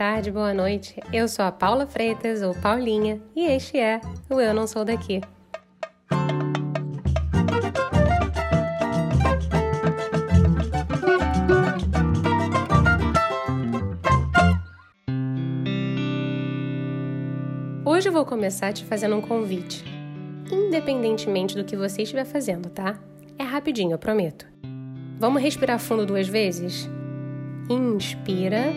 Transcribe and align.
tarde, 0.00 0.30
boa 0.30 0.54
noite. 0.54 0.98
Eu 1.12 1.28
sou 1.28 1.44
a 1.44 1.52
Paula 1.52 1.86
Freitas, 1.86 2.40
ou 2.40 2.54
Paulinha, 2.54 3.20
e 3.36 3.44
este 3.44 3.76
é 3.76 4.00
o 4.30 4.40
Eu 4.40 4.54
Não 4.54 4.66
Sou 4.66 4.82
Daqui. 4.82 5.20
Hoje 17.84 18.08
eu 18.08 18.12
vou 18.14 18.24
começar 18.24 18.72
te 18.72 18.86
fazendo 18.86 19.16
um 19.16 19.20
convite. 19.20 19.84
Independentemente 20.50 21.54
do 21.54 21.62
que 21.62 21.76
você 21.76 22.00
estiver 22.00 22.24
fazendo, 22.24 22.70
tá? 22.70 22.98
É 23.38 23.42
rapidinho, 23.42 23.92
eu 23.92 23.98
prometo. 23.98 24.46
Vamos 25.18 25.42
respirar 25.42 25.78
fundo 25.78 26.06
duas 26.06 26.26
vezes? 26.26 26.88
Inspira. 27.68 28.72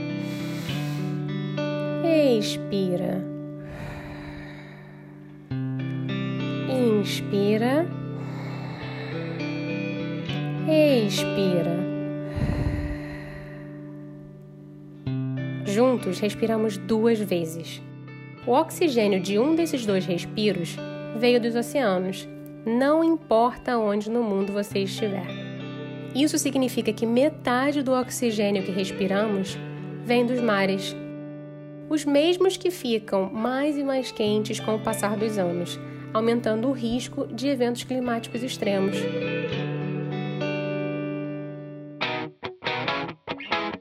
Expira. 2.15 3.25
Inspira. 6.69 7.87
Expira. 10.69 11.75
Juntos 15.65 16.19
respiramos 16.19 16.77
duas 16.77 17.19
vezes. 17.19 17.81
O 18.45 18.51
oxigênio 18.51 19.19
de 19.19 19.39
um 19.39 19.55
desses 19.55 19.83
dois 19.83 20.05
respiros 20.05 20.77
veio 21.17 21.41
dos 21.41 21.55
oceanos, 21.55 22.29
não 22.63 23.03
importa 23.03 23.79
onde 23.79 24.11
no 24.11 24.21
mundo 24.21 24.53
você 24.53 24.79
estiver. 24.83 25.25
Isso 26.13 26.37
significa 26.37 26.93
que 26.93 27.07
metade 27.07 27.81
do 27.81 27.91
oxigênio 27.91 28.61
que 28.61 28.71
respiramos 28.71 29.57
vem 30.05 30.27
dos 30.27 30.39
mares. 30.39 30.95
Os 31.89 32.05
mesmos 32.05 32.57
que 32.57 32.71
ficam 32.71 33.29
mais 33.31 33.77
e 33.77 33.83
mais 33.83 34.11
quentes 34.11 34.59
com 34.59 34.75
o 34.75 34.79
passar 34.79 35.15
dos 35.17 35.37
anos, 35.37 35.79
aumentando 36.13 36.67
o 36.67 36.71
risco 36.71 37.27
de 37.27 37.47
eventos 37.47 37.83
climáticos 37.83 38.41
extremos. 38.41 38.95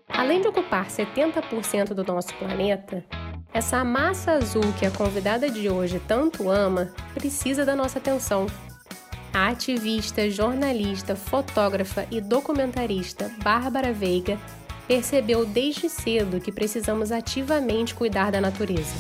Além 0.09 0.41
de 0.41 0.49
ocupar 0.49 0.89
70% 0.89 1.95
do 1.95 2.05
nosso 2.05 2.35
planeta, 2.35 3.05
essa 3.53 3.85
massa 3.85 4.33
azul 4.33 4.63
que 4.79 4.87
a 4.87 4.91
convidada 4.91 5.51
de 5.51 5.69
hoje 5.69 6.01
tanto 6.09 6.51
ama 6.51 6.93
precisa 7.13 7.65
da 7.65 7.77
nossa 7.77 7.99
atenção. 7.99 8.47
A 9.35 9.49
ativista, 9.49 10.31
jornalista, 10.31 11.17
fotógrafa 11.17 12.07
e 12.11 12.21
documentarista 12.21 13.31
Bárbara 13.43 13.93
Veiga 13.93 14.39
percebeu 14.93 15.47
desde 15.47 15.89
cedo 15.89 16.39
que 16.39 16.53
precisamos 16.53 17.11
ativamente 17.11 17.95
cuidar 17.95 18.31
da 18.31 18.43
natureza. 18.43 18.95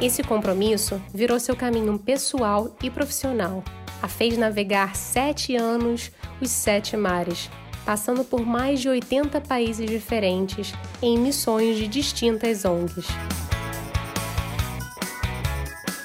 Esse 0.00 0.22
compromisso 0.22 0.98
virou 1.12 1.38
seu 1.38 1.54
caminho 1.54 1.98
pessoal 1.98 2.74
e 2.82 2.88
profissional. 2.88 3.62
A 4.00 4.08
fez 4.08 4.38
navegar 4.38 4.96
sete 4.96 5.56
anos 5.56 6.10
os 6.40 6.48
sete 6.48 6.96
mares, 6.96 7.50
passando 7.84 8.24
por 8.24 8.46
mais 8.46 8.80
de 8.80 8.88
80 8.88 9.42
países 9.42 9.90
diferentes 9.90 10.72
em 11.02 11.18
missões 11.18 11.76
de 11.76 11.86
distintas 11.86 12.64
ONGs. 12.64 13.08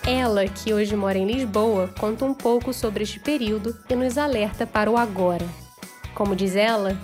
Ela, 0.05 0.45
que 0.45 0.73
hoje 0.73 0.93
mora 0.93 1.17
em 1.17 1.25
Lisboa, 1.25 1.89
conta 1.97 2.25
um 2.25 2.33
pouco 2.33 2.73
sobre 2.73 3.03
este 3.03 3.17
período 3.17 3.73
e 3.89 3.95
nos 3.95 4.17
alerta 4.17 4.67
para 4.67 4.91
o 4.91 4.97
agora. 4.97 5.45
Como 6.13 6.35
diz 6.35 6.57
ela, 6.57 6.97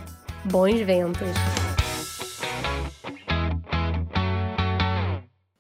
bons 0.46 0.80
ventos. 0.82 1.28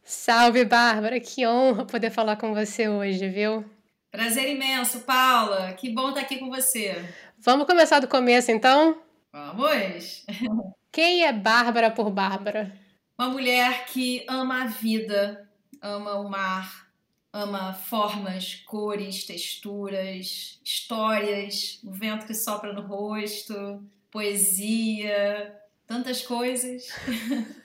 Salve, 0.03 0.65
Bárbara! 0.65 1.19
Que 1.19 1.45
honra 1.45 1.85
poder 1.85 2.09
falar 2.09 2.37
com 2.37 2.53
você 2.53 2.87
hoje, 2.87 3.27
viu? 3.29 3.65
Prazer 4.11 4.49
imenso, 4.49 5.01
Paula. 5.01 5.73
Que 5.73 5.89
bom 5.89 6.09
estar 6.09 6.21
aqui 6.21 6.37
com 6.37 6.49
você. 6.49 7.03
Vamos 7.37 7.65
começar 7.65 7.99
do 7.99 8.07
começo, 8.07 8.51
então? 8.51 8.97
Vamos! 9.31 10.25
Quem 10.91 11.25
é 11.25 11.31
Bárbara 11.31 11.89
por 11.89 12.09
Bárbara? 12.09 12.73
Uma 13.17 13.29
mulher 13.29 13.85
que 13.85 14.25
ama 14.27 14.63
a 14.63 14.67
vida, 14.67 15.49
ama 15.81 16.15
o 16.15 16.29
mar, 16.29 16.87
ama 17.31 17.73
formas, 17.73 18.55
cores, 18.65 19.23
texturas, 19.25 20.59
histórias, 20.63 21.79
o 21.83 21.91
vento 21.91 22.25
que 22.25 22.33
sopra 22.33 22.73
no 22.73 22.81
rosto, 22.81 23.81
poesia, 24.11 25.55
tantas 25.87 26.21
coisas. 26.21 26.87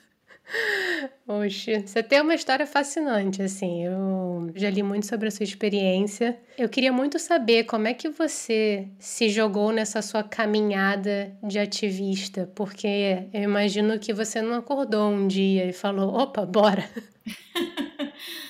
Oxe, 1.27 1.81
você 1.81 2.01
tem 2.01 2.21
uma 2.21 2.33
história 2.33 2.65
fascinante, 2.65 3.41
assim. 3.41 3.83
Eu 3.83 4.49
já 4.55 4.69
li 4.69 4.81
muito 4.81 5.05
sobre 5.05 5.27
a 5.27 5.31
sua 5.31 5.43
experiência. 5.43 6.39
Eu 6.57 6.69
queria 6.69 6.91
muito 6.93 7.19
saber 7.19 7.65
como 7.65 7.87
é 7.87 7.93
que 7.93 8.07
você 8.07 8.87
se 8.97 9.29
jogou 9.29 9.73
nessa 9.73 10.01
sua 10.01 10.23
caminhada 10.23 11.37
de 11.43 11.59
ativista, 11.59 12.49
porque 12.55 13.27
eu 13.33 13.43
imagino 13.43 13.99
que 13.99 14.13
você 14.13 14.41
não 14.41 14.55
acordou 14.55 15.09
um 15.09 15.27
dia 15.27 15.65
e 15.65 15.73
falou: 15.73 16.15
opa, 16.15 16.45
bora. 16.45 16.89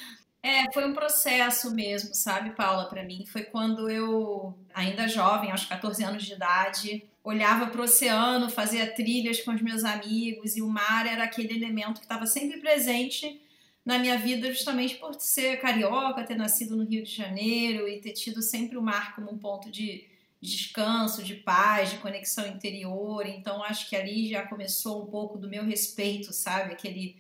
É, 0.48 0.72
foi 0.72 0.88
um 0.88 0.94
processo 0.94 1.76
mesmo, 1.76 2.16
sabe, 2.16 2.52
Paula, 2.52 2.88
para 2.88 3.04
mim. 3.04 3.26
Foi 3.26 3.44
quando 3.44 3.90
eu, 3.90 4.58
ainda 4.74 5.06
jovem, 5.06 5.52
aos 5.52 5.66
14 5.66 6.02
anos 6.06 6.24
de 6.24 6.36
idade, 6.36 7.06
olhava 7.28 7.68
para 7.68 7.82
o 7.82 7.84
oceano, 7.84 8.50
fazia 8.50 8.88
trilhas 8.88 9.42
com 9.42 9.52
os 9.52 9.62
meus 9.62 9.84
amigos 9.84 10.56
e 10.56 10.62
o 10.62 10.70
mar 10.70 11.06
era 11.06 11.26
aquele 11.26 11.54
elemento 11.54 12.00
que 12.00 12.06
estava 12.06 12.26
sempre 12.26 12.60
presente 12.62 13.42
na 13.86 14.00
minha 14.00 14.18
vida, 14.18 14.52
justamente 14.52 14.96
por 14.96 15.14
ser 15.16 15.60
carioca, 15.60 16.24
ter 16.24 16.36
nascido 16.36 16.76
no 16.76 16.86
Rio 16.86 17.04
de 17.04 17.12
Janeiro 17.12 17.88
e 17.88 18.00
ter 18.00 18.14
tido 18.14 18.42
sempre 18.42 18.78
o 18.78 18.82
mar 18.82 19.14
como 19.14 19.32
um 19.32 19.38
ponto 19.38 19.70
de 19.70 20.06
descanso, 20.42 21.22
de 21.22 21.36
paz, 21.36 21.92
de 21.92 21.98
conexão 21.98 22.48
interior. 22.48 23.26
Então, 23.26 23.62
acho 23.62 23.90
que 23.90 23.96
ali 23.96 24.30
já 24.30 24.44
começou 24.48 25.04
um 25.04 25.08
pouco 25.08 25.38
do 25.38 25.50
meu 25.50 25.66
respeito, 25.66 26.32
sabe? 26.32 26.72
Aquele 26.72 27.18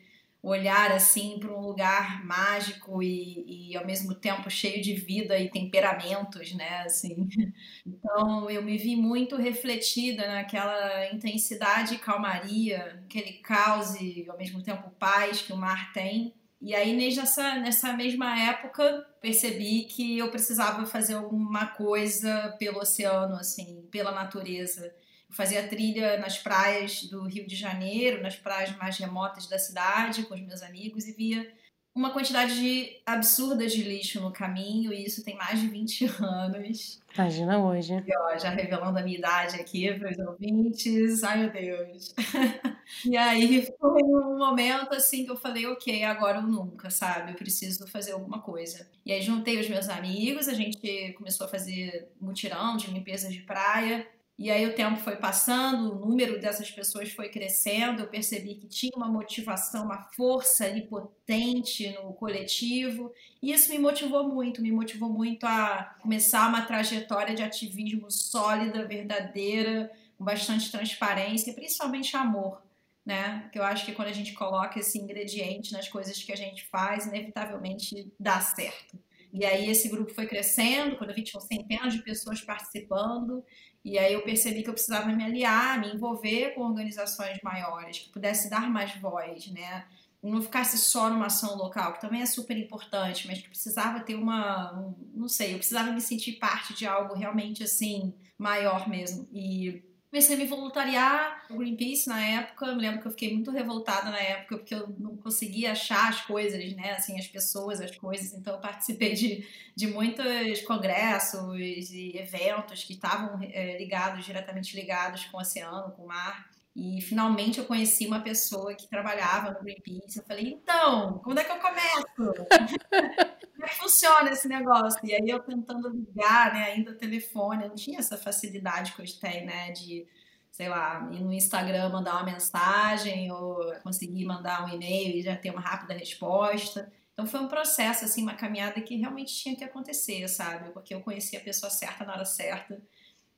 olhar 0.47 0.91
assim 0.91 1.37
para 1.39 1.51
um 1.51 1.59
lugar 1.59 2.25
mágico 2.25 3.03
e, 3.03 3.71
e, 3.71 3.77
ao 3.77 3.85
mesmo 3.85 4.15
tempo 4.15 4.49
cheio 4.49 4.81
de 4.81 4.93
vida 4.93 5.37
e 5.37 5.49
temperamentos, 5.49 6.53
né? 6.53 6.83
Assim, 6.85 7.27
então 7.85 8.49
eu 8.49 8.63
me 8.63 8.77
vi 8.77 8.95
muito 8.95 9.35
refletida 9.35 10.25
naquela 10.27 11.11
intensidade 11.11 11.95
e 11.95 11.99
calmaria, 11.99 13.01
aquele 13.05 13.33
caos 13.33 13.95
e 13.99 14.25
ao 14.29 14.37
mesmo 14.37 14.63
tempo 14.63 14.89
paz 14.91 15.41
que 15.41 15.51
o 15.51 15.57
mar 15.57 15.91
tem. 15.91 16.33
E 16.61 16.73
aí 16.73 16.95
nessa 16.95 17.55
nessa 17.55 17.93
mesma 17.93 18.39
época 18.39 19.05
percebi 19.21 19.83
que 19.83 20.17
eu 20.17 20.31
precisava 20.31 20.85
fazer 20.85 21.15
alguma 21.15 21.67
coisa 21.67 22.55
pelo 22.57 22.79
oceano, 22.79 23.35
assim, 23.35 23.85
pela 23.91 24.11
natureza 24.11 24.91
fazia 25.29 25.67
trilha 25.67 26.17
nas 26.19 26.37
praias 26.37 27.03
do 27.03 27.23
Rio 27.23 27.45
de 27.45 27.55
Janeiro, 27.55 28.21
nas 28.21 28.35
praias 28.35 28.75
mais 28.77 28.97
remotas 28.97 29.47
da 29.47 29.59
cidade, 29.59 30.23
com 30.23 30.33
os 30.33 30.41
meus 30.41 30.61
amigos, 30.61 31.07
e 31.07 31.13
via 31.13 31.51
uma 31.97 32.11
quantidade 32.11 32.53
de 32.59 33.01
absurda 33.03 33.65
de 33.65 33.81
lixo 33.81 34.21
no 34.21 34.31
caminho, 34.31 34.93
e 34.93 35.03
isso 35.03 35.23
tem 35.23 35.35
mais 35.35 35.59
de 35.59 35.67
20 35.67 36.05
anos. 36.21 37.01
Imagina 37.15 37.57
hoje. 37.57 37.93
E, 37.93 38.17
ó, 38.17 38.37
já 38.37 38.51
revelando 38.51 38.99
a 38.99 39.01
minha 39.01 39.17
idade 39.17 39.55
aqui 39.55 39.91
para 39.95 40.11
os 40.11 40.19
ouvintes, 40.19 41.23
ai 41.23 41.39
meu 41.39 41.51
Deus. 41.51 42.13
e 43.03 43.17
aí 43.17 43.67
foi 43.79 44.03
um 44.03 44.37
momento 44.37 44.93
assim 44.93 45.25
que 45.25 45.31
eu 45.31 45.35
falei, 45.35 45.65
ok, 45.65 46.03
agora 46.03 46.39
ou 46.39 46.45
nunca, 46.45 46.91
sabe? 46.91 47.31
Eu 47.31 47.35
preciso 47.35 47.87
fazer 47.87 48.11
alguma 48.11 48.39
coisa. 48.41 48.87
E 49.03 49.11
aí 49.11 49.21
juntei 49.23 49.59
os 49.59 49.67
meus 49.67 49.89
amigos, 49.89 50.47
a 50.47 50.53
gente 50.53 51.13
começou 51.17 51.47
a 51.47 51.49
fazer 51.49 52.11
mutirão 52.21 52.77
de 52.77 52.91
limpeza 52.91 53.27
de 53.27 53.39
praia, 53.39 54.07
e 54.39 54.51
aí 54.51 54.67
o 54.67 54.75
tempo 54.75 54.97
foi 54.97 55.15
passando, 55.15 55.91
o 55.91 56.05
número 56.07 56.39
dessas 56.39 56.69
pessoas 56.69 57.11
foi 57.11 57.27
crescendo, 57.29 58.03
eu 58.03 58.07
percebi 58.07 58.53
que 58.53 58.67
tinha 58.67 58.91
uma 58.95 59.07
motivação, 59.07 59.85
uma 59.85 60.03
força 60.15 60.65
ali 60.65 60.83
potente 60.83 61.89
no 61.93 62.13
coletivo, 62.13 63.11
e 63.41 63.51
isso 63.51 63.71
me 63.71 63.79
motivou 63.79 64.27
muito, 64.27 64.61
me 64.61 64.71
motivou 64.71 65.09
muito 65.09 65.43
a 65.45 65.95
começar 66.01 66.47
uma 66.49 66.61
trajetória 66.61 67.33
de 67.33 67.41
ativismo 67.41 68.11
sólida, 68.11 68.87
verdadeira, 68.87 69.91
com 70.15 70.23
bastante 70.23 70.71
transparência, 70.71 71.53
principalmente 71.53 72.15
amor, 72.15 72.61
né? 73.03 73.49
Que 73.51 73.57
eu 73.57 73.63
acho 73.63 73.85
que 73.85 73.91
quando 73.93 74.09
a 74.09 74.13
gente 74.13 74.33
coloca 74.33 74.79
esse 74.79 74.99
ingrediente 74.99 75.73
nas 75.73 75.87
coisas 75.87 76.21
que 76.21 76.31
a 76.31 76.35
gente 76.35 76.63
faz, 76.65 77.07
inevitavelmente 77.07 78.11
dá 78.19 78.39
certo. 78.39 78.99
E 79.31 79.45
aí 79.45 79.69
esse 79.69 79.89
grupo 79.89 80.13
foi 80.13 80.25
crescendo, 80.25 80.95
quando 80.95 81.11
a 81.11 81.13
gente 81.13 81.31
tinha 81.31 81.41
centenas 81.41 81.93
de 81.93 82.01
pessoas 82.01 82.41
participando, 82.41 83.43
e 83.83 83.97
aí 83.97 84.13
eu 84.13 84.21
percebi 84.23 84.63
que 84.63 84.69
eu 84.69 84.73
precisava 84.73 85.07
me 85.07 85.23
aliar, 85.23 85.79
me 85.79 85.93
envolver 85.93 86.53
com 86.55 86.61
organizações 86.61 87.39
maiores, 87.43 87.99
que 87.99 88.09
pudesse 88.09 88.49
dar 88.49 88.69
mais 88.69 88.95
voz, 88.97 89.47
né? 89.47 89.85
Não 90.21 90.41
ficasse 90.41 90.77
só 90.77 91.09
numa 91.09 91.27
ação 91.27 91.55
local, 91.55 91.93
que 91.93 92.01
também 92.01 92.21
é 92.21 92.25
super 92.25 92.57
importante, 92.57 93.27
mas 93.27 93.39
que 93.39 93.47
precisava 93.47 94.01
ter 94.01 94.15
uma, 94.15 94.73
um, 94.77 94.95
não 95.13 95.29
sei, 95.29 95.53
eu 95.53 95.57
precisava 95.57 95.91
me 95.91 96.01
sentir 96.01 96.33
parte 96.33 96.73
de 96.73 96.85
algo 96.85 97.13
realmente 97.13 97.63
assim 97.63 98.13
maior 98.37 98.89
mesmo. 98.89 99.27
E 99.31 99.83
Comecei 100.09 100.35
a 100.35 100.39
me 100.39 100.45
voluntariar 100.45 101.45
no 101.49 101.57
Greenpeace 101.57 102.07
na 102.07 102.21
época. 102.21 102.73
Me 102.73 102.81
lembro 102.81 103.01
que 103.01 103.07
eu 103.07 103.11
fiquei 103.11 103.33
muito 103.33 103.51
revoltada 103.51 104.09
na 104.09 104.19
época 104.19 104.57
porque 104.57 104.73
eu 104.73 104.87
não 104.97 105.17
conseguia 105.17 105.73
achar 105.73 106.09
as 106.09 106.21
coisas, 106.21 106.73
né? 106.73 106.93
Assim, 106.93 107.19
as 107.19 107.27
pessoas, 107.27 107.81
as 107.81 107.95
coisas. 107.95 108.33
Então, 108.33 108.53
eu 108.53 108.61
participei 108.61 109.13
de, 109.13 109.45
de 109.75 109.87
muitos 109.87 110.61
congressos 110.61 111.59
e 111.91 112.17
eventos 112.17 112.85
que 112.85 112.93
estavam 112.93 113.37
é, 113.51 113.77
ligados, 113.77 114.25
diretamente 114.25 114.75
ligados 114.77 115.25
com 115.25 115.37
o 115.37 115.41
oceano, 115.41 115.91
com 115.91 116.03
o 116.03 116.07
mar. 116.07 116.46
E 116.79 117.01
finalmente 117.01 117.57
eu 117.57 117.65
conheci 117.65 118.05
uma 118.05 118.19
pessoa 118.19 118.75
que 118.75 118.87
trabalhava 118.87 119.49
no 119.49 119.63
Greenpeace. 119.63 120.19
Eu 120.19 120.25
falei, 120.25 120.49
então, 120.49 121.17
quando 121.23 121.39
é 121.39 121.43
que 121.43 121.51
eu 121.51 121.57
começo? 121.57 122.05
Como 123.57 123.65
é 123.65 123.67
que 123.67 123.75
funciona 123.79 124.29
esse 124.29 124.47
negócio? 124.47 124.99
E 125.03 125.11
aí 125.11 125.27
eu 125.27 125.39
tentando 125.39 125.89
ligar, 125.89 126.53
né, 126.53 126.65
ainda 126.65 126.93
telefone, 126.93 127.63
eu 127.63 127.69
não 127.69 127.75
tinha 127.75 127.97
essa 127.97 128.15
facilidade 128.15 128.93
que 128.93 129.01
hoje 129.01 129.19
tem, 129.19 129.43
né, 129.43 129.71
de, 129.71 130.05
sei 130.51 130.69
lá, 130.69 131.09
ir 131.11 131.23
no 131.23 131.33
Instagram 131.33 131.89
mandar 131.89 132.13
uma 132.13 132.31
mensagem 132.31 133.31
ou 133.31 133.73
conseguir 133.81 134.25
mandar 134.25 134.63
um 134.63 134.69
e-mail 134.69 135.17
e 135.17 135.23
já 135.23 135.35
ter 135.35 135.49
uma 135.49 135.61
rápida 135.61 135.95
resposta. 135.95 136.93
Então 137.11 137.25
foi 137.25 137.39
um 137.39 137.47
processo, 137.47 138.05
assim, 138.05 138.21
uma 138.21 138.35
caminhada 138.35 138.79
que 138.81 138.95
realmente 138.97 139.33
tinha 139.33 139.55
que 139.55 139.63
acontecer, 139.63 140.27
sabe? 140.27 140.69
Porque 140.69 140.93
eu 140.93 141.01
conheci 141.01 141.35
a 141.35 141.41
pessoa 141.41 141.71
certa 141.71 142.05
na 142.05 142.13
hora 142.13 142.25
certa. 142.25 142.79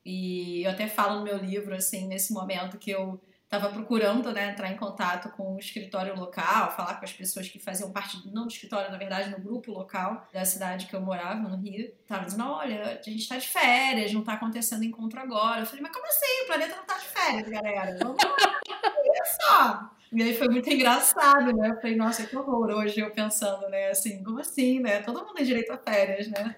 E 0.04 0.64
eu 0.66 0.72
até 0.72 0.90
falo 0.90 1.20
no 1.20 1.24
meu 1.24 1.38
livro, 1.38 1.74
assim, 1.74 2.06
nesse 2.06 2.34
momento 2.34 2.78
que 2.78 2.92
eu 2.92 3.22
estava 3.50 3.70
procurando 3.70 4.32
né, 4.32 4.52
entrar 4.52 4.72
em 4.72 4.78
contato 4.78 5.30
com 5.30 5.56
o 5.56 5.60
escritório 5.60 6.16
local, 6.16 6.72
falar 6.76 7.00
com 7.00 7.06
as 7.06 7.12
pessoas 7.12 7.50
que 7.50 7.58
faziam 7.58 7.92
parte, 7.92 8.22
não 8.32 8.44
do 8.44 8.54
escritório, 8.54 8.92
na 8.92 8.98
verdade, 8.98 9.32
no 9.32 9.40
grupo 9.40 9.72
local 9.72 10.28
da 10.32 10.46
cidade 10.46 10.86
que 10.86 10.96
eu 10.96 11.02
morava, 11.02 11.50
no 11.50 11.58
Rio. 11.58 11.92
Tava 12.08 12.26
dizendo: 12.26 12.48
olha, 12.48 13.00
a 13.00 13.02
gente 13.02 13.18
está 13.18 13.38
de 13.38 13.48
férias, 13.48 14.14
não 14.14 14.20
está 14.20 14.34
acontecendo 14.34 14.84
encontro 14.84 15.20
agora. 15.20 15.62
Eu 15.62 15.66
falei: 15.66 15.82
mas 15.82 15.92
como 15.92 16.06
assim? 16.06 16.44
O 16.44 16.46
planeta 16.46 16.76
não 16.76 16.84
está 16.84 16.98
de 17.00 17.06
férias, 17.06 17.50
galera. 17.50 17.98
Vamos. 17.98 18.18
Olha 18.24 19.26
só. 19.42 19.99
E 20.12 20.24
aí 20.24 20.34
foi 20.34 20.48
muito 20.48 20.68
engraçado, 20.70 21.54
né? 21.56 21.70
Eu 21.70 21.76
falei, 21.76 21.96
nossa, 21.96 22.26
que 22.26 22.36
horror 22.36 22.70
hoje 22.72 23.00
eu 23.00 23.12
pensando, 23.12 23.70
né? 23.70 23.90
Assim, 23.90 24.24
como 24.24 24.40
assim, 24.40 24.80
né? 24.80 25.02
Todo 25.04 25.20
mundo 25.20 25.36
tem 25.36 25.46
direito 25.46 25.72
a 25.72 25.78
férias, 25.78 26.28
né? 26.28 26.56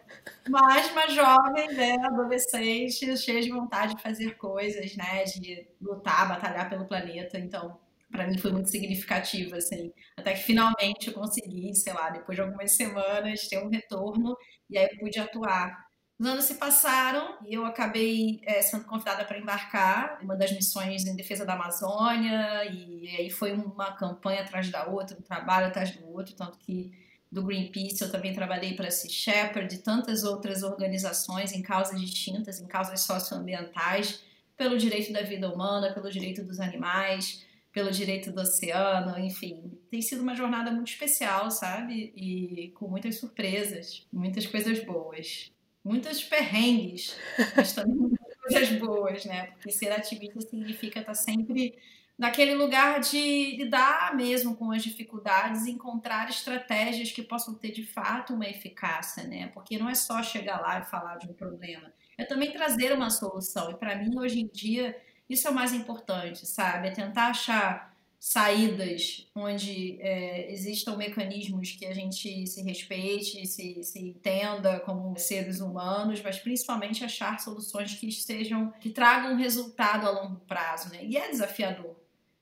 Mas 0.50 0.90
uma 0.92 1.08
jovem, 1.10 1.68
né, 1.74 1.96
adolescente, 2.06 3.18
cheia 3.18 3.42
de 3.42 3.50
vontade 3.52 3.96
de 3.96 4.02
fazer 4.02 4.38
coisas, 4.38 4.96
né? 4.96 5.24
De 5.26 5.68
lutar, 5.82 6.30
batalhar 6.30 6.70
pelo 6.70 6.88
planeta. 6.88 7.38
Então, 7.38 7.78
para 8.10 8.26
mim 8.28 8.38
foi 8.38 8.52
muito 8.54 8.70
significativo, 8.70 9.56
assim. 9.56 9.92
Até 10.16 10.34
que 10.34 10.44
finalmente 10.44 11.08
eu 11.10 11.14
consegui, 11.14 11.74
sei 11.76 11.94
lá, 11.94 12.10
depois 12.10 12.38
de 12.38 12.42
algumas 12.44 12.72
semanas, 12.72 13.48
ter 13.50 13.60
um 13.64 13.70
retorno 13.70 14.36
e 14.70 14.78
aí 14.78 14.88
eu 14.94 14.98
pude 15.00 15.20
atuar 15.20 15.91
os 16.22 16.28
anos 16.28 16.46
se 16.46 16.54
passaram 16.54 17.36
e 17.44 17.56
eu 17.56 17.66
acabei 17.66 18.40
é, 18.44 18.62
sendo 18.62 18.86
convidada 18.86 19.26
para 19.26 19.40
embarcar 19.40 20.20
uma 20.22 20.36
das 20.36 20.52
missões 20.52 21.04
em 21.08 21.16
defesa 21.16 21.44
da 21.44 21.54
Amazônia 21.54 22.64
e 22.66 23.10
aí 23.18 23.32
foi 23.32 23.54
uma 23.54 23.92
campanha 23.94 24.42
atrás 24.42 24.70
da 24.70 24.86
outra, 24.86 25.18
um 25.18 25.22
trabalho 25.24 25.66
atrás 25.66 25.90
do 25.96 26.08
outro, 26.08 26.36
tanto 26.36 26.60
que 26.60 26.92
do 27.32 27.44
Greenpeace 27.44 28.04
eu 28.04 28.12
também 28.12 28.36
trabalhei 28.36 28.76
para 28.76 28.90
a 28.90 28.92
Sea 28.92 29.10
Shepherd 29.10 29.74
e 29.74 29.78
tantas 29.80 30.24
outras 30.24 30.62
organizações 30.62 31.54
em 31.54 31.64
causas 31.64 32.00
distintas, 32.00 32.62
em 32.62 32.68
causas 32.68 33.02
socioambientais, 33.02 34.24
pelo 34.56 34.78
direito 34.78 35.12
da 35.12 35.24
vida 35.24 35.52
humana, 35.52 35.92
pelo 35.92 36.12
direito 36.12 36.44
dos 36.44 36.60
animais, 36.60 37.44
pelo 37.74 37.90
direito 37.90 38.32
do 38.32 38.42
oceano, 38.42 39.18
enfim. 39.18 39.76
Tem 39.90 40.04
sido 40.04 40.22
uma 40.22 40.36
jornada 40.36 40.70
muito 40.70 40.92
especial, 40.92 41.50
sabe? 41.50 42.14
E 42.16 42.72
com 42.76 42.88
muitas 42.88 43.18
surpresas, 43.18 44.06
muitas 44.14 44.46
coisas 44.46 44.86
boas 44.86 45.52
muitos 45.84 46.24
perrengues, 46.24 47.16
mas 47.56 47.74
também 47.74 47.96
muitas 47.96 48.36
coisas 48.38 48.70
boas, 48.80 49.26
né? 49.26 49.48
Porque 49.48 49.72
ser 49.72 49.92
ativista 49.92 50.42
significa 50.42 51.00
estar 51.00 51.14
sempre 51.14 51.78
naquele 52.18 52.54
lugar 52.54 53.00
de 53.00 53.58
lidar 53.58 54.16
mesmo 54.16 54.56
com 54.56 54.72
as 54.72 54.84
dificuldades 54.84 55.66
e 55.66 55.72
encontrar 55.72 56.30
estratégias 56.30 57.12
que 57.12 57.24
possam 57.24 57.56
ter 57.56 57.72
de 57.72 57.84
fato 57.84 58.34
uma 58.34 58.48
eficácia, 58.48 59.24
né? 59.24 59.48
Porque 59.48 59.80
não 59.80 59.90
é 59.90 59.96
só 59.96 60.22
chegar 60.22 60.62
lá 60.62 60.80
e 60.80 60.86
falar 60.86 61.18
de 61.18 61.28
um 61.28 61.34
problema, 61.34 61.92
é 62.18 62.24
também 62.24 62.52
trazer 62.52 62.94
uma 62.94 63.10
solução. 63.10 63.72
E 63.72 63.76
para 63.76 63.96
mim, 63.96 64.18
hoje 64.20 64.40
em 64.40 64.48
dia, 64.48 64.96
isso 65.28 65.48
é 65.48 65.52
o 65.52 65.56
mais 65.56 65.74
importante, 65.74 66.46
sabe? 66.46 66.90
É 66.90 66.92
tentar 66.92 67.28
achar 67.28 67.91
saídas 68.22 69.28
onde 69.36 70.00
é, 70.00 70.54
existam 70.54 70.96
mecanismos 70.96 71.72
que 71.72 71.88
a 71.88 71.94
gente 71.94 72.46
se 72.46 72.62
respeite, 72.62 73.48
se, 73.48 73.84
se 73.84 74.00
entenda 74.00 74.80
como 74.82 75.18
seres 75.18 75.60
humanos, 75.60 76.22
mas 76.22 76.38
principalmente 76.38 77.04
achar 77.04 77.40
soluções 77.40 77.96
que 77.96 78.12
sejam 78.12 78.72
que 78.80 78.92
tragam 78.92 79.36
resultado 79.36 80.06
a 80.06 80.12
longo 80.12 80.36
prazo, 80.42 80.90
né? 80.90 81.04
E 81.04 81.18
é 81.18 81.32
desafiador. 81.32 81.96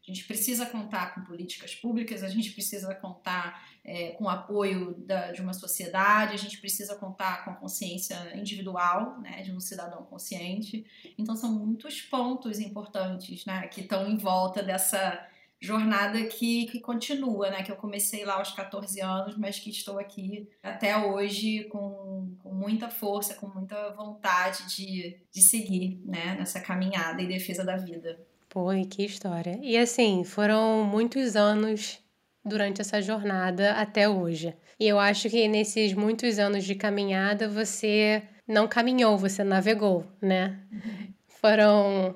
A 0.04 0.12
gente 0.12 0.26
precisa 0.26 0.66
contar 0.66 1.16
com 1.16 1.22
políticas 1.22 1.74
públicas, 1.76 2.24
a 2.24 2.30
gente 2.30 2.52
precisa 2.52 2.94
contar 2.96 3.66
é, 3.86 4.10
com 4.12 4.26
o 4.26 4.30
apoio 4.30 4.96
da, 5.06 5.32
de 5.32 5.42
uma 5.42 5.54
sociedade, 5.54 6.34
a 6.34 6.38
gente 6.38 6.58
precisa 6.58 6.96
contar 6.98 7.46
com 7.46 7.52
a 7.52 7.56
consciência 7.56 8.18
individual, 8.36 9.18
né, 9.22 9.44
de 9.44 9.52
um 9.54 9.62
cidadão 9.62 10.04
consciente. 10.04 10.86
Então, 11.18 11.38
são 11.38 11.54
muitos 11.54 12.02
pontos 12.02 12.60
importantes 12.60 13.46
né, 13.46 13.68
que 13.68 13.80
estão 13.80 14.10
em 14.10 14.18
volta 14.18 14.62
dessa 14.62 15.29
jornada 15.62 16.24
que, 16.24 16.66
que 16.68 16.80
continua, 16.80 17.50
né? 17.50 17.64
Que 17.64 17.72
eu 17.72 17.76
comecei 17.76 18.24
lá 18.24 18.36
aos 18.36 18.52
14 18.52 19.02
anos, 19.02 19.38
mas 19.38 19.60
que 19.60 19.70
estou 19.70 20.00
aqui 20.00 20.48
até 20.64 20.98
hoje 20.98 21.66
com, 21.66 22.36
com 22.42 22.54
muita 22.54 22.90
força, 22.90 23.36
com 23.36 23.48
muita 23.48 23.92
vontade 23.92 24.68
de, 24.76 25.18
de 25.32 25.42
seguir, 25.42 26.02
né? 26.06 26.36
Nessa 26.40 26.60
caminhada 26.60 27.22
em 27.22 27.28
defesa 27.28 27.64
da 27.64 27.76
vida. 27.76 28.20
Pô, 28.48 28.70
que 28.90 29.06
história. 29.06 29.60
E 29.62 29.78
assim, 29.78 30.24
foram 30.24 30.84
muitos 30.84 31.36
anos 31.36 32.00
durante 32.44 32.82
essa 32.82 33.02
jornada 33.02 33.74
até 33.74 34.08
hoje. 34.08 34.56
E 34.80 34.88
eu 34.88 34.98
acho 34.98 35.30
que 35.30 35.48
nesses 35.48 35.94
muitos 35.94 36.40
anos 36.40 36.64
de 36.64 36.74
caminhada 36.74 37.50
você 37.50 38.24
não 38.48 38.68
caminhou, 38.68 39.18
você 39.18 39.44
navegou, 39.44 40.06
né? 40.22 40.58
Uhum. 40.72 41.14
Foram 41.28 42.16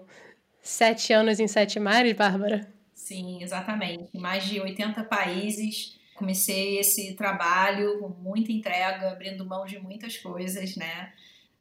sete 0.62 1.14
anos 1.14 1.40
em 1.40 1.48
sete 1.48 1.80
mares, 1.80 2.14
Bárbara? 2.14 2.68
Sim, 3.04 3.44
exatamente. 3.44 4.18
Mais 4.18 4.46
de 4.46 4.62
80 4.62 5.04
países. 5.04 6.00
Comecei 6.16 6.80
esse 6.80 7.16
trabalho 7.16 8.00
com 8.00 8.08
muita 8.08 8.52
entrega, 8.52 9.12
abrindo 9.12 9.46
mão 9.46 9.66
de 9.66 9.78
muitas 9.78 10.18
coisas, 10.18 10.78
né? 10.78 11.12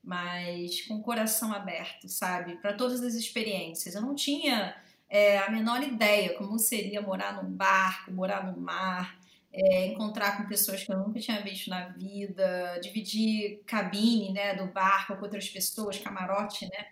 Mas 0.05 0.83
com 0.83 0.95
o 0.95 1.03
coração 1.03 1.53
aberto, 1.53 2.09
sabe? 2.09 2.57
Para 2.59 2.75
todas 2.75 3.03
as 3.03 3.15
experiências. 3.15 3.97
Eu 3.97 4.03
não 4.03 4.15
tinha 4.15 4.77
é, 5.09 5.39
a 5.39 5.51
menor 5.51 5.83
ideia 5.83 6.35
como 6.35 6.59
seria 6.61 7.03
morar 7.03 7.43
num 7.43 7.51
barco, 7.51 8.13
morar 8.13 8.47
no 8.47 8.61
mar, 8.61 9.19
é, 9.53 9.87
encontrar 9.87 10.37
com 10.37 10.49
pessoas 10.49 10.85
que 10.85 10.93
eu 10.93 10.99
nunca 10.99 11.19
tinha 11.19 11.43
visto 11.43 11.69
na 11.71 11.89
vida, 11.89 12.79
dividir 12.81 13.63
cabine 13.67 14.33
né, 14.33 14.55
do 14.55 14.67
barco 14.67 15.17
com 15.17 15.23
outras 15.23 15.49
pessoas, 15.49 15.99
camarote 15.99 16.67
né, 16.67 16.87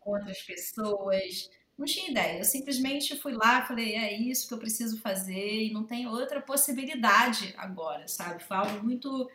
com 0.00 0.10
outras 0.10 0.42
pessoas. 0.42 1.48
Não 1.76 1.86
tinha 1.86 2.10
ideia. 2.10 2.38
Eu 2.38 2.44
simplesmente 2.44 3.16
fui 3.16 3.32
lá, 3.32 3.66
falei, 3.66 3.96
é 3.96 4.16
isso 4.16 4.46
que 4.46 4.54
eu 4.54 4.58
preciso 4.58 5.00
fazer 5.00 5.64
e 5.64 5.72
não 5.72 5.84
tem 5.84 6.06
outra 6.06 6.40
possibilidade 6.40 7.52
agora, 7.56 8.06
sabe? 8.06 8.44
Foi 8.44 8.56
algo 8.56 8.84
muito 8.84 9.28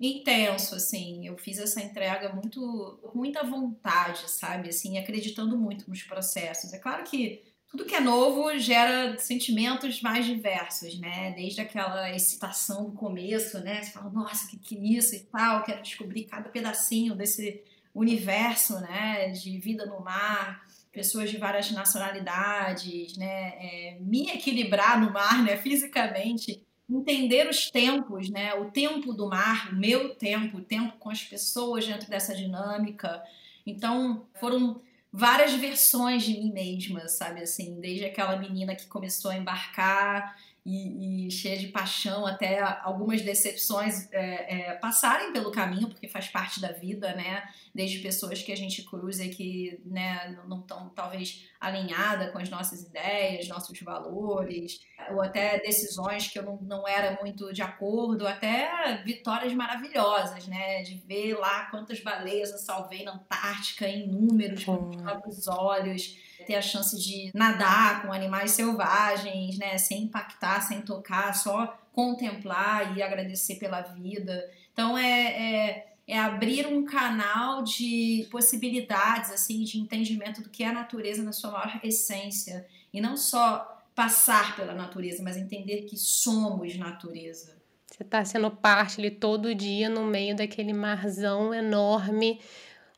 intenso, 0.00 0.74
assim. 0.76 1.26
Eu 1.26 1.36
fiz 1.36 1.58
essa 1.58 1.82
entrega 1.82 2.32
muito 2.32 2.98
muita 3.14 3.42
vontade, 3.42 4.30
sabe? 4.30 4.68
Assim, 4.68 4.98
acreditando 4.98 5.56
muito 5.58 5.88
nos 5.90 6.02
processos. 6.02 6.72
É 6.72 6.78
claro 6.78 7.04
que 7.04 7.42
tudo 7.68 7.84
que 7.84 7.94
é 7.94 8.00
novo 8.00 8.56
gera 8.58 9.18
sentimentos 9.18 10.00
mais 10.02 10.24
diversos, 10.26 10.98
né? 11.00 11.32
Desde 11.32 11.60
aquela 11.60 12.14
excitação 12.14 12.84
do 12.84 12.92
começo, 12.92 13.58
né? 13.60 13.82
Você 13.82 13.90
fala, 13.90 14.10
nossa, 14.10 14.48
que 14.48 14.58
que 14.58 14.76
é 14.76 14.98
isso 14.98 15.14
e 15.16 15.20
tal, 15.20 15.64
quero 15.64 15.82
descobrir 15.82 16.24
cada 16.24 16.48
pedacinho 16.48 17.14
desse 17.14 17.62
universo, 17.94 18.78
né? 18.80 19.30
De 19.30 19.58
vida 19.58 19.84
no 19.86 20.00
mar 20.00 20.62
pessoas 20.92 21.30
de 21.30 21.38
várias 21.38 21.70
nacionalidades, 21.70 23.16
né? 23.16 23.54
É, 23.56 23.98
me 24.00 24.28
equilibrar 24.28 25.00
no 25.00 25.10
mar, 25.10 25.42
né? 25.42 25.56
Fisicamente, 25.56 26.62
entender 26.88 27.48
os 27.48 27.70
tempos, 27.70 28.28
né? 28.28 28.54
O 28.54 28.70
tempo 28.70 29.12
do 29.12 29.28
mar, 29.28 29.72
o 29.72 29.76
meu 29.76 30.14
tempo, 30.14 30.58
o 30.58 30.64
tempo 30.64 30.98
com 30.98 31.10
as 31.10 31.22
pessoas 31.22 31.86
dentro 31.86 32.08
dessa 32.08 32.34
dinâmica. 32.34 33.22
Então, 33.66 34.26
foram 34.38 34.80
várias 35.10 35.54
versões 35.54 36.24
de 36.24 36.32
mim 36.32 36.52
mesma, 36.52 37.08
sabe? 37.08 37.42
Assim, 37.42 37.80
desde 37.80 38.04
aquela 38.04 38.36
menina 38.36 38.74
que 38.74 38.86
começou 38.86 39.30
a 39.30 39.36
embarcar 39.36 40.36
e, 40.64 41.26
e, 41.26 41.30
cheia 41.30 41.58
de 41.58 41.68
paixão, 41.68 42.24
até 42.24 42.60
algumas 42.60 43.20
decepções 43.20 44.08
é, 44.12 44.70
é, 44.70 44.74
passarem 44.74 45.32
pelo 45.32 45.50
caminho, 45.50 45.88
porque 45.88 46.06
faz 46.06 46.28
parte 46.28 46.60
da 46.60 46.70
vida, 46.70 47.12
né? 47.16 47.42
Desde 47.74 47.98
pessoas 47.98 48.42
que 48.42 48.52
a 48.52 48.56
gente 48.56 48.82
cruza 48.84 49.24
e 49.24 49.30
que 49.30 49.80
né, 49.84 50.38
não 50.46 50.60
estão, 50.60 50.88
talvez, 50.90 51.48
alinhada 51.60 52.30
com 52.30 52.38
as 52.38 52.48
nossas 52.48 52.84
ideias, 52.84 53.48
nossos 53.48 53.80
valores, 53.80 54.80
ou 55.10 55.20
até 55.20 55.58
decisões 55.58 56.28
que 56.28 56.38
eu 56.38 56.44
não, 56.44 56.56
não 56.62 56.86
era 56.86 57.18
muito 57.20 57.52
de 57.52 57.62
acordo, 57.62 58.26
até 58.26 59.02
vitórias 59.04 59.52
maravilhosas, 59.54 60.46
né? 60.46 60.82
De 60.82 60.94
ver 61.06 61.34
lá 61.34 61.66
quantas 61.72 62.00
baleias 62.00 62.52
eu 62.52 62.58
salvei 62.58 63.02
na 63.02 63.14
Antártica 63.14 63.88
em 63.88 64.06
números, 64.06 64.62
com 64.62 64.90
os 64.90 64.96
próprios 64.96 65.48
olhos, 65.48 66.16
ter 66.42 66.56
a 66.56 66.62
chance 66.62 66.98
de 66.98 67.30
nadar 67.34 68.02
com 68.02 68.12
animais 68.12 68.52
selvagens, 68.52 69.58
né? 69.58 69.78
Sem 69.78 70.04
impactar, 70.04 70.60
sem 70.60 70.82
tocar, 70.82 71.34
só 71.34 71.78
contemplar 71.92 72.96
e 72.96 73.02
agradecer 73.02 73.56
pela 73.56 73.80
vida. 73.80 74.50
Então 74.72 74.96
é, 74.96 75.74
é 75.76 75.92
é 76.06 76.18
abrir 76.18 76.66
um 76.66 76.84
canal 76.84 77.62
de 77.62 78.26
possibilidades, 78.30 79.30
assim, 79.30 79.62
de 79.62 79.78
entendimento 79.78 80.42
do 80.42 80.50
que 80.50 80.64
é 80.64 80.68
a 80.68 80.72
natureza 80.72 81.22
na 81.22 81.32
sua 81.32 81.52
maior 81.52 81.80
essência. 81.82 82.66
E 82.92 83.00
não 83.00 83.16
só 83.16 83.82
passar 83.94 84.56
pela 84.56 84.74
natureza, 84.74 85.22
mas 85.22 85.36
entender 85.36 85.82
que 85.82 85.96
somos 85.96 86.76
natureza. 86.76 87.56
Você 87.86 88.02
está 88.02 88.24
sendo 88.24 88.50
parte 88.50 89.00
ali 89.00 89.10
todo 89.10 89.54
dia 89.54 89.88
no 89.88 90.04
meio 90.04 90.34
daquele 90.34 90.72
marzão 90.72 91.52
enorme, 91.52 92.40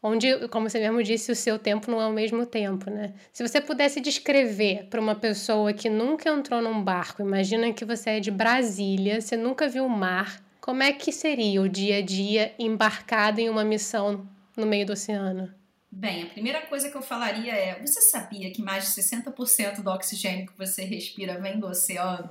onde, 0.04 0.46
como 0.49 0.68
você 0.68 0.78
mesmo 0.78 1.02
disse, 1.02 1.32
o 1.32 1.34
seu 1.34 1.58
tempo 1.58 1.90
não 1.90 1.99
é 1.99 2.06
o 2.06 2.12
mesmo 2.12 2.44
tempo, 2.44 2.90
né? 2.90 3.14
Se 3.32 3.46
você 3.46 3.58
pudesse 3.58 4.02
descrever 4.02 4.87
para 4.90 5.00
uma 5.00 5.14
pessoa 5.14 5.73
que 5.73 5.88
nunca 5.88 6.28
entrou 6.28 6.61
num 6.61 6.84
barco, 6.84 7.23
imagina 7.23 7.73
que 7.73 7.87
você 7.87 8.11
é 8.11 8.20
de 8.20 8.30
Brasília, 8.30 9.18
você 9.18 9.34
nunca 9.34 9.66
viu 9.66 9.87
o 9.87 9.88
mar, 9.88 10.44
como 10.61 10.82
é 10.82 10.92
que 10.92 11.11
seria 11.11 11.62
o 11.62 11.68
dia 11.68 11.99
a 11.99 12.02
dia 12.02 12.54
embarcado 12.58 13.40
em 13.40 13.49
uma 13.49 13.64
missão 13.64 14.28
no 14.54 14.66
meio 14.66 14.84
do 14.84 14.92
oceano? 14.92 15.52
Bem, 15.90 16.25
a 16.25 16.26
primeira 16.26 16.61
coisa 16.66 16.90
que 16.90 16.96
eu 16.96 17.02
falaria 17.02 17.54
é: 17.54 17.80
você 17.80 18.00
sabia 18.02 18.52
que 18.52 18.61
mais 18.61 18.84
de 18.84 19.02
60% 19.02 19.80
do 19.80 19.90
oxigênio 19.90 20.46
que 20.46 20.58
você 20.58 20.84
respira 20.84 21.40
vem 21.40 21.58
do 21.58 21.68
oceano? 21.68 22.28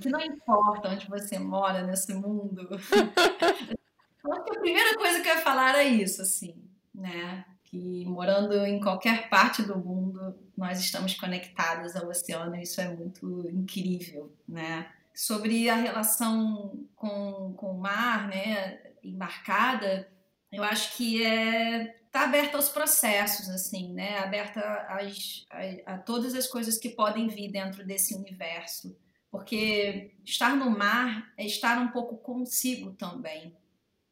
Que 0.00 0.08
não 0.08 0.20
importa 0.20 0.90
onde 0.90 1.08
você 1.08 1.38
mora 1.38 1.82
nesse 1.82 2.14
mundo. 2.14 2.68
A 4.28 4.60
primeira 4.60 4.96
coisa 4.96 5.20
que 5.20 5.28
eu 5.28 5.34
ia 5.34 5.40
falar 5.40 5.76
é 5.76 5.84
isso, 5.84 6.20
assim, 6.20 6.65
né? 6.96 7.44
Que 7.64 8.04
morando 8.06 8.54
em 8.64 8.80
qualquer 8.80 9.28
parte 9.28 9.62
do 9.62 9.78
mundo, 9.78 10.34
nós 10.56 10.80
estamos 10.80 11.14
conectados 11.14 11.94
ao 11.94 12.08
oceano, 12.08 12.56
isso 12.56 12.80
é 12.80 12.88
muito 12.88 13.48
incrível, 13.50 14.32
né? 14.48 14.90
sobre 15.16 15.70
a 15.70 15.74
relação 15.74 16.86
com, 16.94 17.54
com 17.56 17.70
o 17.70 17.80
mar, 17.80 18.28
né, 18.28 18.78
embarcada, 19.02 20.06
eu 20.52 20.62
acho 20.62 20.94
que 20.94 21.24
é 21.24 21.96
tá 22.12 22.24
aberta 22.24 22.56
aos 22.56 22.68
processos, 22.68 23.48
assim, 23.48 23.92
né, 23.92 24.18
aberta 24.18 24.60
às, 24.88 25.46
a, 25.50 25.94
a 25.94 25.98
todas 25.98 26.34
as 26.34 26.46
coisas 26.46 26.78
que 26.78 26.90
podem 26.90 27.28
vir 27.28 27.50
dentro 27.50 27.84
desse 27.84 28.14
universo, 28.14 28.96
porque 29.30 30.14
estar 30.24 30.54
no 30.54 30.70
mar 30.70 31.32
é 31.36 31.46
estar 31.46 31.78
um 31.78 31.88
pouco 31.88 32.18
consigo 32.18 32.92
também, 32.92 33.56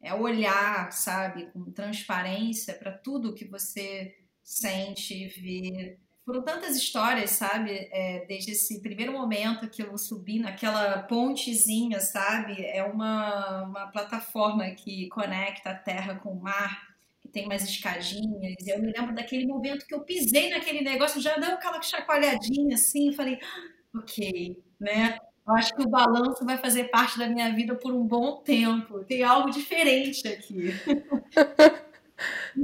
é 0.05 0.15
olhar, 0.15 0.93
sabe, 0.93 1.47
com 1.47 1.73
transparência 1.73 2.75
para 2.75 2.93
tudo 2.93 3.35
que 3.35 3.47
você 3.47 4.15
sente, 4.43 5.29
vê, 5.41 5.99
foram 6.25 6.43
tantas 6.43 6.77
histórias, 6.77 7.31
sabe? 7.31 7.89
É, 7.91 8.25
desde 8.27 8.53
esse 8.53 8.81
primeiro 8.81 9.13
momento 9.13 9.69
que 9.69 9.83
eu 9.83 9.97
subi 9.99 10.39
naquela 10.39 11.03
pontezinha, 11.03 12.01
sabe? 12.01 12.65
É 12.65 12.83
uma, 12.83 13.63
uma 13.63 13.87
plataforma 13.89 14.71
que 14.71 15.09
conecta 15.09 15.71
a 15.71 15.75
terra 15.75 16.17
com 16.17 16.31
o 16.31 16.43
mar, 16.43 16.95
que 17.21 17.29
tem 17.29 17.45
umas 17.45 17.65
escadinhas. 17.65 18.67
Eu 18.67 18.81
me 18.81 18.93
lembro 18.93 19.15
daquele 19.15 19.47
momento 19.47 19.87
que 19.87 19.95
eu 19.95 20.01
pisei 20.01 20.51
naquele 20.51 20.83
negócio, 20.83 21.21
já 21.21 21.37
deu 21.37 21.53
aquela 21.53 21.83
chacoalhadinha 21.83 22.75
assim, 22.75 23.13
falei, 23.13 23.39
ah, 23.43 23.99
ok, 23.99 24.63
né? 24.81 25.19
Eu 25.47 25.55
acho 25.55 25.75
que 25.75 25.83
o 25.83 25.89
balanço 25.89 26.45
vai 26.45 26.57
fazer 26.57 26.85
parte 26.85 27.19
da 27.19 27.27
minha 27.29 27.55
vida 27.55 27.75
por 27.75 27.93
um 27.93 28.07
bom 28.07 28.37
tempo. 28.37 29.05
Tem 29.05 29.23
algo 29.23 29.51
diferente 29.51 30.27
aqui. 30.27 30.71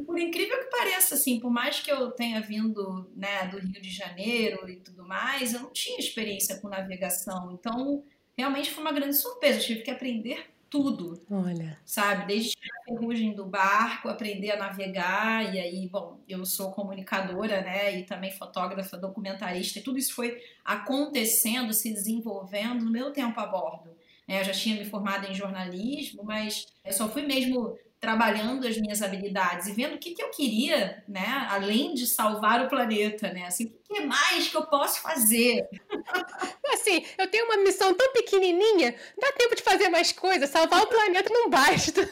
Por 0.06 0.18
incrível 0.18 0.58
que 0.60 0.70
pareça, 0.70 1.16
assim, 1.16 1.40
por 1.40 1.50
mais 1.50 1.80
que 1.80 1.90
eu 1.90 2.12
tenha 2.12 2.40
vindo 2.40 3.10
né, 3.16 3.48
do 3.48 3.58
Rio 3.58 3.82
de 3.82 3.90
Janeiro 3.90 4.68
e 4.70 4.76
tudo 4.76 5.04
mais, 5.04 5.52
eu 5.52 5.60
não 5.60 5.72
tinha 5.72 5.98
experiência 5.98 6.58
com 6.60 6.68
navegação. 6.68 7.50
Então, 7.52 8.04
realmente 8.38 8.70
foi 8.70 8.82
uma 8.82 8.92
grande 8.92 9.16
surpresa. 9.16 9.58
Eu 9.58 9.64
tive 9.64 9.82
que 9.82 9.90
aprender 9.90 10.46
tudo. 10.70 11.20
Olha. 11.28 11.76
Sabe? 11.84 12.26
Desde 12.26 12.56
a 12.56 12.84
ferrugem 12.84 13.34
do 13.34 13.44
barco, 13.44 14.08
aprender 14.08 14.52
a 14.52 14.56
navegar. 14.56 15.54
E 15.54 15.58
aí, 15.58 15.88
bom, 15.88 16.20
eu 16.28 16.46
sou 16.46 16.70
comunicadora, 16.70 17.60
né? 17.60 17.98
E 17.98 18.04
também 18.04 18.30
fotógrafa, 18.30 18.96
documentarista. 18.96 19.78
E 19.78 19.82
tudo 19.82 19.98
isso 19.98 20.14
foi 20.14 20.40
acontecendo, 20.64 21.74
se 21.74 21.92
desenvolvendo 21.92 22.84
no 22.84 22.90
meu 22.90 23.12
tempo 23.12 23.38
a 23.40 23.46
bordo. 23.46 23.90
É, 24.28 24.40
eu 24.40 24.44
já 24.44 24.52
tinha 24.52 24.76
me 24.76 24.84
formado 24.84 25.26
em 25.26 25.34
jornalismo, 25.34 26.22
mas 26.22 26.66
eu 26.84 26.92
só 26.92 27.08
fui 27.08 27.22
mesmo 27.22 27.76
trabalhando 28.00 28.66
as 28.66 28.78
minhas 28.78 29.02
habilidades 29.02 29.66
e 29.66 29.72
vendo 29.72 29.94
o 29.94 29.98
que, 29.98 30.14
que 30.14 30.22
eu 30.22 30.30
queria, 30.30 31.04
né? 31.06 31.46
Além 31.50 31.92
de 31.92 32.06
salvar 32.06 32.64
o 32.64 32.68
planeta, 32.68 33.30
né? 33.30 33.44
Assim, 33.46 33.66
o 33.66 33.94
que 33.94 34.00
mais 34.00 34.48
que 34.48 34.56
eu 34.56 34.64
posso 34.64 35.02
fazer? 35.02 35.68
Assim, 36.72 37.04
eu 37.18 37.30
tenho 37.30 37.44
uma 37.44 37.58
missão 37.58 37.92
tão 37.92 38.10
pequenininha, 38.14 38.94
dá 39.20 39.30
tempo 39.32 39.54
de 39.54 39.62
fazer 39.62 39.90
mais 39.90 40.12
coisas, 40.12 40.48
salvar 40.48 40.82
o 40.82 40.86
planeta 40.86 41.30
não 41.30 41.50
basta. 41.50 42.10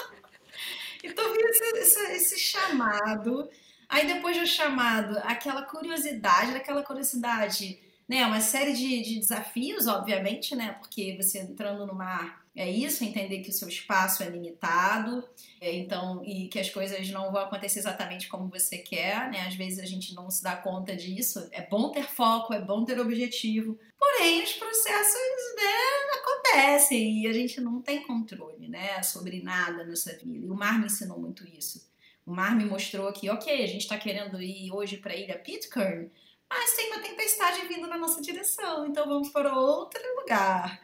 então, 1.02 1.32
vi 1.32 1.40
esse, 1.42 1.64
esse, 1.78 2.12
esse 2.12 2.38
chamado. 2.38 3.50
Aí, 3.88 4.06
depois 4.06 4.38
do 4.38 4.46
chamado, 4.46 5.18
aquela 5.24 5.62
curiosidade, 5.62 6.54
aquela 6.54 6.84
curiosidade, 6.84 7.80
né? 8.08 8.24
Uma 8.24 8.40
série 8.40 8.74
de, 8.74 9.02
de 9.02 9.18
desafios, 9.18 9.88
obviamente, 9.88 10.54
né? 10.54 10.76
Porque 10.78 11.16
você 11.20 11.40
entrando 11.40 11.84
no 11.84 11.96
mar 11.96 12.39
é 12.54 12.68
isso, 12.68 13.04
entender 13.04 13.40
que 13.40 13.50
o 13.50 13.52
seu 13.52 13.68
espaço 13.68 14.22
é 14.24 14.28
limitado, 14.28 15.26
é, 15.60 15.72
então, 15.72 16.22
e 16.24 16.48
que 16.48 16.58
as 16.58 16.68
coisas 16.68 17.08
não 17.10 17.30
vão 17.30 17.42
acontecer 17.42 17.78
exatamente 17.78 18.28
como 18.28 18.48
você 18.48 18.78
quer, 18.78 19.30
né? 19.30 19.46
Às 19.46 19.54
vezes 19.54 19.78
a 19.78 19.86
gente 19.86 20.14
não 20.14 20.28
se 20.30 20.42
dá 20.42 20.56
conta 20.56 20.96
disso. 20.96 21.48
É 21.52 21.62
bom 21.62 21.90
ter 21.90 22.04
foco, 22.04 22.52
é 22.52 22.60
bom 22.60 22.84
ter 22.84 22.98
objetivo, 22.98 23.78
porém 23.96 24.42
os 24.42 24.52
processos, 24.54 25.20
né, 25.56 26.18
acontecem 26.18 27.22
e 27.22 27.26
a 27.28 27.32
gente 27.32 27.60
não 27.60 27.80
tem 27.80 28.02
controle, 28.02 28.68
né, 28.68 29.00
sobre 29.02 29.42
nada 29.42 29.84
nessa 29.84 30.16
vida. 30.16 30.46
E 30.46 30.50
o 30.50 30.54
mar 30.54 30.78
me 30.78 30.86
ensinou 30.86 31.18
muito 31.20 31.46
isso. 31.46 31.88
O 32.26 32.32
mar 32.32 32.56
me 32.56 32.64
mostrou 32.64 33.12
que, 33.12 33.30
ok, 33.30 33.62
a 33.62 33.66
gente 33.66 33.82
está 33.82 33.96
querendo 33.96 34.42
ir 34.42 34.72
hoje 34.72 34.96
para 34.96 35.12
a 35.12 35.16
ilha 35.16 35.38
Pitcairn, 35.38 36.10
mas 36.48 36.74
tem 36.74 36.92
uma 36.92 37.00
tempestade 37.00 37.66
vindo 37.68 37.86
na 37.86 37.96
nossa 37.96 38.20
direção, 38.20 38.86
então 38.86 39.06
vamos 39.06 39.28
para 39.28 39.56
outro 39.56 40.02
lugar. 40.16 40.80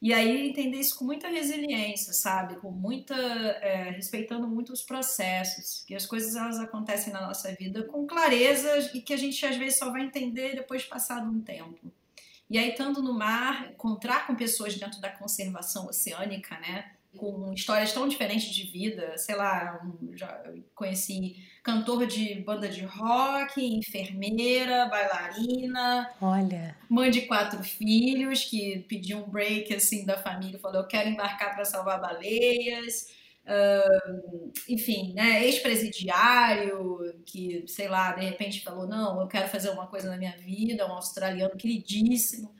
E 0.00 0.12
aí 0.12 0.48
entender 0.48 0.78
isso 0.78 0.98
com 0.98 1.04
muita 1.04 1.28
resiliência, 1.28 2.12
sabe? 2.12 2.56
Com 2.56 2.70
muita. 2.70 3.14
É, 3.14 3.90
respeitando 3.90 4.46
muito 4.46 4.72
os 4.72 4.82
processos, 4.82 5.84
que 5.86 5.94
as 5.94 6.04
coisas 6.04 6.36
elas 6.36 6.58
acontecem 6.58 7.12
na 7.12 7.26
nossa 7.26 7.52
vida 7.54 7.84
com 7.84 8.06
clareza 8.06 8.90
e 8.94 9.00
que 9.00 9.14
a 9.14 9.16
gente 9.16 9.44
às 9.46 9.56
vezes 9.56 9.78
só 9.78 9.90
vai 9.90 10.02
entender 10.02 10.54
depois 10.54 10.82
de 10.82 10.88
passado 10.88 11.30
um 11.30 11.40
tempo. 11.40 11.92
E 12.50 12.58
aí, 12.58 12.70
estando 12.70 13.02
no 13.02 13.14
mar, 13.14 13.70
encontrar 13.70 14.26
com 14.26 14.34
pessoas 14.34 14.74
dentro 14.76 15.00
da 15.00 15.10
conservação 15.10 15.86
oceânica, 15.86 16.58
né? 16.60 16.94
com 17.16 17.52
histórias 17.52 17.92
tão 17.92 18.08
diferentes 18.08 18.54
de 18.54 18.64
vida. 18.64 19.16
Sei 19.18 19.34
lá, 19.34 19.80
já 20.12 20.42
conheci 20.74 21.36
cantor 21.64 22.06
de 22.06 22.34
banda 22.42 22.68
de 22.68 22.84
rock, 22.84 23.64
enfermeira, 23.64 24.84
bailarina. 24.86 26.10
Olha. 26.20 26.76
Mãe 26.90 27.10
de 27.10 27.22
quatro 27.22 27.64
filhos 27.64 28.44
que 28.44 28.80
pediu 28.86 29.18
um 29.18 29.28
break 29.28 29.74
assim 29.74 30.04
da 30.04 30.18
família, 30.18 30.60
falou: 30.60 30.82
"Eu 30.82 30.86
quero 30.86 31.08
embarcar 31.08 31.54
para 31.54 31.64
salvar 31.64 32.00
baleias". 32.00 33.08
Uh, 33.46 34.52
enfim, 34.68 35.12
né, 35.14 35.44
ex-presidiário 35.44 37.14
que, 37.26 37.64
sei 37.66 37.88
lá, 37.88 38.12
de 38.12 38.24
repente 38.24 38.62
falou: 38.62 38.86
"Não, 38.86 39.20
eu 39.22 39.26
quero 39.26 39.48
fazer 39.48 39.70
uma 39.70 39.86
coisa 39.86 40.10
na 40.10 40.18
minha 40.18 40.36
vida", 40.36 40.86
um 40.86 40.92
australiano 40.92 41.56
queridíssimo. 41.56 42.54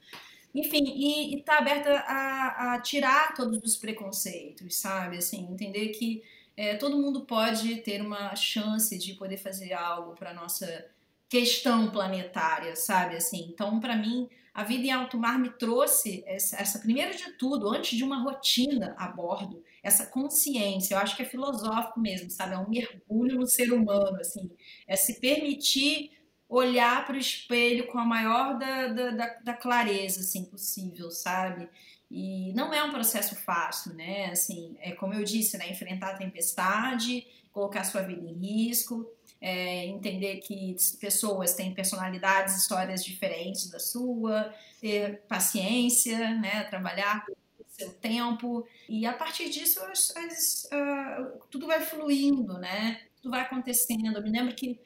Enfim, 0.54 0.84
e, 0.84 1.38
estar 1.38 1.56
tá 1.56 1.58
aberta 1.58 1.90
a, 1.90 2.74
a, 2.74 2.80
tirar 2.80 3.34
todos 3.34 3.58
os 3.62 3.76
preconceitos, 3.76 4.76
sabe? 4.76 5.18
Assim, 5.18 5.46
entender 5.50 5.88
que 5.88 6.22
é, 6.56 6.76
todo 6.76 6.98
mundo 6.98 7.24
pode 7.26 7.76
ter 7.76 8.00
uma 8.00 8.34
chance 8.36 8.96
de 8.98 9.14
poder 9.14 9.36
fazer 9.36 9.72
algo 9.72 10.14
para 10.14 10.34
nossa 10.34 10.86
questão 11.28 11.90
planetária, 11.90 12.76
sabe? 12.76 13.16
Assim, 13.16 13.48
então, 13.50 13.80
para 13.80 13.96
mim, 13.96 14.28
a 14.52 14.62
vida 14.62 14.86
em 14.86 14.92
alto 14.92 15.18
mar 15.18 15.36
me 15.36 15.50
trouxe 15.50 16.22
essa, 16.26 16.56
essa, 16.56 16.78
primeiro 16.78 17.16
de 17.16 17.32
tudo, 17.32 17.68
antes 17.68 17.98
de 17.98 18.04
uma 18.04 18.22
rotina 18.22 18.94
a 18.96 19.08
bordo, 19.08 19.64
essa 19.82 20.06
consciência. 20.06 20.94
Eu 20.94 20.98
acho 20.98 21.16
que 21.16 21.22
é 21.22 21.26
filosófico 21.26 21.98
mesmo, 21.98 22.30
sabe? 22.30 22.54
É 22.54 22.58
um 22.58 22.70
mergulho 22.70 23.36
no 23.36 23.46
ser 23.48 23.72
humano, 23.72 24.16
assim, 24.20 24.48
é 24.86 24.94
se 24.94 25.20
permitir 25.20 26.12
olhar 26.48 27.04
para 27.04 27.16
o 27.16 27.18
espelho 27.18 27.88
com 27.88 27.98
a 27.98 28.04
maior 28.04 28.56
da, 28.56 28.86
da, 28.88 29.10
da, 29.10 29.26
da, 29.42 29.54
clareza 29.54 30.20
assim, 30.20 30.44
possível, 30.44 31.10
sabe? 31.10 31.68
E 32.16 32.52
não 32.52 32.72
é 32.72 32.80
um 32.84 32.92
processo 32.92 33.34
fácil, 33.34 33.92
né? 33.94 34.26
Assim, 34.26 34.76
é 34.78 34.92
como 34.92 35.14
eu 35.14 35.24
disse, 35.24 35.58
né? 35.58 35.68
Enfrentar 35.68 36.10
a 36.10 36.16
tempestade, 36.16 37.26
colocar 37.50 37.82
sua 37.82 38.02
vida 38.02 38.24
em 38.24 38.34
risco, 38.34 39.04
é, 39.40 39.84
entender 39.86 40.36
que 40.36 40.76
pessoas 41.00 41.54
têm 41.54 41.74
personalidades, 41.74 42.56
histórias 42.56 43.04
diferentes 43.04 43.68
da 43.68 43.80
sua, 43.80 44.54
ter 44.80 45.22
paciência, 45.26 46.16
né? 46.36 46.62
Trabalhar 46.70 47.26
seu 47.68 47.92
tempo 47.94 48.64
e 48.88 49.04
a 49.04 49.12
partir 49.12 49.50
disso 49.50 49.82
as, 49.82 50.16
as, 50.16 50.64
uh, 50.66 51.40
tudo 51.50 51.66
vai 51.66 51.80
fluindo, 51.80 52.60
né? 52.60 53.00
Tudo 53.16 53.32
vai 53.32 53.40
acontecendo. 53.40 54.18
Eu 54.18 54.22
me 54.22 54.30
lembro 54.30 54.54
que 54.54 54.78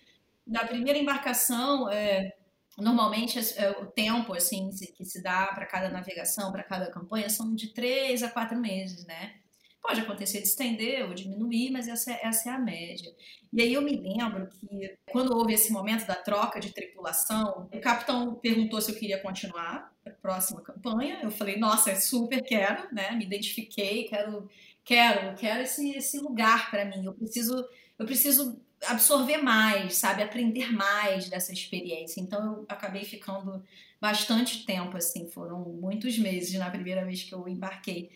da 0.47 0.64
primeira 0.64 0.99
embarcação 0.99 1.90
é, 1.90 2.35
Normalmente 2.78 3.38
é, 3.56 3.70
o 3.70 3.87
tempo 3.87 4.32
assim 4.35 4.70
que 4.97 5.04
se 5.04 5.23
dá 5.23 5.49
para 5.49 5.66
cada 5.66 5.88
navegação, 5.88 6.52
para 6.52 6.62
cada 6.62 6.90
campanha, 6.90 7.28
são 7.28 7.54
de 7.54 7.75
três 7.75 8.23
a 8.23 8.30
quatro 8.30 8.58
meses, 8.58 9.04
né? 9.04 9.35
Pode 9.82 10.00
acontecer 10.00 10.40
de 10.40 10.49
estender 10.49 11.04
ou 11.04 11.14
diminuir, 11.14 11.70
mas 11.70 11.88
essa, 11.88 12.12
é, 12.12 12.20
essa 12.23 12.50
é 12.50 12.52
a 12.52 12.58
média. 12.58 13.12
E 13.52 13.62
aí 13.62 13.73
eu 13.73 13.82
me 13.82 13.97
lembro 13.97 14.49
que 14.49 14.97
quando 15.11 15.37
houve 15.37 15.54
esse 15.54 15.73
momento 15.73 16.06
da 16.06 16.14
troca 16.14 16.61
de 16.61 16.73
tripulação, 16.73 17.68
o 17.73 17.80
capitão 17.80 18.35
perguntou 18.35 18.80
se 18.80 18.92
eu 18.92 18.97
queria 18.97 19.20
continuar 19.20 19.92
a 20.06 20.11
próxima 20.11 20.61
campanha. 20.61 21.20
Eu 21.23 21.30
falei, 21.30 21.56
nossa, 21.58 21.94
super 21.97 22.42
quero, 22.42 22.94
né? 22.94 23.11
Me 23.12 23.25
identifiquei, 23.25 24.04
quero, 24.04 24.49
quero, 24.85 25.35
quero 25.37 25.62
esse, 25.62 25.97
esse 25.97 26.18
lugar 26.18 26.70
para 26.70 26.85
mim. 26.85 27.04
Eu 27.04 27.14
preciso, 27.14 27.66
eu 27.99 28.06
preciso 28.06 28.61
absorver 28.87 29.38
mais, 29.38 29.97
sabe, 29.97 30.23
aprender 30.23 30.73
mais 30.73 31.28
dessa 31.28 31.52
experiência. 31.52 32.20
Então 32.20 32.44
eu 32.44 32.66
acabei 32.68 33.04
ficando 33.04 33.62
bastante 34.00 34.64
tempo 34.64 34.97
assim, 34.97 35.28
foram 35.28 35.61
muitos 35.61 36.18
meses 36.18 36.54
na 36.54 36.70
primeira 36.70 37.04
vez 37.04 37.23
que 37.23 37.35
eu 37.35 37.49
embarquei. 37.49 38.11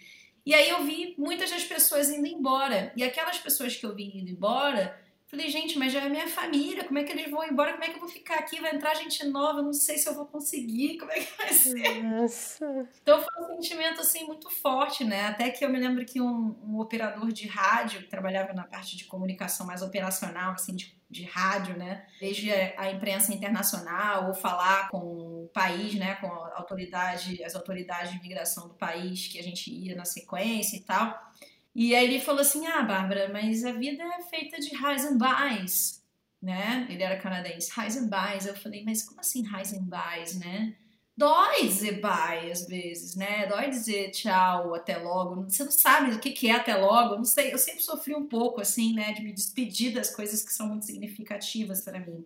E 0.44 0.54
aí 0.54 0.68
eu 0.68 0.84
vi 0.84 1.14
muitas 1.16 1.50
das 1.50 1.64
pessoas 1.64 2.08
indo 2.10 2.26
embora. 2.26 2.92
E 2.96 3.02
aquelas 3.02 3.38
pessoas 3.38 3.76
que 3.76 3.86
eu 3.86 3.94
vi 3.94 4.18
indo 4.18 4.30
embora, 4.30 4.98
Falei, 5.32 5.48
gente, 5.48 5.78
mas 5.78 5.90
já 5.90 6.04
é 6.04 6.10
minha 6.10 6.28
família, 6.28 6.84
como 6.84 6.98
é 6.98 7.04
que 7.04 7.10
eles 7.10 7.30
vão 7.30 7.42
embora? 7.42 7.72
Como 7.72 7.82
é 7.82 7.88
que 7.88 7.94
eu 7.94 8.00
vou 8.00 8.08
ficar 8.08 8.34
aqui? 8.34 8.60
Vai 8.60 8.74
entrar 8.74 8.92
gente 8.92 9.24
nova, 9.24 9.60
eu 9.60 9.64
não 9.64 9.72
sei 9.72 9.96
se 9.96 10.06
eu 10.06 10.14
vou 10.14 10.26
conseguir, 10.26 10.98
como 10.98 11.10
é 11.10 11.20
que 11.20 11.38
vai 11.38 11.50
ser? 11.54 12.02
Nossa. 12.04 12.86
Então 13.02 13.18
foi 13.18 13.42
um 13.42 13.56
sentimento, 13.56 14.02
assim, 14.02 14.26
muito 14.26 14.50
forte, 14.50 15.04
né? 15.04 15.28
Até 15.28 15.48
que 15.48 15.64
eu 15.64 15.70
me 15.70 15.80
lembro 15.80 16.04
que 16.04 16.20
um, 16.20 16.54
um 16.62 16.78
operador 16.78 17.32
de 17.32 17.48
rádio, 17.48 18.02
que 18.02 18.10
trabalhava 18.10 18.52
na 18.52 18.64
parte 18.64 18.94
de 18.94 19.06
comunicação 19.06 19.66
mais 19.66 19.80
operacional, 19.80 20.52
assim, 20.52 20.76
de, 20.76 20.94
de 21.08 21.24
rádio, 21.24 21.78
né? 21.78 22.04
Desde 22.20 22.52
a, 22.52 22.74
a 22.76 22.92
imprensa 22.92 23.32
internacional, 23.32 24.28
ou 24.28 24.34
falar 24.34 24.90
com 24.90 24.98
o 24.98 25.50
país, 25.54 25.94
né? 25.94 26.16
Com 26.16 26.26
a 26.26 26.58
autoridade, 26.58 27.42
as 27.42 27.54
autoridades 27.54 28.10
de 28.10 28.18
imigração 28.18 28.68
do 28.68 28.74
país 28.74 29.28
que 29.28 29.38
a 29.38 29.42
gente 29.42 29.70
ia 29.72 29.96
na 29.96 30.04
sequência 30.04 30.76
e 30.76 30.80
tal 30.80 31.32
e 31.74 31.94
aí 31.94 32.04
ele 32.04 32.20
falou 32.20 32.40
assim: 32.40 32.66
Ah, 32.66 32.82
Bárbara, 32.82 33.30
mas 33.32 33.64
a 33.64 33.72
vida 33.72 34.02
é 34.02 34.22
feita 34.22 34.58
de 34.60 34.74
highs 34.74 35.04
and 35.04 35.18
buys, 35.18 36.02
né? 36.40 36.86
Ele 36.90 37.02
era 37.02 37.18
canadense, 37.18 37.70
highs 37.70 37.96
and 37.96 38.08
buys. 38.08 38.46
Eu 38.46 38.56
falei: 38.56 38.84
Mas 38.84 39.02
como 39.02 39.20
assim 39.20 39.42
highs 39.42 39.72
and 39.72 39.84
buys, 39.84 40.38
né? 40.38 40.76
Dói 41.14 41.68
dizer 41.68 42.00
bye 42.00 42.50
às 42.50 42.66
vezes, 42.66 43.14
né? 43.14 43.46
Dói 43.46 43.68
dizer 43.68 44.10
tchau, 44.10 44.74
até 44.74 44.96
logo. 44.96 45.44
Você 45.44 45.62
não 45.62 45.70
sabe 45.70 46.14
o 46.14 46.18
que 46.18 46.48
é 46.48 46.52
até 46.52 46.74
logo. 46.74 47.14
Eu 47.14 47.18
não 47.18 47.24
sei. 47.24 47.52
Eu 47.52 47.58
sempre 47.58 47.82
sofri 47.82 48.14
um 48.14 48.26
pouco, 48.26 48.60
assim, 48.60 48.94
né? 48.94 49.12
De 49.12 49.22
me 49.22 49.32
despedir 49.32 49.92
das 49.92 50.14
coisas 50.14 50.42
que 50.42 50.52
são 50.52 50.68
muito 50.68 50.86
significativas 50.86 51.82
para 51.82 52.00
mim. 52.00 52.24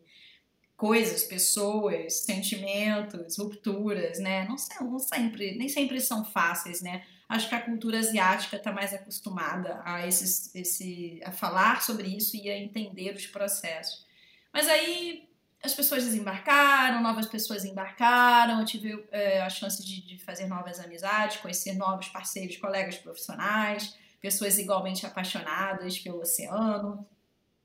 Coisas, 0.77 1.25
pessoas, 1.25 2.21
sentimentos, 2.21 3.39
rupturas, 3.39 4.19
né? 4.21 4.47
Não, 4.47 4.57
não 4.89 4.99
sempre, 4.99 5.57
nem 5.57 5.69
sempre 5.69 6.01
são 6.01 6.25
fáceis, 6.25 6.81
né? 6.81 7.03
Acho 7.29 7.49
que 7.49 7.55
a 7.55 7.61
cultura 7.61 7.99
asiática 7.99 8.57
está 8.57 8.73
mais 8.73 8.95
acostumada 8.95 9.81
a, 9.85 10.07
esses, 10.07 10.55
esse, 10.55 11.21
a 11.25 11.33
falar 11.33 11.83
sobre 11.83 12.09
isso 12.09 12.37
e 12.37 12.49
a 12.49 12.59
entender 12.59 13.15
os 13.15 13.27
processos. 13.27 14.07
Mas 14.53 14.69
aí 14.69 15.29
as 15.63 15.75
pessoas 15.75 16.05
desembarcaram, 16.05 17.03
novas 17.03 17.27
pessoas 17.27 17.65
embarcaram, 17.65 18.61
eu 18.61 18.65
tive 18.65 19.07
é, 19.11 19.43
a 19.43 19.49
chance 19.49 19.85
de, 19.85 20.07
de, 20.07 20.19
fazer 20.19 20.47
novas 20.47 20.79
amizades, 20.79 21.39
conhecer 21.39 21.75
novos 21.75 22.09
parceiros, 22.09 22.57
colegas 22.57 22.97
profissionais, 22.97 23.97
pessoas 24.21 24.59
igualmente 24.59 25.05
apaixonadas 25.05 25.99
pelo 25.99 26.21
oceano. 26.21 27.07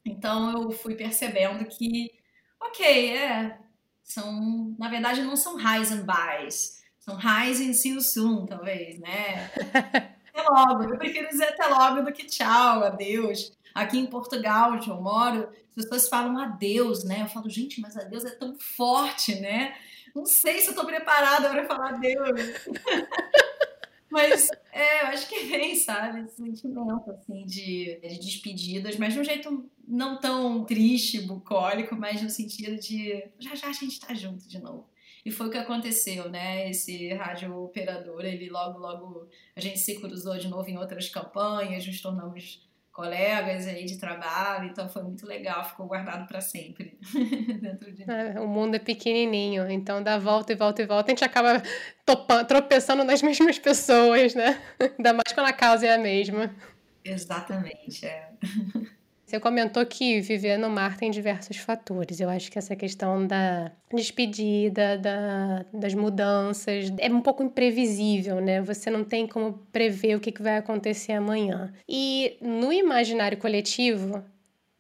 Então 0.04 0.64
eu 0.64 0.72
fui 0.72 0.96
percebendo 0.96 1.64
que, 1.66 2.12
ok, 2.60 3.16
é, 3.16 3.60
são, 4.04 4.76
na 4.80 4.90
verdade 4.90 5.22
não 5.22 5.36
são 5.36 5.56
highs 5.56 5.92
and 5.92 6.06
buys, 6.06 6.81
são 7.02 7.16
and 7.16 7.74
see 7.74 7.90
you 7.90 8.02
soon, 8.02 8.46
talvez, 8.46 9.00
né? 9.00 9.52
até 10.34 10.50
logo. 10.50 10.84
Eu 10.84 10.98
prefiro 10.98 11.28
dizer 11.28 11.46
até 11.46 11.68
logo 11.68 12.02
do 12.02 12.14
que 12.14 12.26
tchau, 12.26 12.84
adeus. 12.84 13.52
Aqui 13.74 13.98
em 13.98 14.06
Portugal, 14.06 14.74
onde 14.74 14.90
eu 14.90 15.02
moro, 15.02 15.50
as 15.70 15.76
pessoas 15.76 16.08
falam 16.08 16.38
adeus, 16.38 17.04
né? 17.04 17.24
Eu 17.24 17.28
falo, 17.28 17.50
gente, 17.50 17.82
mas 17.82 17.98
adeus 17.98 18.24
é 18.26 18.32
tão 18.32 18.58
forte, 18.78 19.40
né? 19.40 19.76
Não 20.16 20.26
sei 20.26 20.60
se 20.60 20.70
eu 20.70 20.76
tô 20.76 20.86
preparada 20.86 21.50
para 21.50 21.66
falar 21.66 21.90
adeus. 21.96 22.40
Mas 24.12 24.50
é, 24.74 25.04
eu 25.04 25.08
acho 25.08 25.30
que 25.30 25.46
vem, 25.46 25.74
sabe? 25.74 26.26
Esse 26.26 26.36
sentimento, 26.36 27.10
assim, 27.12 27.46
de, 27.46 27.98
de 28.02 28.20
despedidas, 28.20 28.98
mas 28.98 29.14
de 29.14 29.22
um 29.22 29.24
jeito 29.24 29.72
não 29.88 30.20
tão 30.20 30.66
triste, 30.66 31.22
bucólico, 31.22 31.96
mas 31.96 32.22
no 32.22 32.30
sentido 32.30 32.76
de 32.78 33.24
já 33.40 33.56
já 33.56 33.70
a 33.70 33.72
gente 33.72 34.02
tá 34.02 34.14
junto 34.14 34.46
de 34.46 34.60
novo. 34.60 34.91
E 35.26 35.32
foi 35.32 35.48
o 35.48 35.50
que 35.52 35.58
aconteceu, 35.58 36.30
né? 36.30 36.70
Esse 36.70 37.14
rádio 37.14 37.56
operador, 37.56 38.26
ele 38.26 38.50
logo, 38.50 38.80
logo 38.80 39.28
a 39.56 39.60
gente 39.60 39.80
se 39.80 40.00
cruzou 40.00 40.38
de 40.38 40.48
novo 40.48 40.70
em 40.70 40.78
outras 40.78 41.10
campanhas, 41.10 41.86
nos 41.86 42.02
tornamos 42.02 42.68
colegas 42.92 43.68
aí 43.68 43.86
de 43.86 43.98
trabalho, 43.98 44.70
então 44.70 44.90
foi 44.90 45.02
muito 45.02 45.26
legal, 45.26 45.64
ficou 45.64 45.88
guardado 45.88 46.28
para 46.28 46.42
sempre 46.42 46.98
dentro 47.62 47.92
de 47.92 48.04
é, 48.04 48.40
O 48.40 48.48
mundo 48.48 48.76
é 48.76 48.80
pequenininho, 48.80 49.70
então 49.72 50.04
dá 50.04 50.18
volta 50.18 50.52
e 50.52 50.56
volta 50.56 50.82
e 50.82 50.86
volta, 50.86 51.10
a 51.10 51.12
gente 51.12 51.24
acaba 51.24 51.64
topando, 52.06 52.46
tropeçando 52.46 53.04
nas 53.04 53.22
mesmas 53.24 53.58
pessoas, 53.58 54.36
né? 54.36 54.62
Ainda 54.80 55.14
mais 55.14 55.34
quando 55.34 55.48
a 55.48 55.54
causa 55.54 55.88
é 55.88 55.94
a 55.94 55.98
mesma. 55.98 56.54
Exatamente, 57.04 58.06
é. 58.06 58.30
Você 59.32 59.40
comentou 59.40 59.86
que 59.86 60.20
viver 60.20 60.58
no 60.58 60.70
mar 60.70 60.98
tem 60.98 61.10
diversos 61.10 61.56
fatores. 61.56 62.20
Eu 62.20 62.30
acho 62.30 62.52
que 62.52 62.60
essa 62.60 62.76
questão 62.76 63.26
da 63.26 63.72
despedida, 63.90 64.98
da, 64.98 65.66
das 65.74 65.94
mudanças, 65.94 66.92
é 66.98 67.08
um 67.08 67.22
pouco 67.22 67.42
imprevisível, 67.42 68.42
né? 68.42 68.62
Você 68.62 68.90
não 68.90 69.06
tem 69.06 69.26
como 69.26 69.54
prever 69.72 70.18
o 70.18 70.20
que 70.20 70.34
vai 70.44 70.58
acontecer 70.58 71.14
amanhã. 71.14 71.72
E 71.88 72.36
no 72.42 72.74
imaginário 72.74 73.38
coletivo, 73.38 74.22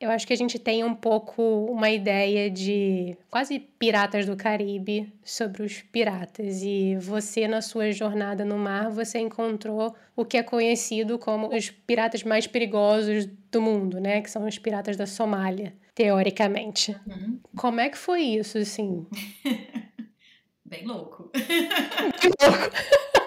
eu 0.02 0.10
acho 0.10 0.26
que 0.26 0.34
a 0.34 0.38
gente 0.38 0.58
tem 0.58 0.84
um 0.84 0.96
pouco 0.96 1.44
uma 1.66 1.92
ideia 1.92 2.50
de 2.50 3.16
quase 3.30 3.60
piratas 3.60 4.26
do 4.26 4.36
Caribe 4.36 5.14
sobre 5.24 5.62
os 5.62 5.84
piratas. 5.84 6.64
E 6.64 6.96
você, 6.98 7.48
na 7.48 7.62
sua 7.62 7.92
jornada 7.92 8.44
no 8.44 8.58
mar, 8.58 8.90
você 8.90 9.20
encontrou 9.20 9.96
o 10.16 10.26
que 10.26 10.38
é 10.38 10.44
conhecido 10.44 11.20
como 11.20 11.56
os 11.56 11.70
piratas 11.70 12.24
mais 12.24 12.48
perigosos 12.48 13.28
do 13.52 13.62
mundo, 13.62 14.00
né? 14.00 14.22
Que 14.22 14.32
são 14.32 14.48
os 14.48 14.58
piratas 14.58 14.98
da 14.98 15.06
Somália, 15.06 15.74
teoricamente. 15.94 16.96
Uhum. 17.06 17.40
Como 17.56 17.80
é 17.80 17.88
que 17.88 17.98
foi 17.98 18.22
isso, 18.22 18.58
assim? 18.58 19.06
Bem 20.66 20.84
louco. 20.86 21.30
Bem 21.32 22.32
louco. 22.42 23.12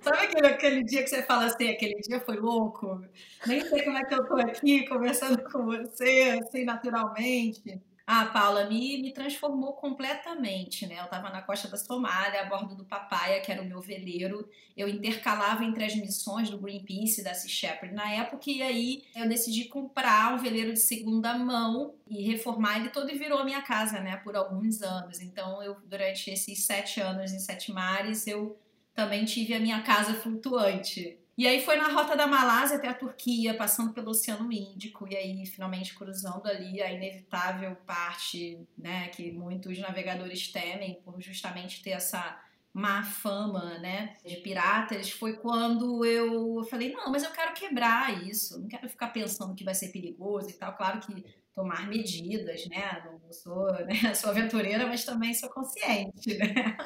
Sabe 0.00 0.18
aquele, 0.26 0.46
aquele 0.46 0.84
dia 0.84 1.02
que 1.02 1.10
você 1.10 1.22
fala 1.22 1.46
assim, 1.46 1.68
aquele 1.68 1.96
dia 2.00 2.20
foi 2.20 2.36
louco? 2.36 3.04
Nem 3.46 3.60
sei 3.60 3.84
como 3.84 3.98
é 3.98 4.04
que 4.04 4.14
eu 4.14 4.26
tô 4.26 4.34
aqui 4.36 4.86
conversando 4.86 5.42
com 5.50 5.64
você, 5.64 6.38
assim, 6.42 6.64
naturalmente. 6.64 7.80
Ah, 8.10 8.24
Paula, 8.24 8.64
me, 8.64 9.02
me 9.02 9.12
transformou 9.12 9.74
completamente, 9.74 10.86
né? 10.86 10.98
Eu 10.98 11.04
estava 11.04 11.28
na 11.28 11.42
costa 11.42 11.68
da 11.68 11.76
Somália, 11.76 12.40
a 12.40 12.46
bordo 12.46 12.74
do 12.74 12.86
Papaya, 12.86 13.38
que 13.42 13.52
era 13.52 13.60
o 13.60 13.66
meu 13.66 13.82
veleiro. 13.82 14.48
Eu 14.74 14.88
intercalava 14.88 15.62
entre 15.62 15.84
as 15.84 15.94
missões 15.94 16.48
do 16.48 16.56
Greenpeace 16.56 17.20
e 17.20 17.24
da 17.24 17.34
Sea 17.34 17.50
Shepherd 17.50 17.94
na 17.94 18.10
época, 18.10 18.50
e 18.50 18.62
aí 18.62 19.02
eu 19.14 19.28
decidi 19.28 19.66
comprar 19.66 20.32
um 20.32 20.38
veleiro 20.38 20.72
de 20.72 20.80
segunda 20.80 21.36
mão 21.36 21.96
e 22.08 22.22
reformar 22.22 22.78
ele 22.78 22.88
todo 22.88 23.10
e 23.10 23.18
virou 23.18 23.40
a 23.40 23.44
minha 23.44 23.60
casa, 23.60 24.00
né? 24.00 24.16
Por 24.16 24.34
alguns 24.36 24.80
anos. 24.80 25.20
Então, 25.20 25.62
eu, 25.62 25.76
durante 25.84 26.30
esses 26.30 26.64
sete 26.64 27.02
anos 27.02 27.30
em 27.30 27.38
Sete 27.38 27.70
Mares, 27.70 28.26
eu 28.26 28.58
também 28.98 29.24
tive 29.24 29.54
a 29.54 29.60
minha 29.60 29.80
casa 29.80 30.12
flutuante. 30.12 31.16
E 31.36 31.46
aí 31.46 31.64
foi 31.64 31.76
na 31.76 31.86
rota 31.86 32.16
da 32.16 32.26
Malásia 32.26 32.78
até 32.78 32.88
a 32.88 32.94
Turquia, 32.94 33.54
passando 33.54 33.92
pelo 33.92 34.10
Oceano 34.10 34.50
Índico, 34.50 35.06
e 35.08 35.14
aí 35.14 35.46
finalmente 35.46 35.94
cruzando 35.94 36.48
ali 36.48 36.82
a 36.82 36.90
inevitável 36.90 37.76
parte, 37.86 38.58
né, 38.76 39.06
que 39.10 39.30
muitos 39.30 39.78
navegadores 39.78 40.48
temem 40.48 41.00
por 41.04 41.20
justamente 41.20 41.80
ter 41.80 41.90
essa 41.90 42.42
má 42.74 43.04
fama, 43.04 43.78
né, 43.78 44.16
de 44.26 44.34
piratas, 44.38 45.10
foi 45.10 45.34
quando 45.34 46.04
eu 46.04 46.66
falei, 46.68 46.92
não, 46.92 47.12
mas 47.12 47.22
eu 47.22 47.30
quero 47.30 47.54
quebrar 47.54 48.26
isso, 48.26 48.58
não 48.58 48.66
quero 48.66 48.88
ficar 48.88 49.08
pensando 49.08 49.54
que 49.54 49.62
vai 49.62 49.76
ser 49.76 49.92
perigoso 49.92 50.50
e 50.50 50.54
tal. 50.54 50.76
Claro 50.76 50.98
que 50.98 51.24
tomar 51.58 51.88
medidas, 51.88 52.66
né? 52.68 53.02
Não 53.04 53.32
sou, 53.32 53.66
né? 53.84 54.14
sou 54.14 54.30
aventureira, 54.30 54.86
mas 54.86 55.04
também 55.04 55.34
sou 55.34 55.50
consciente, 55.50 56.38
né? 56.38 56.76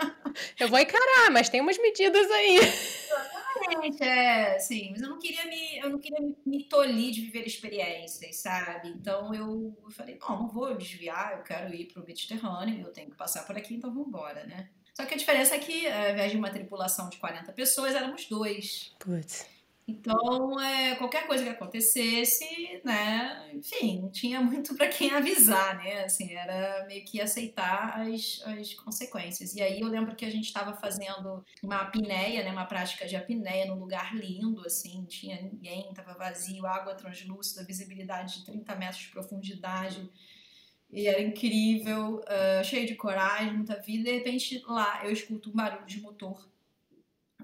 Eu 0.59 0.69
vou 0.69 0.79
encarar, 0.79 1.31
mas 1.31 1.51
tem 1.51 1.61
umas 1.61 1.77
medidas 1.77 2.31
aí. 2.31 2.57
Exatamente, 2.57 4.03
é, 4.03 4.59
sim. 4.59 4.91
Mas 4.93 5.03
eu 5.03 5.11
não 5.11 5.19
queria 5.19 5.45
me, 5.45 5.79
eu 5.79 5.91
não 5.91 5.99
queria 5.99 6.35
me, 6.47 6.65
tolir 6.65 7.13
de 7.13 7.21
viver 7.21 7.47
experiências, 7.47 8.37
sabe? 8.37 8.89
Então 8.89 9.35
eu, 9.35 9.77
falei, 9.91 10.17
não, 10.19 10.41
não 10.41 10.49
vou 10.49 10.75
desviar, 10.75 11.37
eu 11.37 11.43
quero 11.43 11.75
ir 11.75 11.93
pro 11.93 12.07
Mediterrâneo, 12.07 12.87
eu 12.87 12.93
tenho 12.93 13.11
que 13.11 13.17
passar 13.17 13.47
por 13.47 13.57
aqui, 13.57 13.75
então 13.75 13.93
vamos 13.93 14.09
embora, 14.09 14.45
né? 14.47 14.71
Só 14.95 15.05
que 15.05 15.15
a 15.15 15.19
diferença 15.19 15.55
é 15.55 15.59
que, 15.59 15.87
ao 15.87 16.11
invés 16.11 16.33
de 16.33 16.39
uma 16.39 16.51
tripulação 16.51 17.09
de 17.11 17.19
40 17.19 17.53
pessoas, 17.53 17.95
éramos 17.95 18.27
dois. 18.27 18.95
Putz. 18.99 19.47
Então, 19.87 20.61
é, 20.61 20.95
qualquer 20.95 21.27
coisa 21.27 21.43
que 21.43 21.51
acontecesse, 21.51 22.81
né, 22.85 23.51
enfim, 23.53 24.01
não 24.01 24.11
tinha 24.11 24.41
muito 24.41 24.77
para 24.77 24.89
quem 24.89 25.11
avisar, 25.11 25.77
né, 25.77 26.05
assim, 26.05 26.33
era 26.33 26.87
meio 26.87 27.05
que 27.05 27.21
aceitar 27.21 28.01
as, 28.01 28.41
as 28.47 28.75
consequências. 28.75 29.55
E 29.55 29.61
aí 29.61 29.81
eu 29.81 29.89
lembro 29.89 30.15
que 30.15 30.25
a 30.25 30.31
gente 30.31 30.45
estava 30.45 30.73
fazendo 30.75 31.45
uma 31.63 31.83
apneia, 31.83 32.45
né, 32.45 32.53
uma 32.53 32.65
prática 32.65 33.07
de 33.09 33.17
apneia 33.17 33.67
num 33.67 33.79
lugar 33.79 34.15
lindo, 34.15 34.65
assim, 34.65 35.05
tinha 35.07 35.43
ninguém, 35.43 35.89
estava 35.91 36.15
vazio, 36.15 36.65
água 36.65 36.95
translúcida, 36.95 37.65
visibilidade 37.65 38.39
de 38.39 38.45
30 38.45 38.77
metros 38.77 39.03
de 39.03 39.09
profundidade, 39.09 40.09
e 40.93 41.09
era 41.09 41.23
incrível, 41.23 42.21
uh, 42.21 42.63
cheio 42.63 42.87
de 42.87 42.95
coragem, 42.95 43.55
muita 43.55 43.81
vida, 43.81 44.11
e 44.11 44.13
de 44.13 44.19
repente 44.19 44.63
lá 44.67 45.05
eu 45.05 45.11
escuto 45.11 45.51
um 45.51 45.55
barulho 45.55 45.87
de 45.87 46.01
motor 46.01 46.52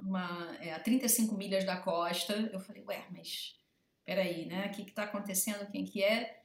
uma, 0.02 0.56
é, 0.60 0.72
a 0.72 0.80
35 0.80 1.34
milhas 1.34 1.64
da 1.64 1.76
costa. 1.76 2.34
Eu 2.52 2.60
falei, 2.60 2.82
ué, 2.84 3.06
mas 3.10 3.56
peraí, 4.04 4.46
né? 4.46 4.66
O 4.66 4.70
que 4.70 4.82
está 4.82 5.04
acontecendo? 5.04 5.70
Quem 5.70 5.84
que 5.84 6.02
é? 6.02 6.40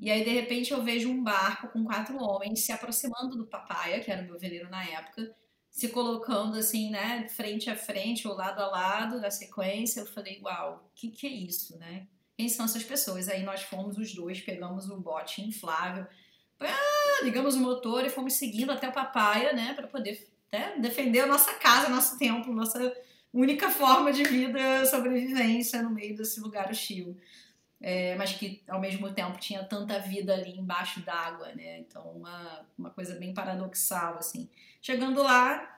E 0.00 0.10
aí, 0.10 0.22
de 0.22 0.30
repente, 0.30 0.72
eu 0.72 0.82
vejo 0.82 1.10
um 1.10 1.22
barco 1.22 1.68
com 1.68 1.84
quatro 1.84 2.16
homens 2.22 2.64
se 2.64 2.70
aproximando 2.70 3.36
do 3.36 3.46
Papaya, 3.46 4.00
que 4.00 4.10
era 4.10 4.22
o 4.22 4.24
meu 4.24 4.38
veleiro 4.38 4.70
na 4.70 4.84
época, 4.84 5.34
se 5.70 5.88
colocando 5.88 6.56
assim, 6.56 6.90
né, 6.90 7.28
frente 7.28 7.68
a 7.68 7.76
frente 7.76 8.26
ou 8.26 8.34
lado 8.34 8.60
a 8.60 8.66
lado 8.68 9.20
da 9.20 9.30
sequência. 9.30 10.00
Eu 10.00 10.06
falei, 10.06 10.40
uau, 10.42 10.86
o 10.86 10.90
que, 10.94 11.10
que 11.10 11.26
é 11.26 11.30
isso, 11.30 11.76
né? 11.78 12.06
Quem 12.36 12.48
são 12.48 12.66
essas 12.66 12.84
pessoas? 12.84 13.28
Aí 13.28 13.42
nós 13.42 13.62
fomos 13.62 13.98
os 13.98 14.14
dois, 14.14 14.40
pegamos 14.40 14.88
o 14.88 15.00
bote 15.00 15.42
inflável, 15.42 16.06
ah, 16.60 17.24
ligamos 17.24 17.56
o 17.56 17.60
motor 17.60 18.04
e 18.04 18.10
fomos 18.10 18.34
seguindo 18.34 18.70
até 18.70 18.88
o 18.88 18.92
Papaya, 18.92 19.52
né, 19.52 19.74
para 19.74 19.88
poder 19.88 20.28
né, 20.52 20.76
defender 20.78 21.20
a 21.20 21.26
nossa 21.26 21.54
casa, 21.54 21.88
nosso 21.88 22.18
templo, 22.18 22.52
nossa 22.52 22.94
única 23.32 23.70
forma 23.70 24.12
de 24.12 24.24
vida, 24.24 24.86
sobrevivência 24.86 25.82
no 25.82 25.90
meio 25.90 26.16
desse 26.16 26.40
lugar 26.40 26.70
hostil. 26.70 27.16
É, 27.80 28.16
mas 28.16 28.32
que 28.32 28.60
ao 28.66 28.80
mesmo 28.80 29.12
tempo 29.12 29.38
tinha 29.38 29.62
tanta 29.62 30.00
vida 30.00 30.34
ali 30.34 30.58
embaixo 30.58 30.98
d'água, 31.00 31.54
né? 31.54 31.78
Então, 31.78 32.10
uma, 32.10 32.66
uma 32.76 32.90
coisa 32.90 33.14
bem 33.14 33.32
paradoxal, 33.32 34.16
assim. 34.16 34.48
Chegando 34.82 35.22
lá, 35.22 35.77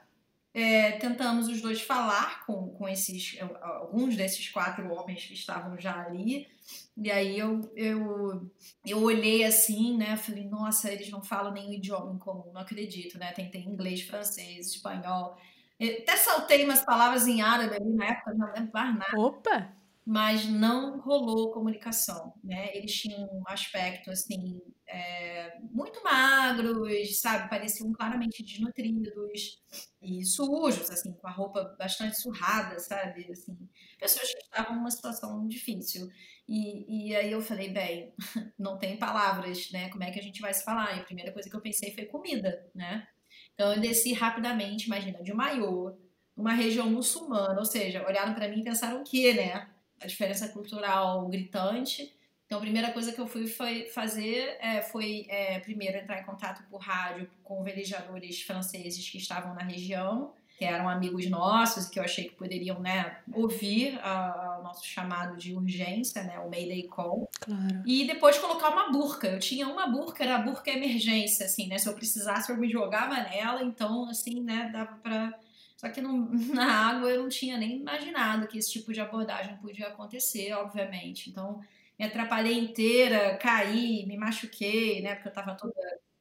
é, 0.53 0.93
tentamos 0.93 1.49
os 1.49 1.61
dois 1.61 1.81
falar 1.81 2.45
com, 2.45 2.71
com 2.71 2.89
esses, 2.89 3.39
alguns 3.61 4.17
desses 4.17 4.49
quatro 4.49 4.93
homens 4.93 5.25
que 5.25 5.35
estavam 5.35 5.79
já 5.79 6.07
ali, 6.07 6.49
e 6.97 7.11
aí 7.11 7.39
eu, 7.39 7.73
eu, 7.77 8.51
eu 8.85 9.03
olhei 9.03 9.45
assim, 9.45 9.97
né? 9.97 10.17
Falei, 10.17 10.45
nossa, 10.45 10.93
eles 10.93 11.11
não 11.11 11.23
falam 11.23 11.53
nenhum 11.53 11.73
idioma 11.73 12.13
em 12.13 12.19
comum, 12.19 12.51
não 12.53 12.61
acredito, 12.61 13.19
né? 13.19 13.33
Tentei 13.33 13.63
inglês, 13.63 14.03
francês, 14.03 14.67
espanhol. 14.67 15.37
Até 15.81 16.17
saltei 16.17 16.65
umas 16.65 16.83
palavras 16.85 17.27
em 17.27 17.41
árabe 17.41 17.77
ali 17.77 17.91
na 17.95 18.07
época, 18.07 18.35
não 18.35 18.53
lembro 18.53 18.71
mais 18.73 18.99
nada. 18.99 19.19
Opa! 19.19 19.80
Mas 20.13 20.45
não 20.45 20.99
rolou 20.99 21.53
comunicação, 21.53 22.35
né? 22.43 22.77
Eles 22.77 22.93
tinham 22.93 23.29
um 23.33 23.45
aspecto, 23.47 24.11
assim, 24.11 24.61
é, 24.85 25.57
muito 25.71 26.03
magros, 26.03 27.21
sabe? 27.21 27.49
Pareciam 27.49 27.93
claramente 27.93 28.43
desnutridos 28.43 29.63
e 30.03 30.25
sujos, 30.25 30.91
assim, 30.91 31.13
com 31.13 31.29
a 31.29 31.31
roupa 31.31 31.77
bastante 31.79 32.21
surrada, 32.21 32.77
sabe? 32.81 33.31
Assim, 33.31 33.57
pessoas 34.01 34.35
que 34.35 34.41
estavam 34.41 34.75
numa 34.75 34.91
situação 34.91 35.47
difícil. 35.47 36.09
E, 36.49 37.11
e 37.11 37.15
aí 37.15 37.31
eu 37.31 37.41
falei, 37.41 37.69
bem, 37.73 38.13
não 38.59 38.79
tem 38.79 38.99
palavras, 38.99 39.71
né? 39.71 39.91
Como 39.91 40.03
é 40.03 40.11
que 40.11 40.19
a 40.19 40.23
gente 40.25 40.41
vai 40.41 40.53
se 40.53 40.65
falar? 40.65 40.97
E 40.97 41.01
a 41.03 41.05
primeira 41.05 41.31
coisa 41.31 41.49
que 41.49 41.55
eu 41.55 41.61
pensei 41.61 41.95
foi 41.95 42.07
comida, 42.07 42.69
né? 42.75 43.07
Então 43.55 43.73
eu 43.75 43.81
desci 43.81 44.13
rapidamente, 44.13 44.87
imagina, 44.87 45.23
de 45.23 45.33
maiô, 45.33 45.97
uma 46.37 46.53
região 46.53 46.91
muçulmana, 46.91 47.61
ou 47.61 47.65
seja, 47.65 48.05
olharam 48.05 48.35
para 48.35 48.49
mim 48.49 48.61
e 48.61 48.65
pensaram 48.65 49.03
o 49.03 49.05
quê, 49.05 49.35
né? 49.35 49.70
A 50.01 50.07
diferença 50.07 50.49
cultural 50.49 51.27
gritante. 51.29 52.13
Então 52.47 52.59
a 52.59 52.61
primeira 52.61 52.91
coisa 52.93 53.13
que 53.13 53.21
eu 53.21 53.27
fui 53.27 53.47
foi 53.47 53.87
fazer 53.87 54.57
é, 54.61 54.83
foi 54.83 55.27
é, 55.29 55.61
primeiro 55.61 55.99
entrar 55.99 56.21
em 56.21 56.25
contato 56.25 56.65
por 56.69 56.81
rádio 56.81 57.31
com 57.45 57.63
velejadores 57.63 58.43
franceses 58.43 59.09
que 59.09 59.19
estavam 59.19 59.55
na 59.55 59.63
região 59.63 60.33
que 60.61 60.67
eram 60.67 60.91
amigos 60.91 61.27
nossos, 61.31 61.89
que 61.89 61.99
eu 61.99 62.03
achei 62.03 62.25
que 62.25 62.35
poderiam, 62.35 62.79
né, 62.81 63.17
ouvir 63.33 63.99
o 63.99 64.63
nosso 64.63 64.87
chamado 64.87 65.35
de 65.39 65.55
urgência, 65.55 66.23
né, 66.23 66.39
o 66.39 66.51
Mayday 66.51 66.83
Call. 66.83 67.31
Claro. 67.41 67.83
E 67.87 68.07
depois 68.07 68.37
colocar 68.37 68.69
uma 68.69 68.93
burca. 68.93 69.27
Eu 69.27 69.39
tinha 69.39 69.67
uma 69.67 69.87
burca, 69.87 70.23
era 70.23 70.37
a 70.37 70.39
burca 70.39 70.71
emergência, 70.71 71.47
assim, 71.47 71.67
né, 71.67 71.79
se 71.79 71.89
eu 71.89 71.95
precisasse 71.95 72.53
eu 72.53 72.59
me 72.59 72.71
jogava 72.71 73.15
nela, 73.15 73.63
então, 73.63 74.07
assim, 74.11 74.43
né, 74.43 74.69
dava 74.71 74.97
pra... 75.03 75.33
Só 75.81 75.89
que 75.89 76.03
no, 76.03 76.29
na 76.53 76.91
água 76.91 77.09
eu 77.11 77.23
não 77.23 77.31
tinha 77.31 77.57
nem 77.57 77.79
imaginado 77.79 78.47
que 78.47 78.59
esse 78.59 78.71
tipo 78.71 78.93
de 78.93 79.01
abordagem 79.01 79.57
podia 79.57 79.87
acontecer, 79.89 80.53
obviamente. 80.53 81.31
Então, 81.31 81.59
me 81.99 82.05
atrapalhei 82.05 82.59
inteira, 82.59 83.39
caí, 83.39 84.05
me 84.07 84.19
machuquei, 84.19 85.01
né, 85.01 85.15
porque 85.15 85.29
eu 85.29 85.33
tava 85.33 85.55
toda 85.55 85.73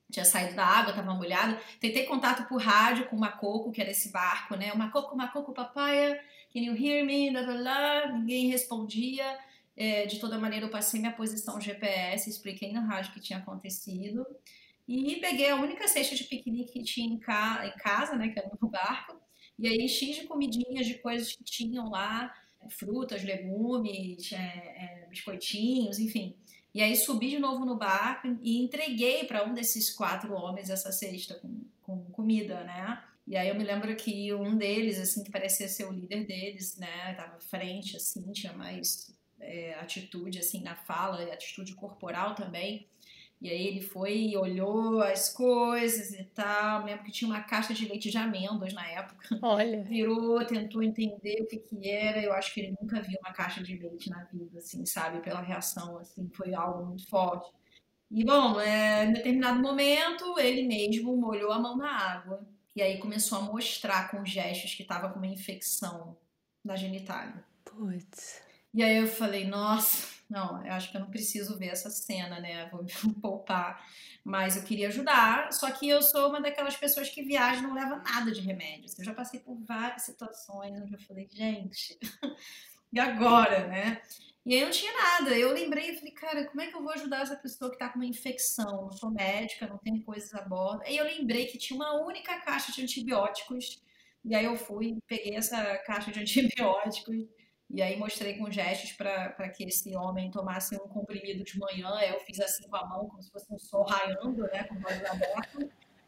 tinha 0.09 0.25
saído 0.25 0.55
da 0.55 0.65
água, 0.65 0.91
estava 0.91 1.13
molhado. 1.13 1.59
Tentei 1.79 2.05
contato 2.05 2.47
por 2.47 2.59
rádio 2.59 3.07
com 3.07 3.17
o 3.17 3.19
Macoco, 3.19 3.71
que 3.71 3.79
era 3.81 3.91
esse 3.91 4.09
barco, 4.11 4.55
né? 4.55 4.71
O 4.73 4.77
Macoco, 4.77 5.15
Macoco, 5.15 5.53
papaya, 5.53 6.19
can 6.51 6.61
you 6.61 6.75
hear 6.75 7.05
me? 7.05 7.29
Lá, 7.29 7.41
lá. 7.41 8.11
Ninguém 8.13 8.49
respondia. 8.49 9.37
É, 9.77 10.07
de 10.07 10.19
toda 10.19 10.39
maneira, 10.39 10.65
eu 10.65 10.71
passei 10.71 10.99
minha 10.99 11.11
posição 11.11 11.61
GPS, 11.61 12.27
expliquei 12.27 12.71
na 12.71 12.81
rádio 12.81 13.11
o 13.11 13.13
que 13.13 13.19
tinha 13.19 13.37
acontecido. 13.37 14.25
E 14.87 15.17
peguei 15.17 15.51
a 15.51 15.55
única 15.55 15.87
cesta 15.87 16.15
de 16.15 16.23
piquenique 16.23 16.73
que 16.73 16.83
tinha 16.83 17.07
em, 17.07 17.19
ca 17.19 17.61
em 17.67 17.77
casa, 17.77 18.15
né? 18.15 18.29
Que 18.29 18.39
era 18.39 18.49
no 18.59 18.67
barco. 18.67 19.28
E 19.59 19.67
aí, 19.67 19.87
X 19.87 20.15
de 20.15 20.23
comidinhas, 20.23 20.87
de 20.87 20.95
coisas 20.95 21.35
que 21.35 21.43
tinham 21.43 21.89
lá, 21.89 22.33
frutas, 22.69 23.23
legumes, 23.23 24.31
é, 24.31 24.37
é, 24.37 25.07
biscoitinhos, 25.09 25.99
enfim. 25.99 26.35
E 26.73 26.81
aí 26.81 26.95
subi 26.95 27.29
de 27.29 27.39
novo 27.39 27.65
no 27.65 27.75
barco 27.75 28.37
e 28.41 28.61
entreguei 28.61 29.23
para 29.25 29.43
um 29.43 29.53
desses 29.53 29.89
quatro 29.89 30.33
homens 30.33 30.69
essa 30.69 30.91
cesta 30.91 31.35
com, 31.35 31.61
com 31.81 32.05
comida, 32.11 32.63
né? 32.63 33.03
E 33.27 33.35
aí 33.37 33.47
eu 33.49 33.55
me 33.55 33.63
lembro 33.63 33.95
que 33.95 34.33
um 34.33 34.57
deles, 34.57 34.99
assim, 34.99 35.23
que 35.23 35.31
parecia 35.31 35.67
ser 35.67 35.85
o 35.85 35.91
líder 35.91 36.25
deles, 36.25 36.77
né? 36.77 37.13
Tava 37.15 37.35
à 37.37 37.39
frente, 37.39 37.95
assim, 37.95 38.31
tinha 38.31 38.53
mais 38.53 39.13
é, 39.39 39.75
atitude, 39.75 40.39
assim, 40.39 40.61
na 40.61 40.75
fala, 40.75 41.21
atitude 41.23 41.73
corporal 41.75 42.35
também. 42.35 42.87
E 43.41 43.49
aí 43.49 43.67
ele 43.67 43.79
foi 43.79 44.17
e 44.17 44.37
olhou 44.37 45.01
as 45.01 45.29
coisas 45.29 46.11
e 46.11 46.23
tal. 46.25 46.83
lembro 46.83 47.05
que 47.05 47.11
tinha 47.11 47.29
uma 47.29 47.41
caixa 47.41 47.73
de 47.73 47.87
leite 47.87 48.11
de 48.11 48.17
amêndoas 48.17 48.73
na 48.73 48.85
época. 48.85 49.39
Olha. 49.41 49.81
Virou, 49.87 50.45
tentou 50.45 50.83
entender 50.83 51.41
o 51.41 51.47
que 51.47 51.57
que 51.57 51.89
era. 51.89 52.21
Eu 52.21 52.33
acho 52.33 52.53
que 52.53 52.59
ele 52.59 52.75
nunca 52.81 53.01
viu 53.01 53.17
uma 53.21 53.31
caixa 53.31 53.63
de 53.63 53.77
leite 53.77 54.09
na 54.09 54.25
vida, 54.25 54.59
assim, 54.59 54.85
sabe? 54.85 55.21
Pela 55.21 55.39
reação, 55.39 55.97
assim, 55.97 56.29
foi 56.33 56.53
algo 56.53 56.85
muito 56.85 57.07
forte. 57.07 57.49
E, 58.11 58.25
bom, 58.25 58.59
é, 58.59 59.05
em 59.05 59.13
determinado 59.13 59.61
momento, 59.61 60.37
ele 60.37 60.63
mesmo 60.63 61.15
molhou 61.15 61.53
a 61.53 61.59
mão 61.59 61.77
na 61.77 61.89
água. 61.89 62.45
E 62.75 62.81
aí 62.81 62.97
começou 62.97 63.37
a 63.37 63.41
mostrar 63.41 64.11
com 64.11 64.25
gestos 64.25 64.75
que 64.75 64.81
estava 64.81 65.09
com 65.09 65.17
uma 65.17 65.27
infecção 65.27 66.17
na 66.63 66.75
genitália. 66.75 67.43
Putz. 67.63 68.41
E 68.73 68.83
aí 68.83 68.97
eu 68.97 69.07
falei, 69.07 69.45
nossa 69.45 70.18
não, 70.29 70.63
eu 70.63 70.73
acho 70.73 70.91
que 70.91 70.97
eu 70.97 71.01
não 71.01 71.09
preciso 71.09 71.57
ver 71.57 71.69
essa 71.69 71.89
cena, 71.89 72.39
né? 72.39 72.69
Vou 72.69 72.83
me 72.83 72.91
poupar. 73.19 73.83
Mas 74.23 74.55
eu 74.55 74.63
queria 74.63 74.89
ajudar, 74.89 75.51
só 75.51 75.71
que 75.71 75.89
eu 75.89 76.01
sou 76.01 76.29
uma 76.29 76.39
daquelas 76.39 76.75
pessoas 76.75 77.09
que 77.09 77.23
viaja 77.23 77.59
e 77.59 77.63
não 77.63 77.73
leva 77.73 77.97
nada 77.97 78.31
de 78.31 78.41
remédio. 78.41 78.89
Eu 78.97 79.05
já 79.05 79.13
passei 79.13 79.39
por 79.39 79.55
várias 79.65 80.03
situações 80.03 80.79
onde 80.79 80.93
eu 80.93 80.99
falei, 80.99 81.27
gente, 81.31 81.97
e 82.93 82.99
agora, 82.99 83.67
né? 83.67 84.01
E 84.45 84.53
aí 84.55 84.63
não 84.63 84.71
tinha 84.71 84.93
nada. 84.93 85.37
Eu 85.37 85.51
lembrei 85.51 85.91
e 85.91 85.95
falei, 85.97 86.11
cara, 86.13 86.45
como 86.45 86.61
é 86.61 86.67
que 86.67 86.75
eu 86.75 86.83
vou 86.83 86.91
ajudar 86.93 87.21
essa 87.21 87.35
pessoa 87.35 87.71
que 87.71 87.77
tá 87.77 87.89
com 87.89 87.97
uma 87.97 88.05
infecção? 88.05 88.83
Não 88.83 88.91
sou 88.91 89.11
médica, 89.11 89.67
não 89.67 89.77
tenho 89.77 90.03
coisas 90.03 90.33
a 90.33 90.41
bordo. 90.41 90.83
Aí 90.83 90.97
eu 90.97 91.05
lembrei 91.05 91.47
que 91.47 91.57
tinha 91.57 91.75
uma 91.75 91.93
única 92.05 92.39
caixa 92.41 92.71
de 92.71 92.81
antibióticos. 92.83 93.81
E 94.23 94.35
aí 94.35 94.45
eu 94.45 94.55
fui, 94.57 94.97
peguei 95.07 95.35
essa 95.35 95.77
caixa 95.79 96.11
de 96.11 96.19
antibióticos 96.21 97.15
e 97.69 97.81
aí 97.83 97.97
mostrei 97.97 98.35
com 98.37 98.49
gestos 98.49 98.93
para 98.93 99.49
que 99.49 99.63
esse 99.63 99.95
homem 99.95 100.31
tomasse 100.31 100.75
um 100.75 100.87
comprimido 100.87 101.43
de 101.43 101.59
manhã. 101.59 101.99
Eu 102.01 102.19
fiz 102.21 102.39
assim 102.39 102.67
com 102.67 102.75
a 102.75 102.85
mão, 102.85 103.07
como 103.07 103.21
se 103.21 103.29
fosse 103.29 103.45
um 103.53 103.59
sol 103.59 103.83
raiando, 103.83 104.41
né, 104.43 104.63
com 104.63 104.75
o 104.75 104.85
olhos 104.85 105.05
abertos. 105.05 105.65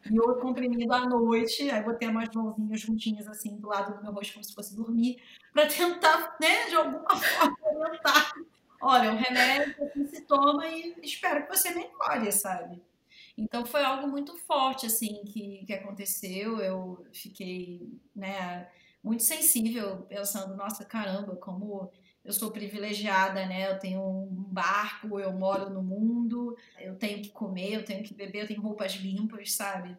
E 0.10 0.20
outro 0.20 0.42
comprimido 0.42 0.92
à 0.92 1.06
noite. 1.06 1.70
Aí 1.70 1.84
botei 1.84 2.08
umas 2.08 2.30
mãozinhas 2.34 2.82
juntinhas 2.82 3.28
assim 3.28 3.58
do 3.58 3.68
lado 3.68 3.96
do 3.96 4.02
meu 4.02 4.12
rosto, 4.12 4.34
como 4.34 4.44
se 4.44 4.56
fosse 4.56 4.76
dormir, 4.76 5.22
para 5.54 5.68
tentar, 5.68 6.36
né, 6.42 6.68
de 6.68 6.76
alguma 6.76 7.08
forma 7.16 7.56
orientar. 7.64 8.34
Olha, 8.82 9.12
um 9.12 9.18
remédio 9.18 9.76
assim, 9.84 10.08
se 10.08 10.22
toma 10.22 10.68
e 10.68 10.96
espero 11.04 11.46
que 11.46 11.56
você 11.56 11.70
melhore, 11.70 12.32
sabe? 12.32 12.82
Então 13.38 13.64
foi 13.64 13.84
algo 13.84 14.08
muito 14.08 14.36
forte 14.40 14.88
assim 14.88 15.24
que, 15.26 15.64
que 15.68 15.74
aconteceu. 15.74 16.60
Eu 16.60 17.06
fiquei, 17.14 17.88
né, 18.16 18.68
muito 19.04 19.24
sensível, 19.24 20.04
pensando, 20.04 20.56
nossa, 20.56 20.86
caramba, 20.86 21.36
como 21.36 21.92
eu 22.24 22.32
sou 22.32 22.52
privilegiada, 22.52 23.46
né? 23.46 23.72
Eu 23.72 23.80
tenho 23.80 24.02
um 24.02 24.44
barco, 24.48 25.20
eu 25.20 25.34
moro 25.34 25.70
no 25.70 25.82
mundo, 25.82 26.56
eu 26.80 26.96
tenho 26.96 27.22
que 27.22 27.30
comer, 27.30 27.74
eu 27.74 27.86
tenho 27.86 28.04
que 28.04 28.14
beber, 28.14 28.44
eu 28.44 28.48
tenho 28.48 28.62
roupas 28.62 28.94
limpas, 28.94 29.54
sabe? 29.54 29.98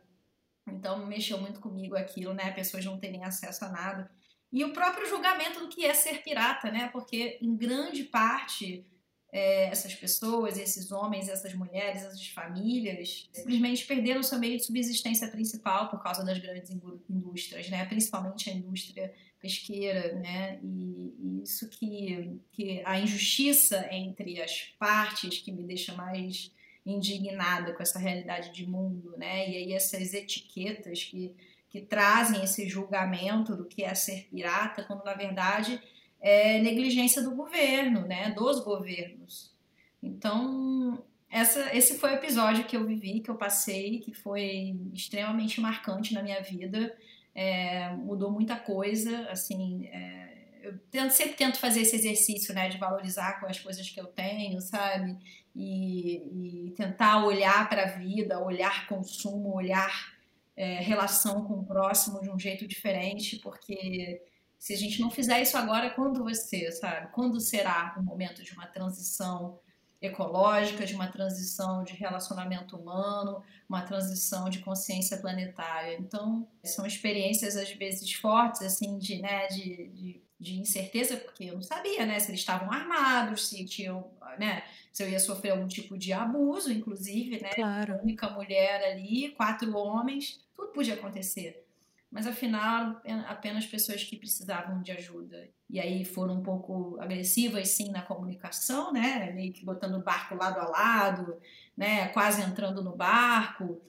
Então 0.67 1.05
mexeu 1.07 1.41
muito 1.41 1.61
comigo 1.61 1.97
aquilo, 1.97 2.33
né? 2.33 2.53
Pessoas 2.53 2.85
não 2.85 2.99
terem 2.99 3.25
acesso 3.25 3.65
a 3.65 3.69
nada. 3.69 4.11
E 4.53 4.65
o 4.65 4.73
próprio 4.73 5.09
julgamento 5.09 5.61
do 5.61 5.69
que 5.69 5.85
é 5.85 5.95
ser 5.95 6.23
pirata, 6.23 6.71
né? 6.71 6.89
Porque 6.93 7.39
em 7.43 7.57
grande 7.57 8.05
parte 8.05 8.87
é, 9.33 9.65
essas 9.65 9.95
pessoas, 9.95 10.59
esses 10.59 10.93
homens, 10.93 11.27
essas 11.27 11.55
mulheres, 11.55 12.03
essas 12.03 12.27
famílias, 12.29 13.31
simplesmente 13.33 13.87
perderam 13.87 14.23
seu 14.23 14.39
meio 14.39 14.59
de 14.59 14.65
subsistência 14.65 15.27
principal 15.29 15.89
por 15.89 16.03
causa 16.03 16.23
das 16.23 16.39
grandes 16.39 16.71
indústrias, 17.09 17.71
né? 17.71 17.87
Principalmente 17.87 18.51
a 18.51 18.53
indústria 18.53 19.15
pesqueira, 19.41 20.15
né? 20.17 20.61
E, 20.63 21.15
e 21.19 21.43
isso 21.43 21.67
que, 21.71 22.39
que 22.53 22.83
a 22.85 23.01
injustiça 23.01 23.89
entre 23.91 24.41
as 24.43 24.75
partes 24.79 25.39
que 25.39 25.51
me 25.51 25.65
deixa 25.65 25.95
mais 25.95 26.53
indignada 26.85 27.73
com 27.73 27.83
essa 27.83 27.99
realidade 27.99 28.53
de 28.53 28.67
mundo, 28.67 29.17
né? 29.17 29.49
E 29.49 29.57
aí 29.57 29.73
essas 29.73 30.13
etiquetas 30.13 31.05
que, 31.05 31.35
que 31.71 31.81
trazem 31.81 32.45
esse 32.45 32.69
julgamento 32.69 33.57
do 33.57 33.65
que 33.65 33.83
é 33.83 33.95
ser 33.95 34.29
pirata, 34.29 34.85
quando 34.85 35.05
na 35.05 35.15
verdade 35.15 35.81
é 36.23 36.61
negligência 36.61 37.21
do 37.21 37.35
governo, 37.35 38.07
né? 38.07 38.31
Dos 38.31 38.61
governos. 38.61 39.53
Então, 40.01 41.05
essa, 41.29 41.77
esse 41.77 41.99
foi 41.99 42.13
o 42.13 42.15
episódio 42.15 42.65
que 42.65 42.77
eu 42.77 42.87
vivi, 42.87 43.21
que 43.21 43.31
eu 43.31 43.35
passei, 43.35 43.99
que 43.99 44.15
foi 44.15 44.77
extremamente 44.95 45.61
marcante 45.61 46.15
na 46.15 46.23
minha 46.23 46.41
vida. 46.41 46.97
É, 47.35 47.91
mudou 47.97 48.31
muita 48.31 48.55
coisa, 48.57 49.29
assim. 49.31 49.87
É, 49.87 50.33
eu 50.63 50.79
tento, 50.91 51.11
sempre 51.11 51.35
tento 51.35 51.59
fazer 51.59 51.81
esse 51.81 51.97
exercício, 51.97 52.55
né, 52.55 52.69
de 52.69 52.79
valorizar 52.79 53.41
com 53.41 53.47
as 53.47 53.59
coisas 53.59 53.91
que 53.91 54.01
eu 54.01 54.07
tenho, 54.07 54.61
sabe? 54.61 55.19
E, 55.57 56.69
e 56.69 56.71
tentar 56.77 57.25
olhar 57.25 57.69
para 57.69 57.83
a 57.83 57.97
vida, 57.97 58.39
olhar 58.39 58.87
consumo, 58.87 59.57
olhar 59.57 60.15
é, 60.57 60.81
relação 60.81 61.45
com 61.45 61.55
o 61.55 61.65
próximo 61.65 62.21
de 62.21 62.31
um 62.31 62.39
jeito 62.39 62.67
diferente, 62.67 63.41
porque 63.41 64.23
se 64.63 64.73
a 64.73 64.77
gente 64.77 65.01
não 65.01 65.11
fizer 65.11 65.43
isso 65.43 65.59
agora, 65.59 65.91
quando 65.91 66.33
ser, 66.37 66.71
sabe? 66.71 67.09
Quando 67.11 67.41
será 67.41 67.97
o 67.99 68.03
momento 68.05 68.45
de 68.45 68.53
uma 68.53 68.65
transição 68.65 69.59
ecológica, 70.01 70.87
de 70.87 70.95
uma 70.95 71.09
transição 71.09 71.83
de 71.83 71.95
relacionamento 71.95 72.77
humano, 72.77 73.43
uma 73.69 73.83
transição 73.83 74.49
de 74.49 74.61
consciência 74.61 75.17
planetária. 75.17 75.97
Então, 75.99 76.47
são 76.63 76.87
experiências 76.87 77.57
às 77.57 77.73
vezes 77.73 78.13
fortes, 78.13 78.63
assim, 78.63 78.99
de, 78.99 79.21
né, 79.21 79.49
de, 79.49 79.89
de 79.89 80.23
de 80.39 80.59
incerteza, 80.59 81.17
porque 81.19 81.45
eu 81.45 81.55
não 81.55 81.63
sabia, 81.63 82.05
né, 82.05 82.19
se 82.19 82.29
eles 82.29 82.41
estavam 82.41 82.73
armados, 82.73 83.47
se 83.47 83.65
tinham, 83.65 84.11
né, 84.41 84.65
se 84.93 85.01
eu 85.01 85.09
ia 85.09 85.21
sofrer 85.21 85.51
algum 85.51 85.69
tipo 85.69 85.97
de 85.97 86.13
abuso, 86.13 86.73
inclusive, 86.73 87.41
né, 87.41 87.51
claro. 87.51 88.01
única 88.03 88.29
mulher 88.29 88.83
ali, 88.91 89.31
quatro 89.37 89.73
homens, 89.77 90.45
tudo 90.57 90.73
podia 90.73 90.95
acontecer. 90.95 91.65
Mas 92.13 92.27
afinal, 92.27 93.01
apenas 93.27 93.65
pessoas 93.65 94.05
que 94.05 94.17
precisavam 94.17 94.83
de 94.83 94.93
ajuda. 94.93 95.49
E 95.71 95.81
aí 95.81 96.05
foram 96.05 96.35
um 96.35 96.43
pouco 96.43 97.01
agressivas, 97.01 97.69
sim, 97.69 97.91
na 97.91 98.03
comunicação, 98.03 98.93
né, 98.93 99.33
meio 99.33 99.51
que 99.51 99.65
botando 99.65 99.95
o 99.95 100.03
barco 100.03 100.35
lado 100.35 100.61
a 100.61 100.69
lado, 100.69 101.41
né, 101.75 102.09
quase 102.09 102.43
entrando 102.43 102.85
no 102.85 102.95
barco. 102.95 103.81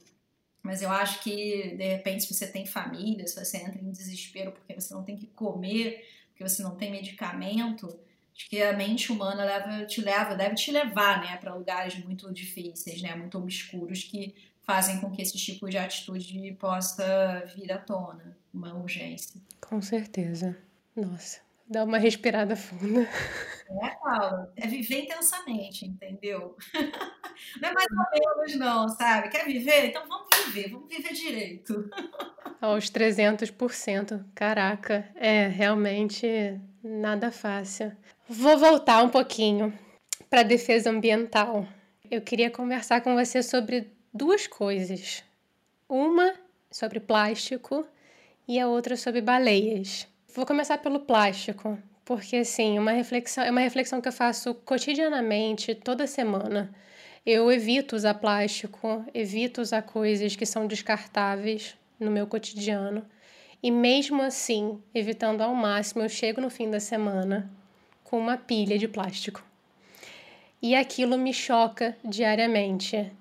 Mas 0.62 0.82
eu 0.82 0.90
acho 0.90 1.22
que, 1.22 1.76
de 1.76 1.84
repente, 1.86 2.24
se 2.24 2.34
você 2.34 2.48
tem 2.48 2.66
família, 2.66 3.28
se 3.28 3.36
você 3.36 3.58
entra 3.58 3.82
em 3.82 3.92
desespero 3.92 4.54
porque 4.54 4.74
você 4.74 4.94
não 4.94 5.04
tem 5.04 5.18
que 5.18 5.28
comer, 5.28 6.08
porque 6.30 6.48
você 6.48 6.64
não 6.64 6.78
tem 6.78 6.90
medicamento, 6.90 7.88
acho 8.34 8.50
que 8.50 8.62
a 8.62 8.72
mente 8.72 9.12
humana 9.12 9.44
leva, 9.44 9.86
te 9.86 10.00
leva, 10.00 10.34
deve 10.34 10.56
te 10.56 10.72
levar, 10.72 11.20
né, 11.22 11.36
para 11.36 11.54
lugares 11.54 12.02
muito 12.02 12.32
difíceis, 12.32 13.02
né, 13.02 13.14
muito 13.16 13.38
obscuros 13.38 14.02
que 14.06 14.34
fazem 14.64 15.00
com 15.00 15.12
que 15.12 15.22
esse 15.22 15.38
tipo 15.38 15.70
de 15.70 15.78
atitude 15.78 16.54
possa 16.60 17.44
vir 17.56 17.72
à 17.72 17.78
tona, 17.78 18.38
uma 18.54 18.74
urgência. 18.74 19.40
Com 19.62 19.82
certeza. 19.82 20.58
Nossa, 20.96 21.40
dá 21.68 21.84
uma 21.84 21.98
respirada 21.98 22.56
funda. 22.56 23.02
É, 23.02 23.90
Paula, 24.02 24.52
é 24.56 24.68
viver 24.68 25.04
intensamente, 25.04 25.86
entendeu? 25.86 26.56
Não 27.62 27.70
é 27.70 27.74
mais 27.74 27.88
ou 27.92 28.38
menos, 28.38 28.56
não, 28.56 28.90
sabe? 28.90 29.30
Quer 29.30 29.46
viver? 29.46 29.88
Então 29.88 30.08
vamos 30.08 30.28
viver, 30.46 30.70
vamos 30.70 30.88
viver 30.88 31.14
direito. 31.14 31.90
Aos 32.62 32.90
300%. 32.92 34.24
Caraca, 34.36 35.10
é 35.16 35.48
realmente 35.48 36.62
nada 36.84 37.32
fácil. 37.32 37.92
Vou 38.30 38.58
voltar 38.58 39.04
um 39.04 39.10
pouquinho 39.10 39.78
para 40.30 40.42
a 40.42 40.44
defesa 40.44 40.90
ambiental. 40.90 41.68
Eu 42.10 42.22
queria 42.22 42.52
conversar 42.52 43.02
com 43.02 43.16
você 43.16 43.42
sobre 43.42 43.92
duas 44.14 44.46
coisas. 44.46 45.24
Uma 45.90 46.36
sobre 46.70 47.00
plástico 47.00 47.86
e 48.48 48.60
a 48.60 48.68
outra 48.68 48.96
sobre 48.96 49.22
baleias. 49.22 50.08
Vou 50.36 50.46
começar 50.46 50.78
pelo 50.78 51.00
plástico, 51.00 51.78
porque 52.06 52.38
assim, 52.38 52.78
uma 52.78 52.92
reflexão, 52.92 53.44
é 53.44 53.50
uma 53.50 53.62
reflexão 53.62 54.00
que 54.00 54.08
eu 54.08 54.14
faço 54.14 54.54
cotidianamente, 54.54 55.74
toda 55.74 56.06
semana. 56.06 56.74
Eu 57.26 57.52
evito 57.52 57.96
usar 57.96 58.16
plástico, 58.16 59.04
evito 59.14 59.62
usar 59.62 59.82
coisas 59.82 60.36
que 60.36 60.46
são 60.46 60.68
descartáveis 60.68 61.76
no 62.00 62.12
meu 62.12 62.28
cotidiano. 62.28 63.06
E 63.64 63.72
mesmo 63.72 64.22
assim, 64.22 64.80
evitando 64.94 65.42
ao 65.42 65.56
máximo, 65.56 66.04
eu 66.04 66.10
chego 66.10 66.42
no 66.42 66.50
fim 66.50 66.70
da 66.70 66.80
semana 66.80 67.50
com 68.04 68.20
uma 68.20 68.38
pilha 68.38 68.78
de 68.78 68.88
plástico. 68.88 69.44
E 70.62 70.76
aquilo 70.76 71.18
me 71.18 71.34
choca 71.34 71.98
diariamente. 72.04 73.12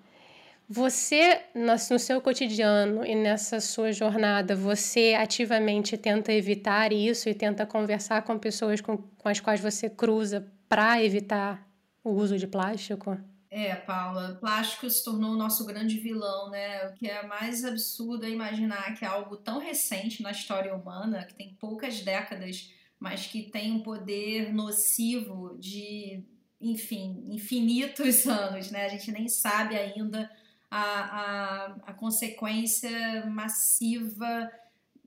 Você, 0.75 1.43
no 1.55 1.99
seu 1.99 2.19
cotidiano 2.23 3.05
e 3.05 3.15
nessa 3.15 3.61
sua 3.61 3.93
jornada, 3.93 4.57
você 4.57 5.13
ativamente 5.13 5.99
tenta 5.99 6.33
evitar 6.33 6.95
isso 6.95 7.29
e 7.29 7.35
tenta 7.35 7.67
conversar 7.67 8.23
com 8.23 8.39
pessoas 8.39 8.81
com, 8.81 8.97
com 8.97 9.29
as 9.29 9.39
quais 9.39 9.61
você 9.61 9.91
cruza 9.91 10.51
para 10.71 11.05
evitar 11.05 11.69
o 12.03 12.13
uso 12.13 12.39
de 12.39 12.47
plástico? 12.47 13.19
É, 13.51 13.75
Paula, 13.75 14.39
plástico 14.41 14.89
se 14.89 15.05
tornou 15.05 15.33
o 15.33 15.37
nosso 15.37 15.67
grande 15.67 15.99
vilão, 15.99 16.49
né? 16.49 16.87
O 16.87 16.95
que 16.95 17.07
é 17.07 17.23
mais 17.27 17.67
absurdo 17.67 18.25
é 18.25 18.31
imaginar 18.31 18.95
que 18.95 19.05
é 19.05 19.09
algo 19.09 19.37
tão 19.37 19.59
recente 19.59 20.23
na 20.23 20.31
história 20.31 20.75
humana, 20.75 21.27
que 21.27 21.35
tem 21.35 21.55
poucas 21.61 22.01
décadas, 22.01 22.73
mas 22.99 23.27
que 23.27 23.43
tem 23.43 23.73
um 23.73 23.83
poder 23.83 24.55
nocivo 24.55 25.55
de, 25.59 26.25
enfim, 26.59 27.27
infinitos 27.29 28.25
anos, 28.27 28.71
né? 28.71 28.87
A 28.87 28.89
gente 28.89 29.13
nem 29.13 29.29
sabe 29.29 29.77
ainda 29.77 30.31
a, 30.75 30.81
a, 30.81 31.67
a 31.89 31.93
consequência 31.93 33.27
massiva 33.27 34.51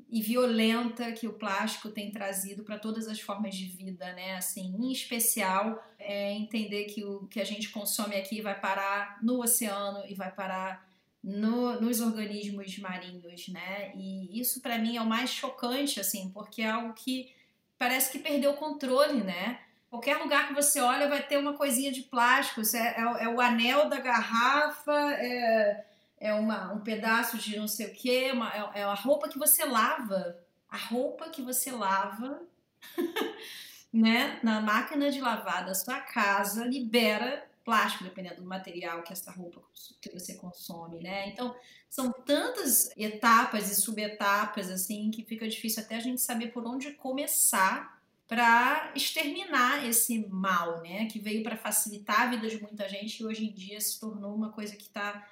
e 0.08 0.22
violenta 0.22 1.12
que 1.12 1.28
o 1.28 1.34
plástico 1.34 1.90
tem 1.90 2.12
trazido 2.12 2.64
para 2.64 2.78
todas 2.78 3.08
as 3.08 3.20
formas 3.20 3.56
de 3.56 3.66
vida, 3.66 4.14
né? 4.14 4.36
Assim, 4.36 4.76
em 4.78 4.92
especial, 4.92 5.84
é 5.98 6.32
entender 6.34 6.86
que 6.86 7.04
o 7.04 7.26
que 7.26 7.42
a 7.42 7.44
gente 7.44 7.70
consome 7.70 8.16
aqui 8.16 8.42
vai 8.42 8.60
parar 8.60 9.18
no 9.24 9.42
oceano 9.42 10.06
e 10.08 10.14
vai 10.14 10.32
parar 10.32 10.88
no, 11.24 11.82
nos 11.82 12.00
organismos 12.00 12.78
marinhos, 12.78 13.48
né? 13.48 13.92
E 13.96 14.40
isso 14.40 14.62
para 14.62 14.78
mim 14.78 14.98
é 14.98 15.02
o 15.02 15.08
mais 15.08 15.32
chocante, 15.32 16.00
assim, 16.00 16.30
porque 16.30 16.62
é 16.62 16.70
algo 16.70 16.94
que 16.94 17.34
parece 17.76 18.12
que 18.12 18.20
perdeu 18.20 18.52
o 18.52 18.58
controle, 18.58 19.24
né? 19.24 19.62
Qualquer 19.96 20.18
lugar 20.18 20.48
que 20.48 20.54
você 20.54 20.82
olha 20.82 21.08
vai 21.08 21.24
ter 21.24 21.38
uma 21.38 21.54
coisinha 21.54 21.92
de 21.92 22.02
plástico, 22.02 22.62
é, 22.76 22.78
é, 22.78 23.24
é 23.26 23.30
o 23.30 23.40
anel 23.40 23.90
da 23.90 24.00
garrafa, 24.00 24.94
é 25.14 25.86
é 26.18 26.34
uma, 26.34 26.74
um 26.74 26.80
pedaço 26.80 27.38
de 27.38 27.58
não 27.58 27.68
sei 27.68 27.88
o 27.88 27.94
que, 27.94 28.32
uma, 28.32 28.52
é, 28.52 28.82
é 28.82 28.84
a 28.84 28.94
roupa 28.94 29.28
que 29.30 29.38
você 29.38 29.66
lava. 29.66 30.40
A 30.68 30.78
roupa 30.78 31.30
que 31.30 31.42
você 31.42 31.72
lava, 31.72 32.42
né, 33.94 34.40
na 34.44 34.60
máquina 34.62 35.12
de 35.12 35.22
lavar 35.22 35.66
da 35.66 35.74
sua 35.74 36.00
casa, 36.00 36.66
libera 36.66 37.48
plástico, 37.64 38.04
dependendo 38.04 38.42
do 38.42 38.48
material 38.48 39.02
que 39.02 39.12
essa 39.12 39.32
roupa 39.32 39.62
que 40.02 40.12
você 40.12 40.36
consome, 40.36 41.00
né? 41.00 41.30
Então, 41.30 41.56
são 41.90 42.12
tantas 42.12 42.96
etapas 42.96 43.72
e 43.72 43.76
subetapas, 43.76 44.70
assim, 44.70 45.10
que 45.10 45.24
fica 45.24 45.48
difícil 45.48 45.82
até 45.82 45.96
a 45.96 46.00
gente 46.00 46.22
saber 46.22 46.50
por 46.50 46.66
onde 46.66 46.92
começar 46.92 47.95
para 48.28 48.92
exterminar 48.96 49.86
esse 49.88 50.28
mal, 50.28 50.82
né? 50.82 51.06
Que 51.06 51.20
veio 51.20 51.44
para 51.44 51.58
facilitar 51.58 52.22
a 52.22 52.30
vida 52.32 52.48
de 52.48 52.62
muita 52.62 52.90
gente 52.90 53.20
e 53.20 53.26
hoje 53.26 53.46
em 53.46 53.54
dia 53.54 53.80
se 53.80 54.00
tornou 54.00 54.34
uma 54.34 54.52
coisa 54.52 54.76
que 54.76 54.84
está 54.84 55.28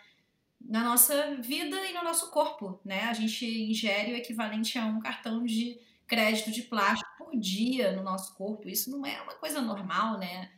na 0.61 0.83
nossa 0.83 1.35
vida 1.41 1.75
e 1.85 1.93
no 1.93 2.03
nosso 2.03 2.29
corpo, 2.29 2.79
né? 2.85 3.05
A 3.05 3.13
gente 3.13 3.45
ingere 3.45 4.13
o 4.13 4.15
equivalente 4.15 4.77
a 4.77 4.85
um 4.85 4.99
cartão 4.99 5.43
de 5.43 5.79
crédito 6.07 6.51
de 6.51 6.63
plástico 6.63 7.09
por 7.17 7.35
dia 7.37 7.91
no 7.93 8.03
nosso 8.03 8.33
corpo. 8.35 8.69
Isso 8.69 8.91
não 8.91 9.05
é 9.05 9.21
uma 9.21 9.33
coisa 9.33 9.61
normal, 9.61 10.17
né? 10.19 10.51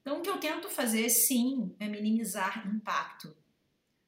Então, 0.00 0.18
o 0.18 0.22
que 0.22 0.30
eu 0.30 0.38
tento 0.38 0.68
fazer, 0.68 1.08
sim, 1.08 1.74
é 1.78 1.86
minimizar 1.86 2.66
impacto. 2.66 3.34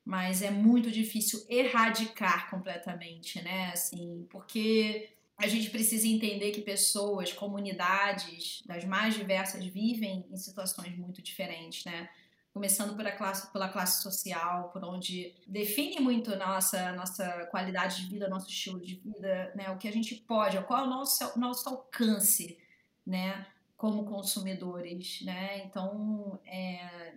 Mas 0.05 0.43
é 0.43 0.51
muito 0.51 0.91
difícil 0.91 1.45
erradicar 1.49 2.51
completamente, 2.51 3.41
né? 3.43 3.71
Assim, 3.73 4.27
porque 4.31 5.11
a 5.43 5.49
gente 5.49 5.71
precisa 5.71 6.07
entender 6.07 6.53
que 6.53 6.61
pessoas, 6.61 7.33
comunidades 7.33 8.63
das 8.65 8.85
mais 8.85 9.15
diversas 9.15 9.65
vivem 9.67 10.25
em 10.31 10.37
situações 10.37 10.97
muito 10.97 11.21
diferentes, 11.21 11.85
né? 11.85 12.09
Começando 12.55 12.97
pela 12.97 13.11
classe, 13.11 13.53
pela 13.53 13.69
classe 13.69 14.05
social, 14.05 14.69
por 14.69 14.85
onde 14.85 15.35
define 15.45 15.99
muito 15.99 16.37
nossa 16.37 16.93
nossa 16.93 17.47
qualidade 17.47 18.03
de 18.03 18.09
vida, 18.09 18.29
nosso 18.29 18.49
estilo 18.49 18.81
de 18.81 18.95
vida, 18.95 19.53
né? 19.57 19.69
O 19.71 19.79
que 19.79 19.89
a 19.89 19.93
gente 19.93 20.15
pode, 20.15 20.63
qual 20.63 20.85
é 20.85 20.87
o 20.87 20.91
nosso 20.91 21.37
nosso 21.37 21.69
alcance, 21.69 22.57
né? 23.05 23.45
Como 23.77 24.05
consumidores, 24.05 25.23
né? 25.23 25.65
Então, 25.65 26.39
é, 26.47 27.15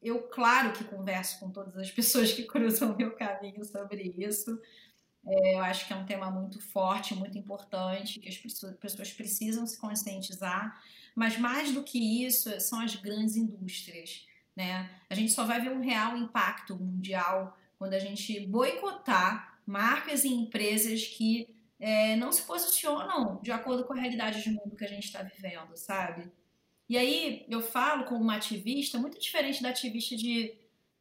eu 0.00 0.22
claro 0.28 0.72
que 0.72 0.84
converso 0.84 1.40
com 1.40 1.50
todas 1.50 1.76
as 1.76 1.90
pessoas 1.98 2.32
que 2.32 2.44
cruzam 2.44 2.96
meu 2.96 3.16
caminho 3.16 3.64
sobre 3.64 4.14
isso 4.16 4.60
é, 5.26 5.54
eu 5.54 5.60
acho 5.60 5.86
que 5.86 5.92
é 5.92 5.96
um 5.96 6.04
tema 6.04 6.30
muito 6.30 6.60
forte, 6.60 7.14
muito 7.14 7.38
importante, 7.38 8.20
que 8.20 8.28
as 8.28 8.36
pessoas 8.36 9.12
precisam 9.12 9.66
se 9.66 9.78
conscientizar. 9.78 10.80
Mas 11.14 11.38
mais 11.38 11.72
do 11.72 11.82
que 11.82 12.24
isso, 12.24 12.60
são 12.60 12.80
as 12.80 12.94
grandes 12.96 13.36
indústrias. 13.36 14.26
Né? 14.56 14.90
A 15.08 15.14
gente 15.14 15.32
só 15.32 15.44
vai 15.44 15.60
ver 15.60 15.70
um 15.70 15.80
real 15.80 16.16
impacto 16.16 16.76
mundial 16.76 17.56
quando 17.78 17.94
a 17.94 17.98
gente 17.98 18.46
boicotar 18.46 19.58
marcas 19.66 20.24
e 20.24 20.28
empresas 20.28 21.04
que 21.06 21.48
é, 21.80 22.16
não 22.16 22.30
se 22.30 22.42
posicionam 22.42 23.40
de 23.42 23.50
acordo 23.50 23.84
com 23.84 23.92
a 23.92 24.00
realidade 24.00 24.42
de 24.42 24.50
mundo 24.50 24.76
que 24.76 24.84
a 24.84 24.88
gente 24.88 25.04
está 25.04 25.22
vivendo, 25.22 25.76
sabe? 25.76 26.30
E 26.88 26.98
aí 26.98 27.46
eu 27.48 27.62
falo 27.62 28.04
como 28.04 28.20
uma 28.20 28.36
ativista 28.36 28.98
muito 28.98 29.18
diferente 29.18 29.62
da 29.62 29.70
ativista 29.70 30.16
de 30.16 30.54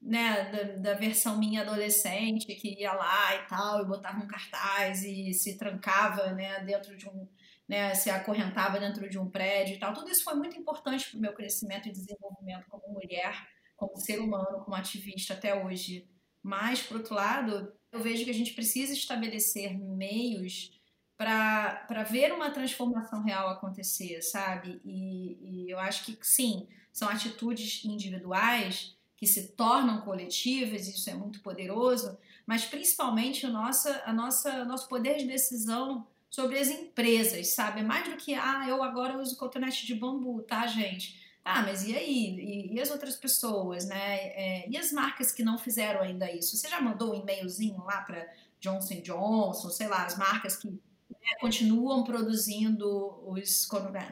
né, 0.03 0.51
da, 0.51 0.63
da, 0.91 0.93
versão 0.95 1.37
minha 1.37 1.61
adolescente, 1.61 2.53
que 2.55 2.81
ia 2.81 2.91
lá 2.93 3.35
e 3.35 3.47
tal, 3.47 3.81
e 3.81 3.87
botava 3.87 4.19
um 4.19 4.27
cartaz 4.27 5.03
e 5.03 5.33
se 5.33 5.57
trancava, 5.57 6.33
né, 6.33 6.59
dentro 6.65 6.95
de 6.97 7.07
um, 7.07 7.27
né, 7.67 7.95
se 7.95 8.09
acorrentava 8.09 8.79
dentro 8.79 9.09
de 9.09 9.17
um 9.17 9.29
prédio 9.29 9.75
e 9.75 9.79
tal. 9.79 9.93
Tudo 9.93 10.09
isso 10.09 10.23
foi 10.23 10.35
muito 10.35 10.57
importante 10.57 11.09
para 11.09 11.17
o 11.17 11.21
meu 11.21 11.33
crescimento 11.33 11.87
e 11.87 11.91
desenvolvimento 11.91 12.67
como 12.67 12.93
mulher, 12.93 13.47
como 13.77 13.97
ser 13.97 14.19
humano, 14.19 14.63
como 14.63 14.75
ativista 14.75 15.33
até 15.33 15.63
hoje. 15.63 16.07
Mas, 16.41 16.81
por 16.81 16.97
outro 16.97 17.15
lado, 17.15 17.73
eu 17.89 18.01
vejo 18.01 18.25
que 18.25 18.31
a 18.31 18.33
gente 18.33 18.53
precisa 18.53 18.91
estabelecer 18.91 19.79
meios 19.79 20.71
para 21.17 22.03
ver 22.03 22.33
uma 22.33 22.51
transformação 22.51 23.23
real 23.23 23.47
acontecer, 23.47 24.21
sabe? 24.21 24.81
E, 24.83 25.67
e 25.67 25.71
eu 25.71 25.79
acho 25.79 26.03
que, 26.03 26.17
sim, 26.21 26.67
são 26.91 27.07
atitudes 27.07 27.85
individuais, 27.85 28.97
que 29.23 29.27
se 29.27 29.47
tornam 29.53 30.01
coletivas, 30.01 30.85
isso 30.85 31.09
é 31.09 31.13
muito 31.13 31.39
poderoso, 31.39 32.17
mas 32.45 32.65
principalmente 32.65 33.45
o 33.45 33.49
nossa, 33.49 34.03
a 34.05 34.11
nossa, 34.11 34.65
nosso 34.65 34.89
poder 34.89 35.15
de 35.15 35.25
decisão 35.25 36.05
sobre 36.29 36.59
as 36.59 36.67
empresas, 36.67 37.47
sabe? 37.47 37.81
Mais 37.83 38.09
do 38.09 38.17
que, 38.17 38.33
ah, 38.33 38.65
eu 38.67 38.83
agora 38.83 39.17
uso 39.17 39.37
cotonete 39.37 39.85
de 39.85 39.95
bambu, 39.95 40.41
tá, 40.41 40.67
gente? 40.67 41.17
Ah, 41.45 41.61
mas 41.61 41.87
e 41.87 41.95
aí? 41.95 42.35
E, 42.37 42.73
e 42.73 42.81
as 42.81 42.91
outras 42.91 43.15
pessoas, 43.15 43.85
né? 43.85 44.15
É, 44.15 44.69
e 44.69 44.77
as 44.77 44.91
marcas 44.91 45.31
que 45.31 45.41
não 45.41 45.57
fizeram 45.57 46.01
ainda 46.01 46.29
isso? 46.29 46.57
Você 46.57 46.67
já 46.67 46.81
mandou 46.81 47.13
um 47.13 47.21
e-mailzinho 47.21 47.81
lá 47.85 48.01
para 48.01 48.27
Johnson 48.59 48.99
Johnson, 49.01 49.69
sei 49.69 49.87
lá, 49.87 50.05
as 50.05 50.17
marcas 50.17 50.57
que 50.57 50.67
né, 50.67 51.37
continuam 51.39 52.03
produzindo 52.03 53.23
os 53.25 53.65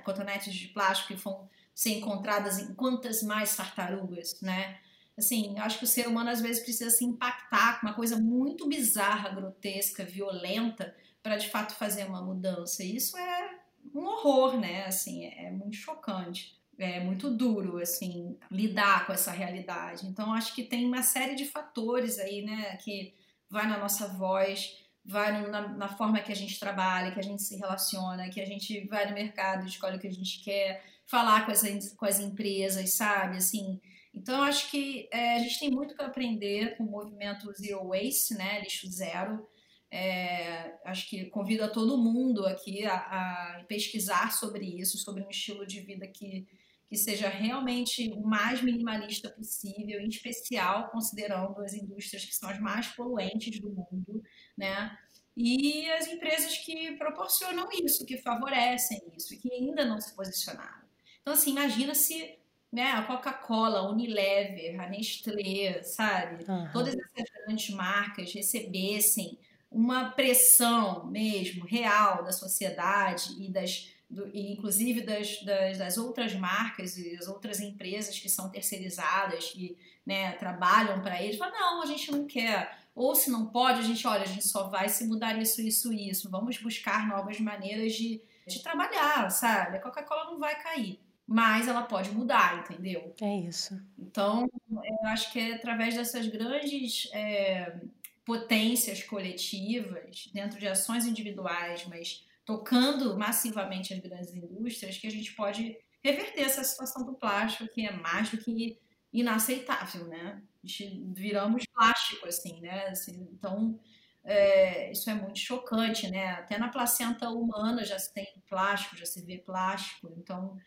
cotonetes 0.06 0.54
de 0.54 0.70
plástico 0.70 1.10
que 1.10 1.22
vão 1.22 1.50
ser 1.76 1.98
encontradas 1.98 2.60
em 2.60 2.74
quantas 2.76 3.22
mais 3.24 3.54
tartarugas, 3.58 4.40
né? 4.40 4.80
Assim, 5.22 5.58
acho 5.60 5.80
que 5.80 5.86
o 5.86 5.88
ser 5.88 6.08
humano 6.08 6.30
às 6.30 6.42
vezes 6.42 6.64
precisa 6.64 6.90
se 6.90 7.06
impactar 7.06 7.80
com 7.80 7.88
uma 7.88 7.96
coisa 7.96 8.20
muito 8.20 8.68
bizarra, 8.68 9.30
grotesca, 9.30 10.04
violenta, 10.04 10.96
para 11.24 11.38
de 11.38 11.50
fato 11.50 11.74
fazer 11.76 12.06
uma 12.06 12.22
mudança. 12.22 12.84
E 12.84 12.96
isso 12.96 13.18
é 13.18 13.60
um 13.94 14.06
horror, 14.06 14.60
né? 14.60 14.86
Assim, 14.86 15.26
é 15.26 15.52
muito 15.52 15.76
chocante. 15.76 16.60
É 16.78 17.00
muito 17.00 17.30
duro, 17.30 17.78
assim, 17.78 18.38
lidar 18.50 19.06
com 19.06 19.14
essa 19.14 19.32
realidade. 19.32 20.08
Então, 20.08 20.34
acho 20.34 20.56
que 20.56 20.64
tem 20.64 20.86
uma 20.86 21.04
série 21.04 21.36
de 21.36 21.46
fatores 21.46 22.18
aí, 22.18 22.42
né, 22.42 22.76
que 22.78 23.14
vai 23.48 23.68
na 23.68 23.78
nossa 23.78 24.08
voz, 24.08 24.82
vai 25.06 25.48
na, 25.48 25.68
na, 25.68 25.88
forma 25.90 26.20
que 26.22 26.32
a 26.32 26.36
gente 26.36 26.60
trabalha, 26.60 27.12
que 27.12 27.20
a 27.20 27.24
gente 27.24 27.44
se 27.44 27.56
relaciona, 27.58 28.30
que 28.30 28.42
a 28.42 28.46
gente 28.46 28.88
vai 28.88 29.08
no 29.08 29.14
mercado, 29.14 29.68
escolhe 29.68 29.98
o 29.98 30.00
que 30.00 30.08
a 30.08 30.14
gente 30.14 30.44
quer, 30.44 30.84
falar 31.06 31.46
com 31.46 31.52
as, 31.52 31.62
com 31.94 32.06
as 32.06 32.20
empresas, 32.20 32.94
sabe? 32.94 33.38
Assim, 33.38 33.80
então, 34.22 34.38
eu 34.38 34.44
acho 34.44 34.70
que 34.70 35.10
é, 35.12 35.34
a 35.34 35.40
gente 35.40 35.60
tem 35.60 35.72
muito 35.72 35.96
para 35.96 36.06
aprender 36.06 36.78
com 36.78 36.84
o 36.84 36.92
movimento 36.92 37.52
Zero 37.54 37.88
Waste, 37.88 38.36
né, 38.36 38.62
lixo 38.62 38.88
zero. 38.88 39.50
É, 39.90 40.78
acho 40.86 41.10
que 41.10 41.26
convido 41.26 41.64
a 41.64 41.68
todo 41.68 41.98
mundo 41.98 42.46
aqui 42.46 42.86
a, 42.86 42.96
a, 42.96 43.66
pesquisar 43.68 44.32
sobre 44.32 44.64
isso, 44.80 45.00
sobre 45.00 45.24
um 45.24 45.30
estilo 45.30 45.66
de 45.66 45.82
vida 45.82 46.08
que, 46.08 46.48
que 46.88 46.96
seja 46.96 47.28
realmente 47.30 48.12
o 48.14 48.22
mais 48.22 48.62
minimalista 48.62 49.28
possível, 49.32 50.00
em 50.00 50.08
especial 50.08 50.92
considerando 50.92 51.60
as 51.60 51.74
indústrias 51.74 52.24
que 52.24 52.36
são 52.36 52.48
as 52.48 52.60
mais 52.60 52.90
poluentes 52.90 53.60
do 53.60 53.70
mundo, 53.70 54.22
né? 54.56 54.96
E 55.36 55.90
as 55.94 56.08
empresas 56.08 56.60
que 56.60 56.92
proporcionam 56.98 57.68
isso, 57.84 58.06
que 58.06 58.20
favorecem 58.20 59.02
isso 59.18 59.34
e 59.34 59.38
que 59.38 59.52
ainda 59.52 59.84
não 59.84 60.00
se 60.00 60.16
posicionaram. 60.16 60.86
Então, 61.22 61.34
assim, 61.34 61.52
imagina 61.52 61.96
se 61.96 62.40
né, 62.72 62.92
a 62.92 63.02
Coca-Cola, 63.04 63.80
a 63.80 63.90
Unilever, 63.90 64.80
a 64.80 64.88
Nestlé, 64.88 65.84
sabe? 65.84 66.46
Uhum. 66.48 66.70
Todas 66.72 66.96
essas 66.96 67.30
grandes 67.46 67.70
marcas 67.76 68.34
recebessem 68.34 69.38
uma 69.70 70.12
pressão 70.12 71.06
mesmo 71.08 71.66
real 71.66 72.24
da 72.24 72.32
sociedade 72.32 73.36
e 73.40 73.50
das 73.50 73.90
do, 74.10 74.28
e 74.34 74.52
inclusive 74.52 75.02
das, 75.02 75.42
das, 75.44 75.78
das, 75.78 75.98
outras 75.98 76.36
marcas 76.36 76.98
e 76.98 77.16
as 77.16 77.30
outras 77.30 77.62
empresas 77.62 78.20
que 78.20 78.28
são 78.28 78.50
terceirizadas 78.50 79.52
que 79.52 79.78
né, 80.06 80.34
trabalham 80.34 81.02
para 81.02 81.22
eles, 81.24 81.38
falam, 81.38 81.58
não, 81.58 81.82
a 81.82 81.86
gente 81.86 82.12
não 82.12 82.26
quer. 82.28 82.78
Ou 82.94 83.16
se 83.16 83.32
não 83.32 83.46
pode, 83.46 83.80
a 83.80 83.84
gente, 83.84 84.06
olha, 84.06 84.24
a 84.24 84.28
gente 84.28 84.46
só 84.46 84.68
vai 84.68 84.90
se 84.90 85.08
mudar 85.08 85.42
isso, 85.42 85.62
isso, 85.62 85.94
isso. 85.94 86.30
Vamos 86.30 86.58
buscar 86.58 87.08
novas 87.08 87.40
maneiras 87.40 87.94
de, 87.94 88.22
de 88.46 88.62
trabalhar, 88.62 89.30
sabe? 89.30 89.78
A 89.78 89.82
Coca-Cola 89.82 90.26
não 90.26 90.38
vai 90.38 90.62
cair 90.62 91.00
mas 91.32 91.70
ela 91.70 91.84
pode 91.84 92.12
mudar, 92.12 92.60
entendeu? 92.60 93.16
É 93.22 93.38
isso. 93.38 93.82
Então, 93.98 94.50
eu 94.70 95.08
acho 95.08 95.32
que 95.32 95.40
é 95.40 95.54
através 95.54 95.96
dessas 95.96 96.28
grandes 96.28 97.10
é, 97.14 97.80
potências 98.26 99.02
coletivas, 99.02 100.30
dentro 100.34 100.60
de 100.60 100.68
ações 100.68 101.06
individuais, 101.06 101.86
mas 101.88 102.26
tocando 102.44 103.18
massivamente 103.18 103.94
as 103.94 104.02
grandes 104.02 104.36
indústrias, 104.36 104.98
que 104.98 105.08
a 105.08 105.12
gente 105.12 105.34
pode 105.34 105.78
reverter 106.04 106.42
essa 106.42 106.66
situação 106.66 107.06
do 107.06 107.14
plástico, 107.14 107.74
que 107.74 107.88
é 107.88 107.94
mais 107.94 108.30
do 108.30 108.38
que 108.38 108.78
inaceitável, 109.14 110.08
né? 110.08 110.42
A 110.62 110.68
gente 110.68 111.02
viramos 111.14 111.64
plástico, 111.74 112.28
assim, 112.28 112.60
né? 112.60 112.88
Assim, 112.88 113.26
então, 113.32 113.80
é, 114.26 114.92
isso 114.92 115.10
é 115.10 115.14
muito 115.14 115.40
chocante, 115.40 116.12
né? 116.12 116.32
Até 116.32 116.58
na 116.58 116.68
placenta 116.68 117.30
humana 117.30 117.86
já 117.86 117.98
se 117.98 118.14
tem 118.14 118.28
plástico, 118.50 118.98
já 118.98 119.06
se 119.06 119.22
vê 119.22 119.38
plástico, 119.38 120.14
então 120.18 120.58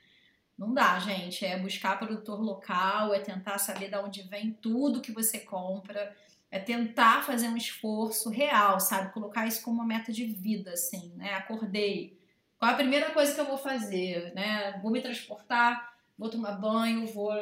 não 0.58 0.72
dá, 0.72 0.98
gente. 0.98 1.44
É 1.44 1.58
buscar 1.58 1.98
produtor 1.98 2.40
local, 2.40 3.12
é 3.12 3.20
tentar 3.20 3.58
saber 3.58 3.90
de 3.90 3.96
onde 3.96 4.22
vem 4.22 4.52
tudo 4.52 5.00
que 5.00 5.12
você 5.12 5.40
compra, 5.40 6.14
é 6.50 6.58
tentar 6.58 7.24
fazer 7.24 7.48
um 7.48 7.56
esforço 7.56 8.30
real, 8.30 8.78
sabe? 8.78 9.12
Colocar 9.12 9.46
isso 9.46 9.62
como 9.62 9.76
uma 9.76 9.86
meta 9.86 10.12
de 10.12 10.24
vida, 10.24 10.72
assim, 10.72 11.12
né? 11.16 11.34
Acordei. 11.34 12.18
Qual 12.58 12.70
é 12.70 12.74
a 12.74 12.76
primeira 12.76 13.10
coisa 13.10 13.34
que 13.34 13.40
eu 13.40 13.46
vou 13.46 13.58
fazer, 13.58 14.32
né? 14.34 14.78
Vou 14.80 14.92
me 14.92 15.00
transportar, 15.00 15.94
vou 16.16 16.30
tomar 16.30 16.52
banho, 16.52 17.06
vou, 17.06 17.32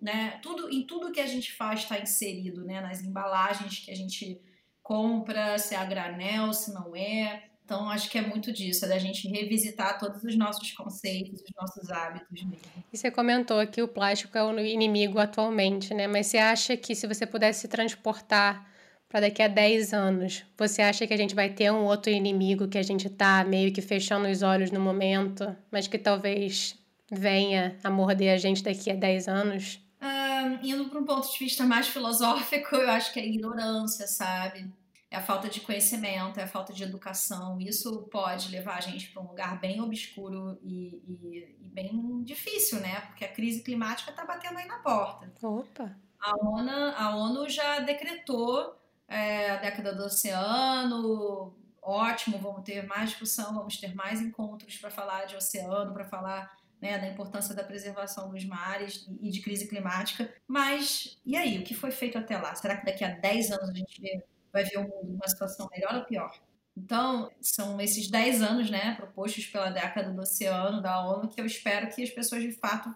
né? 0.00 0.38
Tudo, 0.42 0.70
em 0.70 0.86
tudo 0.86 1.10
que 1.10 1.20
a 1.20 1.26
gente 1.26 1.52
faz 1.52 1.80
está 1.80 1.98
inserido, 1.98 2.64
né? 2.64 2.80
Nas 2.80 3.02
embalagens 3.02 3.78
que 3.78 3.90
a 3.90 3.96
gente 3.96 4.40
compra, 4.82 5.58
se 5.58 5.74
é 5.74 5.78
a 5.78 5.84
granel, 5.84 6.52
se 6.52 6.72
não 6.72 6.94
é. 6.94 7.48
Então, 7.68 7.90
acho 7.90 8.08
que 8.08 8.16
é 8.16 8.22
muito 8.22 8.50
disso, 8.50 8.86
é 8.86 8.88
da 8.88 8.98
gente 8.98 9.28
revisitar 9.28 9.98
todos 9.98 10.24
os 10.24 10.34
nossos 10.38 10.72
conceitos, 10.72 11.42
os 11.42 11.50
nossos 11.54 11.90
hábitos 11.90 12.42
mesmo. 12.42 12.56
E 12.90 12.96
você 12.96 13.10
comentou 13.10 13.64
que 13.66 13.82
o 13.82 13.86
plástico 13.86 14.38
é 14.38 14.42
o 14.42 14.58
inimigo 14.58 15.18
atualmente, 15.18 15.92
né? 15.92 16.06
Mas 16.06 16.28
você 16.28 16.38
acha 16.38 16.78
que 16.78 16.94
se 16.94 17.06
você 17.06 17.26
pudesse 17.26 17.60
se 17.60 17.68
transportar 17.68 18.66
para 19.06 19.20
daqui 19.20 19.42
a 19.42 19.48
10 19.48 19.92
anos, 19.92 20.46
você 20.56 20.80
acha 20.80 21.06
que 21.06 21.12
a 21.12 21.16
gente 21.18 21.34
vai 21.34 21.50
ter 21.50 21.70
um 21.70 21.84
outro 21.84 22.10
inimigo 22.10 22.68
que 22.68 22.78
a 22.78 22.82
gente 22.82 23.06
está 23.06 23.44
meio 23.44 23.70
que 23.70 23.82
fechando 23.82 24.28
os 24.28 24.40
olhos 24.40 24.70
no 24.70 24.80
momento, 24.80 25.54
mas 25.70 25.86
que 25.86 25.98
talvez 25.98 26.74
venha 27.12 27.76
a 27.84 27.90
morder 27.90 28.32
a 28.32 28.38
gente 28.38 28.62
daqui 28.62 28.90
a 28.90 28.94
10 28.94 29.28
anos? 29.28 29.78
Um, 30.00 30.66
indo 30.66 30.88
para 30.88 31.00
um 31.00 31.04
ponto 31.04 31.30
de 31.30 31.38
vista 31.38 31.66
mais 31.66 31.86
filosófico, 31.86 32.76
eu 32.76 32.88
acho 32.88 33.12
que 33.12 33.20
é 33.20 33.24
a 33.24 33.26
ignorância, 33.26 34.06
sabe? 34.06 34.72
É 35.10 35.16
a 35.16 35.22
falta 35.22 35.48
de 35.48 35.60
conhecimento, 35.60 36.38
é 36.38 36.42
a 36.42 36.48
falta 36.48 36.72
de 36.72 36.82
educação. 36.82 37.58
Isso 37.60 38.02
pode 38.10 38.50
levar 38.50 38.76
a 38.76 38.80
gente 38.80 39.10
para 39.10 39.22
um 39.22 39.28
lugar 39.28 39.58
bem 39.58 39.80
obscuro 39.80 40.58
e, 40.62 41.02
e, 41.06 41.56
e, 41.60 41.68
bem 41.68 42.22
difícil, 42.22 42.80
né? 42.80 43.00
Porque 43.02 43.24
a 43.24 43.32
crise 43.32 43.62
climática 43.62 44.10
está 44.10 44.24
batendo 44.24 44.58
aí 44.58 44.66
na 44.66 44.78
porta. 44.78 45.32
Opa! 45.42 45.96
A 46.20 46.34
ONU, 46.36 46.70
a 46.96 47.16
ONU 47.16 47.48
já 47.48 47.80
decretou 47.80 48.76
é, 49.06 49.52
a 49.52 49.56
década 49.56 49.94
do 49.94 50.04
oceano, 50.04 51.56
ótimo, 51.80 52.38
vamos 52.38 52.62
ter 52.64 52.84
mais 52.86 53.10
discussão, 53.10 53.54
vamos 53.54 53.78
ter 53.78 53.94
mais 53.94 54.20
encontros 54.20 54.76
para 54.76 54.90
falar 54.90 55.24
de 55.24 55.36
oceano, 55.36 55.94
para 55.94 56.04
falar 56.04 56.54
né, 56.80 56.98
da 56.98 57.08
importância 57.08 57.54
da 57.54 57.64
preservação 57.64 58.28
dos 58.30 58.44
mares 58.44 59.08
e 59.20 59.30
de 59.30 59.40
crise 59.40 59.68
climática. 59.68 60.30
Mas 60.46 61.18
e 61.24 61.34
aí, 61.34 61.58
o 61.58 61.64
que 61.64 61.74
foi 61.74 61.90
feito 61.90 62.18
até 62.18 62.36
lá? 62.36 62.54
Será 62.54 62.76
que 62.76 62.84
daqui 62.84 63.04
a 63.04 63.10
10 63.10 63.52
anos 63.52 63.70
a 63.70 63.74
gente 63.74 64.26
vai 64.52 64.64
ver 64.64 64.78
o 64.78 64.82
mundo 64.82 65.12
numa 65.12 65.28
situação 65.28 65.68
melhor 65.70 65.94
ou 65.96 66.04
pior? 66.04 66.32
Então, 66.76 67.30
são 67.40 67.80
esses 67.80 68.08
10 68.08 68.40
anos, 68.40 68.70
né, 68.70 68.94
propostos 68.94 69.46
pela 69.46 69.70
década 69.70 70.12
do 70.12 70.20
oceano 70.20 70.80
da 70.80 71.04
ONU, 71.04 71.28
que 71.28 71.40
eu 71.40 71.46
espero 71.46 71.88
que 71.92 72.02
as 72.02 72.10
pessoas 72.10 72.42
de 72.42 72.52
fato 72.52 72.94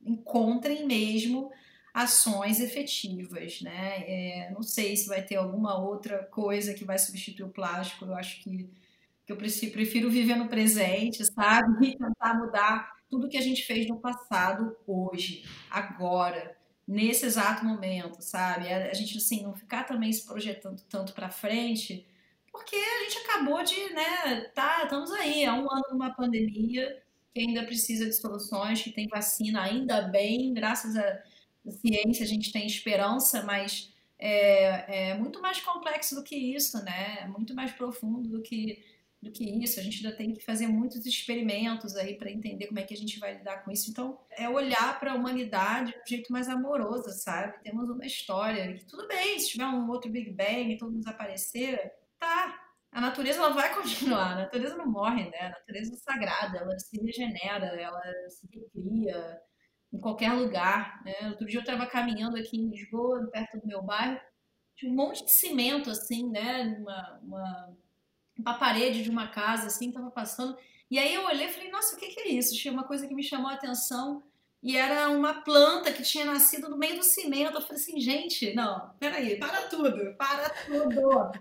encontrem 0.00 0.86
mesmo 0.86 1.50
ações 1.92 2.60
efetivas, 2.60 3.62
né? 3.62 4.04
É, 4.06 4.50
não 4.52 4.62
sei 4.62 4.96
se 4.96 5.08
vai 5.08 5.22
ter 5.22 5.36
alguma 5.36 5.78
outra 5.78 6.24
coisa 6.24 6.74
que 6.74 6.84
vai 6.84 6.98
substituir 6.98 7.46
o 7.46 7.50
plástico. 7.50 8.04
Eu 8.04 8.14
acho 8.14 8.42
que, 8.42 8.70
que 9.24 9.32
eu 9.32 9.36
prefiro 9.36 10.10
viver 10.10 10.36
no 10.36 10.48
presente, 10.48 11.24
sabe? 11.24 11.88
E 11.88 11.98
tentar 11.98 12.34
mudar 12.34 12.96
tudo 13.08 13.28
que 13.28 13.36
a 13.36 13.42
gente 13.42 13.64
fez 13.64 13.88
no 13.88 13.98
passado 13.98 14.76
hoje, 14.86 15.44
agora, 15.70 16.55
nesse 16.86 17.26
exato 17.26 17.64
momento, 17.64 18.20
sabe? 18.22 18.72
A 18.72 18.94
gente 18.94 19.18
assim 19.18 19.42
não 19.42 19.54
ficar 19.54 19.84
também 19.84 20.12
se 20.12 20.24
projetando 20.24 20.80
tanto 20.88 21.12
para 21.12 21.30
frente, 21.30 22.06
porque 22.52 22.76
a 22.76 23.02
gente 23.04 23.18
acabou 23.18 23.62
de, 23.62 23.92
né? 23.92 24.40
Tá, 24.54 24.84
estamos 24.84 25.10
aí 25.12 25.44
há 25.44 25.54
um 25.54 25.70
ano 25.70 25.84
numa 25.90 26.14
pandemia 26.14 27.02
que 27.34 27.40
ainda 27.40 27.64
precisa 27.64 28.06
de 28.06 28.14
soluções, 28.14 28.82
que 28.82 28.90
tem 28.90 29.08
vacina 29.08 29.62
ainda 29.62 30.02
bem, 30.02 30.54
graças 30.54 30.96
a 30.96 31.22
ciência, 31.70 32.24
a 32.24 32.28
gente 32.28 32.52
tem 32.52 32.66
esperança, 32.66 33.42
mas 33.42 33.92
é, 34.18 35.10
é, 35.10 35.14
muito 35.14 35.42
mais 35.42 35.60
complexo 35.60 36.14
do 36.14 36.22
que 36.22 36.34
isso, 36.34 36.82
né? 36.84 37.18
É 37.20 37.26
muito 37.26 37.54
mais 37.54 37.72
profundo 37.72 38.28
do 38.28 38.40
que, 38.40 38.82
do 39.26 39.32
que 39.32 39.44
isso. 39.62 39.78
A 39.78 39.82
gente 39.82 40.04
ainda 40.04 40.16
tem 40.16 40.32
que 40.32 40.44
fazer 40.44 40.66
muitos 40.66 41.04
experimentos 41.04 41.94
aí 41.96 42.16
para 42.16 42.30
entender 42.30 42.66
como 42.66 42.78
é 42.78 42.82
que 42.82 42.94
a 42.94 42.96
gente 42.96 43.18
vai 43.18 43.36
lidar 43.36 43.64
com 43.64 43.70
isso. 43.70 43.90
Então, 43.90 44.18
é 44.30 44.48
olhar 44.48 44.98
para 44.98 45.12
a 45.12 45.14
humanidade 45.14 45.92
de 45.92 45.98
um 45.98 46.06
jeito 46.06 46.32
mais 46.32 46.48
amoroso, 46.48 47.10
sabe? 47.10 47.62
Temos 47.62 47.90
uma 47.90 48.06
história 48.06 48.74
que 48.74 48.84
tudo 48.86 49.06
bem, 49.06 49.38
se 49.38 49.50
tiver 49.50 49.66
um 49.66 49.88
outro 49.90 50.10
Big 50.10 50.30
Bang 50.32 50.72
e 50.72 50.78
todo 50.78 50.90
mundo 50.90 51.00
desaparecer, 51.00 51.92
tá. 52.18 52.62
A 52.92 53.00
natureza 53.00 53.38
ela 53.40 53.50
vai 53.50 53.72
continuar, 53.76 54.32
a 54.32 54.36
natureza 54.36 54.76
não 54.76 54.86
morre, 54.86 55.28
né? 55.28 55.38
A 55.40 55.50
natureza 55.50 55.92
é 55.92 55.96
sagrada, 55.96 56.58
ela 56.58 56.78
se 56.78 56.98
regenera, 57.00 57.66
ela 57.66 58.02
se 58.30 58.48
recria, 58.52 59.40
em 59.92 60.00
qualquer 60.00 60.32
lugar. 60.32 61.02
Né? 61.04 61.14
Outro 61.28 61.46
dia 61.46 61.58
eu 61.58 61.62
estava 61.62 61.86
caminhando 61.86 62.36
aqui 62.36 62.56
em 62.56 62.70
Lisboa, 62.70 63.28
perto 63.30 63.58
do 63.58 63.66
meu 63.66 63.82
bairro, 63.82 64.20
tinha 64.76 64.92
um 64.92 64.94
monte 64.94 65.24
de 65.24 65.32
cimento, 65.32 65.90
assim, 65.90 66.30
né? 66.30 66.76
Uma, 66.78 67.20
uma, 67.22 67.76
uma 68.38 68.54
parede 68.54 69.02
de 69.02 69.10
uma 69.10 69.28
casa, 69.28 69.66
assim, 69.66 69.88
estava 69.88 70.10
passando. 70.10 70.56
E 70.90 70.98
aí 70.98 71.14
eu 71.14 71.24
olhei 71.24 71.46
e 71.46 71.52
falei, 71.52 71.70
nossa, 71.70 71.96
o 71.96 71.98
que, 71.98 72.08
que 72.08 72.20
é 72.20 72.28
isso? 72.28 72.54
Tinha 72.54 72.72
uma 72.72 72.84
coisa 72.84 73.06
que 73.06 73.14
me 73.14 73.22
chamou 73.22 73.48
a 73.50 73.54
atenção 73.54 74.22
e 74.62 74.76
era 74.76 75.10
uma 75.10 75.42
planta 75.42 75.92
que 75.92 76.02
tinha 76.02 76.24
nascido 76.24 76.68
no 76.68 76.76
meio 76.76 76.96
do 76.96 77.02
cimento. 77.02 77.56
Eu 77.56 77.62
falei 77.62 77.80
assim, 77.80 78.00
gente, 78.00 78.54
não, 78.54 78.90
peraí, 78.98 79.38
para 79.38 79.62
tudo, 79.62 80.14
para 80.16 80.50
tudo. 80.50 81.32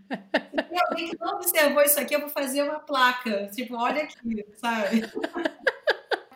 Se 0.51 0.63
tem 0.63 0.79
alguém 0.89 1.09
que 1.09 1.19
não 1.19 1.35
observou 1.35 1.81
isso 1.83 1.99
aqui, 1.99 2.15
eu 2.15 2.21
vou 2.21 2.29
fazer 2.29 2.63
uma 2.63 2.79
placa. 2.79 3.47
Tipo, 3.47 3.75
olha 3.75 4.03
aqui, 4.03 4.45
sabe? 4.57 5.01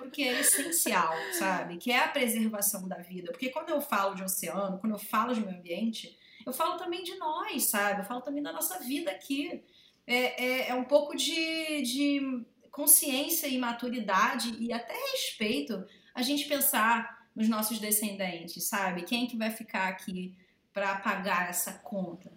que 0.09 0.27
é 0.27 0.39
essencial, 0.41 1.13
sabe? 1.33 1.77
Que 1.77 1.91
é 1.91 1.99
a 1.99 2.07
preservação 2.07 2.87
da 2.87 2.97
vida. 2.97 3.31
Porque 3.31 3.49
quando 3.49 3.69
eu 3.69 3.79
falo 3.79 4.15
de 4.15 4.23
oceano, 4.23 4.77
quando 4.79 4.93
eu 4.93 4.99
falo 4.99 5.33
de 5.33 5.41
meio 5.41 5.57
ambiente, 5.57 6.17
eu 6.45 6.51
falo 6.51 6.77
também 6.77 7.03
de 7.03 7.15
nós, 7.15 7.65
sabe? 7.65 8.01
Eu 8.01 8.05
falo 8.05 8.21
também 8.21 8.43
da 8.43 8.51
nossa 8.51 8.79
vida 8.79 9.11
aqui. 9.11 9.63
É, 10.11 10.43
é, 10.43 10.69
é 10.69 10.73
um 10.73 10.83
pouco 10.83 11.15
de, 11.15 11.83
de 11.83 12.45
consciência 12.71 13.45
e 13.47 13.59
maturidade 13.59 14.55
e 14.59 14.73
até 14.73 14.93
respeito 15.11 15.85
a 16.15 16.23
gente 16.23 16.47
pensar 16.47 17.27
nos 17.35 17.47
nossos 17.47 17.77
descendentes, 17.77 18.63
sabe? 18.67 19.03
Quem 19.03 19.25
é 19.25 19.27
que 19.27 19.37
vai 19.37 19.51
ficar 19.51 19.87
aqui 19.87 20.35
para 20.73 20.95
pagar 20.95 21.49
essa 21.49 21.73
conta? 21.73 22.31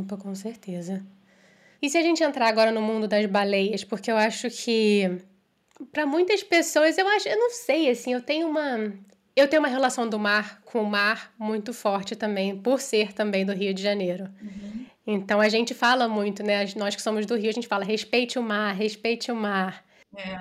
Opa, 0.00 0.16
com 0.16 0.34
certeza. 0.34 1.06
E 1.80 1.88
se 1.88 1.96
a 1.96 2.02
gente 2.02 2.24
entrar 2.24 2.48
agora 2.48 2.72
no 2.72 2.82
mundo 2.82 3.06
das 3.06 3.24
baleias, 3.26 3.84
porque 3.84 4.10
eu 4.10 4.16
acho 4.16 4.50
que 4.50 5.22
para 5.92 6.04
muitas 6.04 6.42
pessoas, 6.42 6.98
eu 6.98 7.06
acho, 7.06 7.28
eu 7.28 7.38
não 7.38 7.50
sei, 7.50 7.88
assim, 7.88 8.12
eu 8.12 8.20
tenho 8.20 8.48
uma 8.48 8.92
eu 9.34 9.48
tenho 9.48 9.62
uma 9.62 9.68
relação 9.68 10.08
do 10.08 10.18
mar 10.18 10.60
com 10.64 10.82
o 10.82 10.90
mar 10.90 11.32
muito 11.38 11.72
forte 11.72 12.14
também, 12.14 12.56
por 12.56 12.80
ser 12.80 13.12
também 13.12 13.46
do 13.46 13.52
Rio 13.52 13.72
de 13.72 13.82
Janeiro. 13.82 14.28
Uhum. 14.42 14.86
Então 15.06 15.40
a 15.40 15.48
gente 15.48 15.74
fala 15.74 16.08
muito, 16.08 16.42
né? 16.42 16.64
Nós 16.76 16.94
que 16.94 17.02
somos 17.02 17.26
do 17.26 17.36
Rio, 17.36 17.50
a 17.50 17.52
gente 17.52 17.66
fala 17.66 17.84
respeite 17.84 18.38
o 18.38 18.42
mar, 18.42 18.74
respeite 18.74 19.30
o 19.32 19.36
mar. 19.36 19.84
É. 20.16 20.38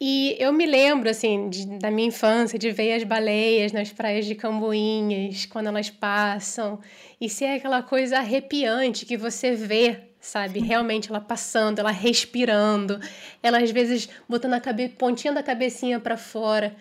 e 0.00 0.36
eu 0.38 0.52
me 0.52 0.66
lembro, 0.66 1.08
assim, 1.08 1.48
de, 1.48 1.78
da 1.78 1.90
minha 1.90 2.08
infância, 2.08 2.58
de 2.58 2.70
ver 2.70 2.94
as 2.94 3.04
baleias 3.04 3.70
nas 3.72 3.92
praias 3.92 4.26
de 4.26 4.34
Camboinhas, 4.34 5.46
quando 5.46 5.68
elas 5.68 5.90
passam, 5.90 6.80
e 7.20 7.28
ser 7.28 7.56
aquela 7.56 7.82
coisa 7.82 8.18
arrepiante 8.18 9.06
que 9.06 9.16
você 9.16 9.54
vê 9.54 10.12
sabe? 10.22 10.60
Realmente 10.60 11.10
ela 11.10 11.20
passando, 11.20 11.80
ela 11.80 11.90
respirando, 11.90 12.98
ela 13.42 13.58
às 13.58 13.70
vezes 13.72 14.08
botando 14.28 14.54
a 14.54 14.60
cabe 14.60 14.88
pontinha 14.88 15.34
da 15.34 15.42
cabecinha 15.42 15.98
para 15.98 16.16
fora. 16.16 16.76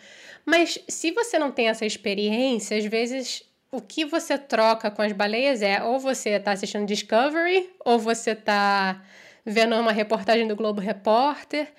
Mas 0.46 0.80
se 0.88 1.12
você 1.12 1.40
não 1.40 1.52
tem 1.52 1.68
essa 1.68 1.86
experiência, 1.86 2.78
às 2.78 2.86
vezes 2.86 3.44
o 3.72 3.80
que 3.80 4.04
você 4.04 4.38
troca 4.38 4.92
com 4.92 5.02
as 5.02 5.14
baleias 5.14 5.62
é 5.62 5.82
ou 5.82 5.98
você 5.98 6.32
está 6.32 6.52
assistindo 6.52 6.86
Discovery 6.86 7.70
ou 7.86 7.98
você 7.98 8.32
está 8.32 9.02
vendo 9.46 9.76
uma 9.76 9.94
reportagem 9.94 10.46
do 10.46 10.56
Globo 10.56 10.82
Repórter. 10.82 11.72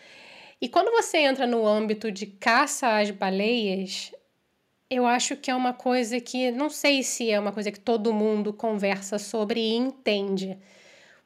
E 0.60 0.68
quando 0.68 0.90
você 0.90 1.18
entra 1.18 1.46
no 1.46 1.66
âmbito 1.66 2.10
de 2.10 2.26
caça 2.26 2.98
às 2.98 3.10
baleias, 3.10 4.10
eu 4.88 5.06
acho 5.06 5.36
que 5.36 5.50
é 5.50 5.54
uma 5.54 5.74
coisa 5.74 6.18
que 6.18 6.50
não 6.50 6.70
sei 6.70 7.02
se 7.02 7.30
é 7.30 7.38
uma 7.38 7.52
coisa 7.52 7.70
que 7.70 7.80
todo 7.80 8.12
mundo 8.12 8.52
conversa 8.52 9.18
sobre 9.18 9.60
e 9.60 9.74
entende. 9.74 10.56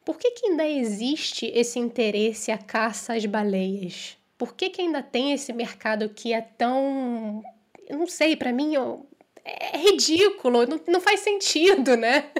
Por 0.04 0.18
que, 0.18 0.32
que 0.32 0.46
ainda 0.46 0.68
existe 0.68 1.46
esse 1.54 1.78
interesse 1.78 2.50
à 2.50 2.58
caça 2.58 3.14
às 3.14 3.24
baleias? 3.26 4.16
Por 4.38 4.54
que, 4.54 4.70
que 4.70 4.80
ainda 4.80 5.02
tem 5.02 5.32
esse 5.32 5.52
mercado 5.52 6.08
que 6.08 6.32
é 6.32 6.40
tão. 6.40 7.42
Eu 7.88 7.98
não 7.98 8.06
sei, 8.06 8.36
para 8.36 8.52
mim 8.52 8.74
é 9.46 9.78
ridículo, 9.78 10.66
não, 10.66 10.80
não 10.88 11.00
faz 11.00 11.20
sentido, 11.20 11.96
né? 11.96 12.30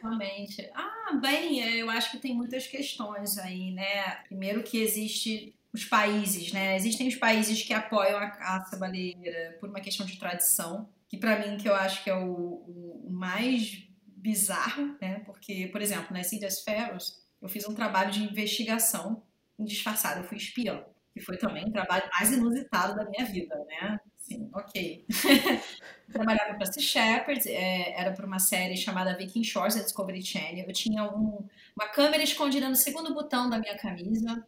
Realmente. 0.00 0.70
Ah, 0.74 1.18
bem, 1.20 1.60
eu 1.78 1.90
acho 1.90 2.10
que 2.10 2.18
tem 2.18 2.34
muitas 2.34 2.66
questões 2.66 3.38
aí, 3.38 3.72
né? 3.72 4.16
Primeiro 4.26 4.62
que 4.62 4.78
existe 4.78 5.54
os 5.72 5.84
países, 5.84 6.52
né? 6.52 6.76
Existem 6.76 7.08
os 7.08 7.16
países 7.16 7.62
que 7.62 7.72
apoiam 7.72 8.18
a 8.18 8.30
caça 8.30 8.76
baleeira 8.76 9.56
por 9.60 9.68
uma 9.68 9.80
questão 9.80 10.04
de 10.04 10.18
tradição, 10.18 10.88
que 11.08 11.16
para 11.16 11.38
mim 11.38 11.56
que 11.56 11.68
eu 11.68 11.74
acho 11.74 12.02
que 12.02 12.10
é 12.10 12.16
o, 12.16 12.24
o 12.26 13.08
mais 13.10 13.86
bizarro, 14.06 14.96
né? 15.00 15.20
Porque, 15.20 15.68
por 15.68 15.80
exemplo, 15.80 16.14
nas 16.14 16.32
Ilhas 16.32 16.62
Faroes, 16.62 17.22
eu 17.40 17.48
fiz 17.48 17.66
um 17.68 17.74
trabalho 17.74 18.10
de 18.10 18.22
investigação 18.22 19.22
disfarçado, 19.58 20.20
eu 20.20 20.24
fui 20.24 20.38
espião, 20.38 20.84
que 21.12 21.20
foi 21.20 21.36
também 21.36 21.66
o 21.66 21.72
trabalho 21.72 22.08
mais 22.12 22.32
inusitado 22.32 22.96
da 22.96 23.08
minha 23.08 23.24
vida, 23.24 23.54
né? 23.66 24.00
Sim, 24.30 24.48
ok. 24.54 25.04
Trabalhava 26.12 26.54
para 26.54 26.66
Sea 26.66 26.80
Shepherd, 26.80 27.48
é, 27.48 28.00
era 28.00 28.12
para 28.12 28.24
uma 28.24 28.38
série 28.38 28.76
chamada 28.76 29.16
Viking 29.16 29.42
Shores 29.42 29.74
da 29.74 29.82
Discovery 29.82 30.22
Channel. 30.24 30.66
Eu 30.68 30.72
tinha 30.72 31.02
um, 31.02 31.44
uma 31.74 31.88
câmera 31.88 32.22
escondida 32.22 32.68
no 32.68 32.76
segundo 32.76 33.12
botão 33.12 33.50
da 33.50 33.58
minha 33.58 33.76
camisa. 33.76 34.46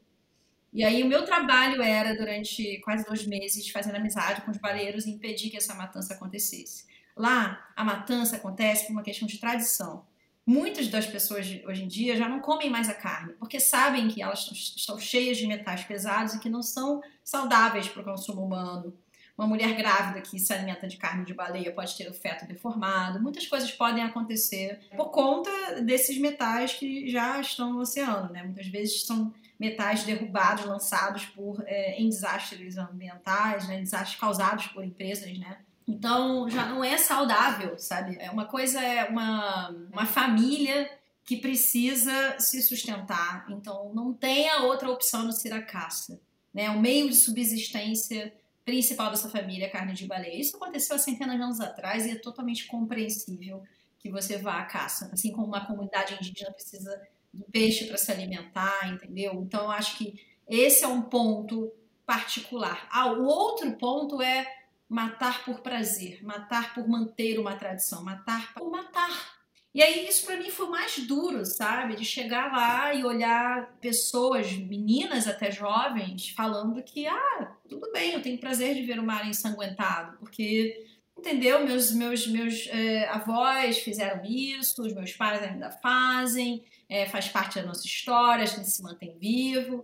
E 0.72 0.84
aí 0.84 1.02
o 1.02 1.08
meu 1.08 1.24
trabalho 1.24 1.82
era, 1.82 2.14
durante 2.14 2.80
quase 2.84 3.04
dois 3.04 3.26
meses, 3.26 3.68
fazendo 3.70 3.96
amizade 3.96 4.42
com 4.42 4.52
os 4.52 4.56
baleeiros 4.56 5.04
e 5.04 5.10
impedir 5.10 5.50
que 5.50 5.56
essa 5.56 5.74
matança 5.74 6.14
acontecesse. 6.14 6.86
Lá, 7.16 7.68
a 7.74 7.82
matança 7.84 8.36
acontece 8.36 8.86
por 8.86 8.92
uma 8.92 9.02
questão 9.02 9.26
de 9.26 9.38
tradição. 9.38 10.06
Muitas 10.46 10.86
das 10.86 11.06
pessoas 11.06 11.46
hoje 11.66 11.82
em 11.82 11.88
dia 11.88 12.16
já 12.16 12.28
não 12.28 12.38
comem 12.38 12.70
mais 12.70 12.88
a 12.88 12.94
carne, 12.94 13.32
porque 13.34 13.58
sabem 13.58 14.06
que 14.06 14.22
elas 14.22 14.48
estão 14.76 14.96
cheias 14.98 15.36
de 15.38 15.46
metais 15.46 15.82
pesados 15.82 16.34
e 16.34 16.40
que 16.40 16.48
não 16.48 16.62
são 16.62 17.00
saudáveis 17.24 17.88
para 17.88 18.02
o 18.02 18.04
consumo 18.04 18.44
humano. 18.44 18.96
Uma 19.36 19.46
mulher 19.46 19.74
grávida 19.74 20.20
que 20.20 20.38
se 20.38 20.52
alimenta 20.52 20.86
de 20.86 20.96
carne 20.96 21.24
de 21.24 21.32
baleia 21.32 21.72
pode 21.72 21.96
ter 21.96 22.08
o 22.08 22.14
feto 22.14 22.46
deformado. 22.46 23.20
Muitas 23.20 23.46
coisas 23.46 23.72
podem 23.72 24.04
acontecer 24.04 24.80
por 24.94 25.10
conta 25.10 25.80
desses 25.80 26.18
metais 26.18 26.74
que 26.74 27.08
já 27.10 27.40
estão 27.40 27.72
no 27.72 27.80
oceano. 27.80 28.30
Né? 28.30 28.42
Muitas 28.42 28.66
vezes 28.66 29.06
são 29.06 29.32
metais 29.58 30.04
derrubados, 30.04 30.64
lançados 30.64 31.24
por, 31.26 31.62
é, 31.66 32.00
em 32.00 32.08
desastres 32.08 32.76
ambientais, 32.76 33.66
né? 33.68 33.78
desastres 33.80 34.18
causados 34.18 34.66
por 34.68 34.84
empresas 34.84 35.38
né? 35.38 35.58
Então 35.86 36.48
já 36.48 36.66
não 36.66 36.84
é 36.84 36.96
saudável, 36.96 37.76
sabe? 37.78 38.16
É 38.20 38.30
uma 38.30 38.44
coisa, 38.44 38.80
é 38.80 39.08
uma, 39.08 39.70
uma 39.92 40.06
família 40.06 40.90
que 41.24 41.36
precisa 41.36 42.38
se 42.38 42.62
sustentar. 42.62 43.46
Então 43.48 43.92
não 43.94 44.12
tem 44.12 44.48
a 44.48 44.62
outra 44.62 44.90
opção 44.90 45.24
no 45.24 45.32
ser 45.32 45.52
a 45.52 45.62
caça. 45.62 46.20
Né? 46.52 46.70
O 46.70 46.80
meio 46.80 47.08
de 47.08 47.16
subsistência 47.16 48.32
principal 48.64 49.10
dessa 49.10 49.28
família 49.28 49.70
carne 49.70 49.92
de 49.92 50.06
baleia. 50.06 50.40
Isso 50.40 50.56
aconteceu 50.56 50.96
há 50.96 50.98
centenas 50.98 51.36
de 51.36 51.42
anos 51.42 51.60
atrás 51.60 52.06
e 52.06 52.10
é 52.10 52.14
totalmente 52.16 52.66
compreensível 52.66 53.62
que 53.98 54.10
você 54.10 54.36
vá 54.36 54.58
à 54.58 54.64
caça. 54.64 55.10
Assim 55.12 55.32
como 55.32 55.46
uma 55.46 55.66
comunidade 55.66 56.14
indígena 56.14 56.52
precisa 56.52 57.00
do 57.32 57.44
peixe 57.44 57.86
para 57.86 57.96
se 57.96 58.10
alimentar, 58.10 58.88
entendeu? 58.88 59.34
Então, 59.42 59.64
eu 59.64 59.70
acho 59.70 59.96
que 59.96 60.20
esse 60.48 60.84
é 60.84 60.88
um 60.88 61.02
ponto 61.02 61.72
particular. 62.04 62.86
Ah, 62.90 63.12
o 63.12 63.24
outro 63.24 63.72
ponto 63.78 64.20
é 64.20 64.46
matar 64.88 65.44
por 65.44 65.60
prazer, 65.60 66.22
matar 66.22 66.74
por 66.74 66.86
manter 66.86 67.38
uma 67.38 67.56
tradição, 67.56 68.04
matar 68.04 68.52
por 68.52 68.70
matar. 68.70 69.41
E 69.74 69.82
aí 69.82 70.06
isso 70.06 70.26
para 70.26 70.36
mim 70.36 70.50
foi 70.50 70.68
mais 70.68 70.98
duro, 70.98 71.46
sabe? 71.46 71.96
De 71.96 72.04
chegar 72.04 72.52
lá 72.52 72.92
e 72.94 73.04
olhar 73.04 73.74
pessoas, 73.80 74.52
meninas 74.52 75.26
até 75.26 75.50
jovens, 75.50 76.28
falando 76.30 76.82
que, 76.82 77.06
ah, 77.06 77.56
tudo 77.68 77.90
bem, 77.90 78.12
eu 78.12 78.20
tenho 78.22 78.38
prazer 78.38 78.74
de 78.74 78.82
ver 78.82 78.98
o 78.98 79.02
mar 79.02 79.26
ensanguentado, 79.26 80.18
porque, 80.18 80.86
entendeu? 81.16 81.64
Meus, 81.64 81.90
meus, 81.92 82.26
meus 82.26 82.66
é, 82.68 83.08
avós 83.08 83.78
fizeram 83.78 84.22
isso, 84.24 84.82
os 84.82 84.92
meus 84.92 85.14
pais 85.14 85.42
ainda 85.42 85.70
fazem, 85.70 86.62
é, 86.86 87.06
faz 87.06 87.28
parte 87.28 87.58
da 87.58 87.66
nossa 87.66 87.86
história, 87.86 88.44
a 88.44 88.46
gente 88.46 88.68
se 88.68 88.82
mantém 88.82 89.16
vivo. 89.18 89.82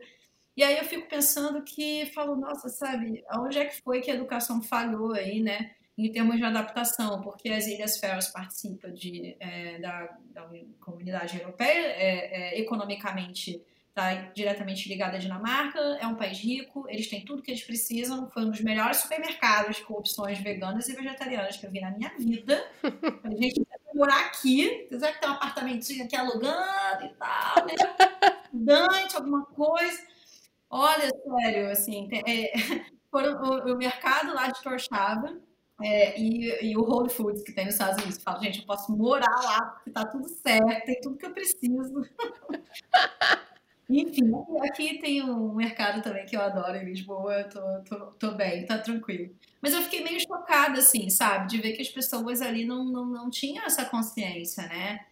E 0.55 0.62
aí 0.62 0.76
eu 0.76 0.84
fico 0.84 1.09
pensando 1.09 1.62
que, 1.62 2.07
falo, 2.14 2.36
nossa, 2.36 2.68
sabe, 2.68 3.24
aonde 3.28 3.59
é 3.59 3.64
que 3.64 3.80
foi 3.80 4.03
que 4.03 4.11
a 4.11 4.14
educação 4.14 4.61
falhou 4.61 5.14
aí, 5.14 5.41
né? 5.41 5.70
Em 5.99 6.12
termos 6.12 6.36
de 6.36 6.44
adaptação, 6.44 7.20
porque 7.20 7.49
as 7.49 7.66
Ilhas 7.66 7.99
Faroes 7.99 8.28
participam 8.28 8.92
de, 8.92 9.36
é, 9.40 9.80
da, 9.80 10.16
da, 10.30 10.49
comunidade 10.78 11.38
europeia, 11.40 11.88
é, 11.88 12.55
é, 12.55 12.61
economicamente 12.61 13.61
está 13.88 14.14
diretamente 14.32 14.88
ligada 14.88 15.16
à 15.16 15.18
Dinamarca, 15.18 15.80
é 16.01 16.07
um 16.07 16.14
país 16.14 16.38
rico, 16.38 16.86
eles 16.88 17.09
têm 17.09 17.24
tudo 17.24 17.42
que 17.42 17.51
eles 17.51 17.64
precisam, 17.64 18.30
foi 18.30 18.44
um 18.44 18.51
dos 18.51 18.61
melhores 18.61 18.99
supermercados 18.99 19.80
com 19.80 19.94
opções 19.94 20.38
veganas 20.38 20.88
e 20.88 20.94
vegetarianas 20.94 21.57
que 21.57 21.66
eu 21.66 21.70
vi 21.72 21.80
na 21.80 21.90
minha 21.90 22.11
vida. 22.16 22.64
A 23.24 23.30
gente 23.30 23.66
morar 23.99 24.26
aqui, 24.26 24.86
quiser 24.88 25.14
que 25.14 25.20
tem 25.20 25.28
um 25.28 25.32
apartamentinho 25.32 26.05
aqui 26.05 26.14
alugando 26.14 27.05
e 27.05 27.09
tal, 27.14 27.66
né? 27.66 27.74
Dante, 28.53 29.16
alguma 29.16 29.44
coisa. 29.46 30.01
Olha, 30.70 31.11
sério, 31.11 31.70
assim, 31.70 32.09
é, 32.12 32.53
foram, 33.11 33.42
o, 33.42 33.72
o, 33.72 33.76
mercado 33.76 34.32
lá 34.32 34.49
de 34.49 34.62
Torchava 34.62 35.36
é, 35.81 36.18
e, 36.20 36.70
e, 36.70 36.76
o 36.76 36.83
Whole 36.83 37.09
Foods 37.09 37.43
que 37.43 37.53
tem 37.53 37.64
nos 37.64 37.74
Estados 37.74 38.03
Unidos. 38.03 38.22
Falo, 38.22 38.43
gente, 38.43 38.61
eu 38.61 38.66
posso 38.66 38.91
morar 38.91 39.35
lá 39.43 39.62
porque 39.62 39.91
tá 39.91 40.05
tudo 40.05 40.29
certo, 40.29 40.85
tem 40.85 41.01
tudo 41.01 41.16
que 41.16 41.26
eu 41.26 41.33
preciso. 41.33 42.05
Enfim, 43.91 44.31
aqui 44.64 44.99
tem 44.99 45.22
um 45.22 45.55
mercado 45.55 46.03
também 46.03 46.26
que 46.26 46.37
eu 46.37 46.43
adoro 46.43 46.76
em 46.76 46.85
Lisboa, 46.85 47.45
tô, 47.45 47.61
tô, 47.85 48.07
tô 48.12 48.33
bem, 48.33 48.66
tá 48.66 48.76
tranquilo. 48.76 49.35
Mas 49.62 49.72
eu 49.72 49.81
fiquei 49.81 50.05
meio 50.05 50.20
chocada, 50.20 50.79
assim, 50.79 51.09
sabe, 51.09 51.49
de 51.49 51.59
ver 51.59 51.72
que 51.72 51.81
as 51.81 51.89
pessoas 51.89 52.43
ali 52.43 52.66
não, 52.66 52.85
não, 52.85 53.07
não 53.07 53.31
tinham 53.31 53.64
essa 53.64 53.87
consciência, 53.87 54.64
né? 54.66 55.07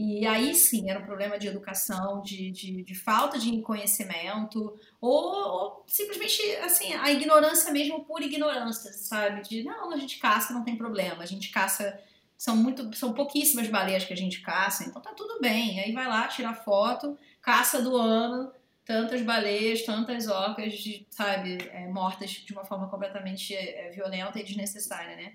E 0.00 0.24
aí 0.28 0.54
sim 0.54 0.88
era 0.88 1.00
um 1.00 1.04
problema 1.04 1.36
de 1.40 1.48
educação, 1.48 2.22
de, 2.22 2.52
de, 2.52 2.84
de 2.84 2.94
falta 2.94 3.36
de 3.36 3.60
conhecimento, 3.62 4.78
ou, 5.00 5.24
ou, 5.34 5.84
simplesmente 5.88 6.40
assim, 6.58 6.94
a 6.94 7.10
ignorância 7.10 7.72
mesmo 7.72 8.04
por 8.04 8.22
ignorância, 8.22 8.92
sabe? 8.92 9.42
De 9.42 9.64
não, 9.64 9.90
a 9.90 9.96
gente 9.96 10.20
caça, 10.20 10.54
não 10.54 10.62
tem 10.62 10.76
problema, 10.76 11.24
a 11.24 11.26
gente 11.26 11.50
caça. 11.50 12.00
São 12.36 12.56
muito, 12.56 12.94
são 12.96 13.12
pouquíssimas 13.12 13.66
baleias 13.66 14.04
que 14.04 14.12
a 14.12 14.16
gente 14.16 14.40
caça, 14.40 14.84
então 14.84 15.02
tá 15.02 15.12
tudo 15.12 15.40
bem. 15.40 15.80
Aí 15.80 15.90
vai 15.90 16.06
lá, 16.06 16.28
tira 16.28 16.54
foto, 16.54 17.18
caça 17.42 17.82
do 17.82 17.96
ano, 17.96 18.52
tantas 18.84 19.20
baleias, 19.22 19.82
tantas 19.82 20.28
orcas, 20.28 20.74
de, 20.74 21.04
sabe, 21.10 21.58
é, 21.72 21.88
mortas 21.88 22.30
de 22.30 22.52
uma 22.52 22.64
forma 22.64 22.88
completamente 22.88 23.52
é, 23.52 23.90
violenta 23.90 24.38
e 24.38 24.44
desnecessária, 24.44 25.16
né? 25.16 25.32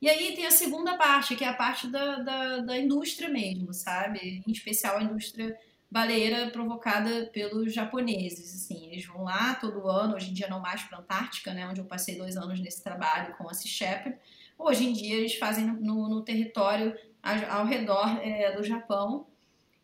E 0.00 0.08
aí 0.08 0.34
tem 0.34 0.46
a 0.46 0.50
segunda 0.50 0.96
parte, 0.96 1.36
que 1.36 1.44
é 1.44 1.48
a 1.48 1.54
parte 1.54 1.86
da, 1.88 2.16
da, 2.18 2.58
da 2.58 2.78
indústria 2.78 3.28
mesmo, 3.28 3.72
sabe? 3.72 4.42
Em 4.46 4.52
especial 4.52 4.98
a 4.98 5.02
indústria 5.02 5.56
baleeira 5.90 6.50
provocada 6.50 7.30
pelos 7.32 7.72
japoneses, 7.72 8.54
assim, 8.54 8.90
eles 8.90 9.06
vão 9.06 9.22
lá 9.22 9.54
todo 9.54 9.88
ano, 9.88 10.16
hoje 10.16 10.30
em 10.30 10.34
dia 10.34 10.48
não 10.48 10.60
mais 10.60 10.82
para 10.82 10.98
a 10.98 11.00
Antártica, 11.00 11.54
né, 11.54 11.66
onde 11.66 11.80
eu 11.80 11.86
passei 11.86 12.16
dois 12.18 12.36
anos 12.36 12.60
nesse 12.60 12.82
trabalho 12.82 13.34
com 13.36 13.48
a 13.48 13.54
Sea 13.54 13.70
Shepherd, 13.70 14.18
hoje 14.58 14.84
em 14.84 14.92
dia 14.92 15.16
eles 15.16 15.36
fazem 15.36 15.64
no, 15.64 16.08
no 16.08 16.22
território 16.22 16.94
ao, 17.22 17.64
redor 17.64 18.18
é, 18.20 18.54
do 18.54 18.62
Japão, 18.62 19.26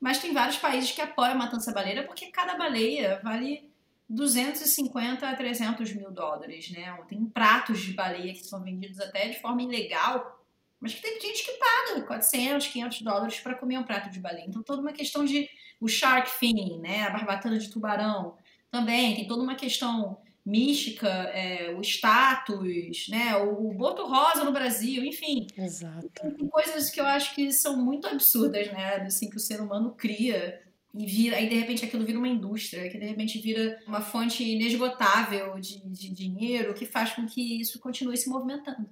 mas 0.00 0.18
tem 0.18 0.32
vários 0.32 0.58
países 0.58 0.90
que 0.90 1.00
apoiam 1.00 1.32
a 1.32 1.36
matança 1.36 1.72
baleeira 1.72 2.02
porque 2.02 2.26
cada 2.30 2.56
baleia 2.56 3.20
vale 3.22 3.71
250 4.12 5.26
a 5.26 5.34
300 5.34 5.94
mil 5.94 6.10
dólares, 6.10 6.70
né? 6.70 6.96
Tem 7.08 7.24
pratos 7.24 7.80
de 7.80 7.94
baleia 7.94 8.34
que 8.34 8.44
são 8.44 8.62
vendidos 8.62 9.00
até 9.00 9.28
de 9.28 9.40
forma 9.40 9.62
ilegal, 9.62 10.44
mas 10.78 10.94
que 10.94 11.00
tem 11.00 11.18
gente 11.18 11.42
que 11.42 11.52
paga 11.52 12.02
400, 12.02 12.66
500 12.66 13.02
dólares 13.02 13.40
para 13.40 13.54
comer 13.54 13.78
um 13.78 13.84
prato 13.84 14.10
de 14.10 14.20
baleia. 14.20 14.44
Então, 14.46 14.62
toda 14.62 14.82
uma 14.82 14.92
questão 14.92 15.24
de 15.24 15.48
o 15.80 15.88
shark 15.88 16.30
fin, 16.30 16.78
né? 16.80 17.04
A 17.04 17.10
barbatana 17.10 17.58
de 17.58 17.70
tubarão 17.70 18.36
também 18.70 19.14
tem 19.14 19.26
toda 19.26 19.42
uma 19.42 19.54
questão 19.54 20.18
mística, 20.44 21.08
é, 21.08 21.70
o 21.70 21.80
status, 21.80 23.08
né? 23.08 23.34
O, 23.36 23.70
o, 23.70 23.74
boto 23.74 24.04
rosa 24.04 24.44
no 24.44 24.52
Brasil, 24.52 25.04
enfim. 25.04 25.46
Exato. 25.56 26.10
Tem 26.36 26.48
coisas 26.48 26.90
que 26.90 27.00
eu 27.00 27.06
acho 27.06 27.34
que 27.34 27.50
são 27.50 27.76
muito 27.78 28.06
absurdas, 28.06 28.70
né? 28.72 28.96
Assim, 28.96 29.30
que 29.30 29.36
o 29.36 29.40
ser 29.40 29.60
humano 29.60 29.94
cria 29.96 30.60
e 30.94 31.06
vira, 31.06 31.36
aí 31.36 31.48
de 31.48 31.54
repente 31.54 31.84
aquilo 31.84 32.04
vira 32.04 32.18
uma 32.18 32.28
indústria, 32.28 32.90
que 32.90 32.98
de 32.98 33.06
repente 33.06 33.40
vira 33.40 33.80
uma 33.86 34.02
fonte 34.02 34.44
inesgotável 34.44 35.58
de, 35.58 35.80
de 35.88 36.10
dinheiro 36.10 36.74
que 36.74 36.84
faz 36.84 37.12
com 37.12 37.26
que 37.26 37.60
isso 37.60 37.80
continue 37.80 38.16
se 38.16 38.28
movimentando. 38.28 38.88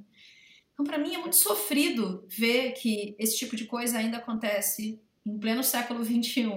Então, 0.72 0.84
para 0.84 0.96
mim, 0.96 1.14
é 1.14 1.18
muito 1.18 1.36
sofrido 1.36 2.26
ver 2.26 2.72
que 2.72 3.14
esse 3.18 3.36
tipo 3.36 3.54
de 3.54 3.66
coisa 3.66 3.98
ainda 3.98 4.16
acontece 4.16 4.98
em 5.26 5.38
pleno 5.38 5.62
século 5.62 6.02
XXI 6.02 6.50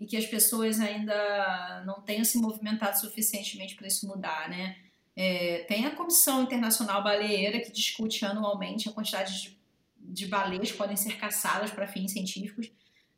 e 0.00 0.06
que 0.06 0.16
as 0.16 0.26
pessoas 0.26 0.80
ainda 0.80 1.84
não 1.86 2.02
tenham 2.02 2.24
se 2.24 2.36
movimentado 2.38 2.98
suficientemente 2.98 3.76
para 3.76 3.86
isso 3.86 4.08
mudar, 4.08 4.50
né? 4.50 4.76
É, 5.14 5.58
tem 5.68 5.86
a 5.86 5.94
Comissão 5.94 6.42
Internacional 6.42 7.04
Baleeira 7.04 7.60
que 7.60 7.70
discute 7.70 8.24
anualmente 8.24 8.88
a 8.88 8.92
quantidade 8.92 9.40
de, 9.40 9.58
de 10.00 10.26
baleias 10.26 10.72
que 10.72 10.76
podem 10.76 10.96
ser 10.96 11.16
caçadas 11.16 11.70
para 11.70 11.86
fins 11.86 12.10
científicos 12.10 12.68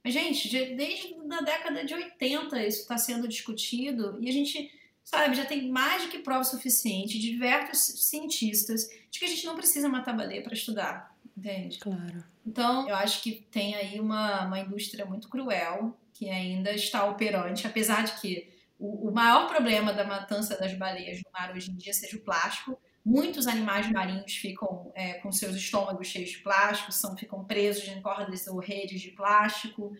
mas, 0.07 0.15
gente, 0.15 0.49
desde 0.49 1.17
a 1.33 1.41
década 1.41 1.85
de 1.85 1.93
80 1.93 2.65
isso 2.65 2.83
está 2.83 2.97
sendo 2.97 3.27
discutido 3.27 4.17
e 4.21 4.29
a 4.29 4.33
gente, 4.33 4.71
sabe, 5.03 5.35
já 5.35 5.45
tem 5.45 5.69
mais 5.69 6.05
do 6.05 6.09
que 6.11 6.21
prova 6.21 6.45
suficiente, 6.45 7.19
diversos 7.19 8.07
cientistas, 8.09 8.89
de 9.11 9.19
que 9.19 9.25
a 9.25 9.29
gente 9.29 9.45
não 9.45 9.57
precisa 9.57 9.89
matar 9.89 10.17
baleia 10.17 10.45
para 10.45 10.55
estudar, 10.55 11.13
entende? 11.37 11.81
Claro. 11.81 12.23
Então, 12.47 12.89
eu 12.89 12.95
acho 12.95 13.21
que 13.21 13.45
tem 13.51 13.75
aí 13.75 13.99
uma, 13.99 14.47
uma 14.47 14.61
indústria 14.61 15.05
muito 15.05 15.29
cruel 15.29 15.99
que 16.15 16.31
ainda 16.31 16.73
está 16.73 17.05
operante, 17.05 17.67
apesar 17.67 18.05
de 18.05 18.13
que 18.21 18.49
o, 18.79 19.09
o 19.09 19.13
maior 19.13 19.49
problema 19.49 19.93
da 19.93 20.05
matança 20.05 20.57
das 20.57 20.73
baleias 20.75 21.19
no 21.19 21.33
mar 21.33 21.53
hoje 21.53 21.73
em 21.73 21.77
dia 21.77 21.93
seja 21.93 22.17
o 22.17 22.21
plástico, 22.21 22.79
Muitos 23.07 23.47
animais 23.47 23.89
marinhos 23.89 24.35
ficam 24.35 24.91
é, 24.93 25.15
com 25.15 25.31
seus 25.31 25.55
estômagos 25.55 26.09
cheios 26.09 26.31
de 26.31 26.39
plástico, 26.39 26.91
são, 26.91 27.17
ficam 27.17 27.45
presos 27.45 27.87
em 27.87 28.03
cordas 28.03 28.49
ou 28.49 28.59
redes 28.59 29.01
de 29.01 29.13
plástico, 29.13 29.97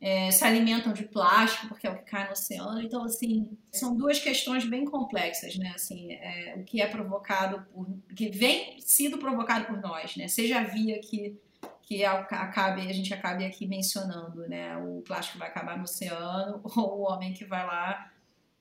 é, 0.00 0.28
se 0.32 0.42
alimentam 0.42 0.92
de 0.92 1.04
plástico, 1.04 1.68
porque 1.68 1.86
é 1.86 1.90
o 1.90 1.96
que 1.96 2.10
cai 2.10 2.26
no 2.26 2.32
oceano. 2.32 2.82
Então, 2.82 3.04
assim, 3.04 3.48
são 3.70 3.96
duas 3.96 4.18
questões 4.18 4.64
bem 4.64 4.84
complexas, 4.84 5.56
né? 5.56 5.70
Assim, 5.72 6.10
é, 6.14 6.56
o 6.58 6.64
que 6.64 6.82
é 6.82 6.88
provocado 6.88 7.64
por. 7.72 7.86
que 8.16 8.28
vem 8.28 8.80
sido 8.80 9.18
provocado 9.18 9.66
por 9.66 9.80
nós, 9.80 10.16
né? 10.16 10.26
Seja 10.26 10.64
via 10.64 10.98
que 10.98 11.38
que 11.82 12.04
acabe, 12.04 12.82
a 12.82 12.92
gente 12.92 13.14
acabe 13.14 13.46
aqui 13.46 13.66
mencionando, 13.66 14.46
né? 14.46 14.76
O 14.76 15.00
plástico 15.00 15.38
vai 15.38 15.48
acabar 15.48 15.76
no 15.76 15.84
oceano, 15.84 16.60
ou 16.76 16.98
o 16.98 17.02
homem 17.02 17.32
que 17.32 17.44
vai 17.44 17.64
lá 17.64 18.12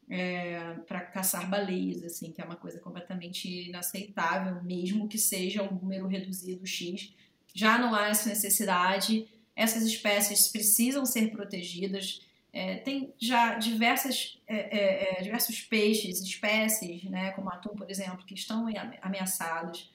é, 0.09 0.75
para 0.87 1.01
caçar 1.01 1.49
baleias, 1.49 2.03
assim, 2.03 2.31
que 2.31 2.41
é 2.41 2.45
uma 2.45 2.55
coisa 2.55 2.79
completamente 2.79 3.67
inaceitável, 3.67 4.63
mesmo 4.63 5.07
que 5.07 5.17
seja 5.17 5.63
um 5.63 5.75
número 5.75 6.07
reduzido 6.07 6.65
X. 6.65 7.13
Já 7.53 7.77
não 7.77 7.93
há 7.93 8.07
essa 8.07 8.29
necessidade, 8.29 9.27
essas 9.55 9.83
espécies 9.83 10.47
precisam 10.47 11.05
ser 11.05 11.31
protegidas. 11.31 12.21
É, 12.53 12.77
tem 12.77 13.13
já 13.19 13.55
diversas, 13.55 14.39
é, 14.47 14.77
é, 14.77 15.19
é 15.19 15.21
diversos 15.21 15.61
peixes, 15.61 16.21
espécies, 16.21 17.03
né, 17.03 17.31
como 17.31 17.49
atum, 17.49 17.75
por 17.75 17.89
exemplo, 17.89 18.25
que 18.25 18.33
estão 18.33 18.67
ameaçados, 19.01 19.91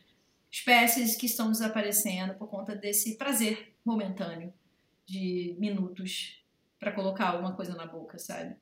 espécies 0.50 1.16
que 1.16 1.26
estão 1.26 1.50
desaparecendo 1.50 2.34
por 2.34 2.48
conta 2.48 2.76
desse 2.76 3.16
prazer 3.16 3.74
momentâneo 3.84 4.52
de 5.06 5.56
minutos 5.58 6.42
para 6.78 6.92
colocar 6.92 7.28
alguma 7.28 7.54
coisa 7.54 7.74
na 7.74 7.86
boca, 7.86 8.18
sabe? 8.18 8.56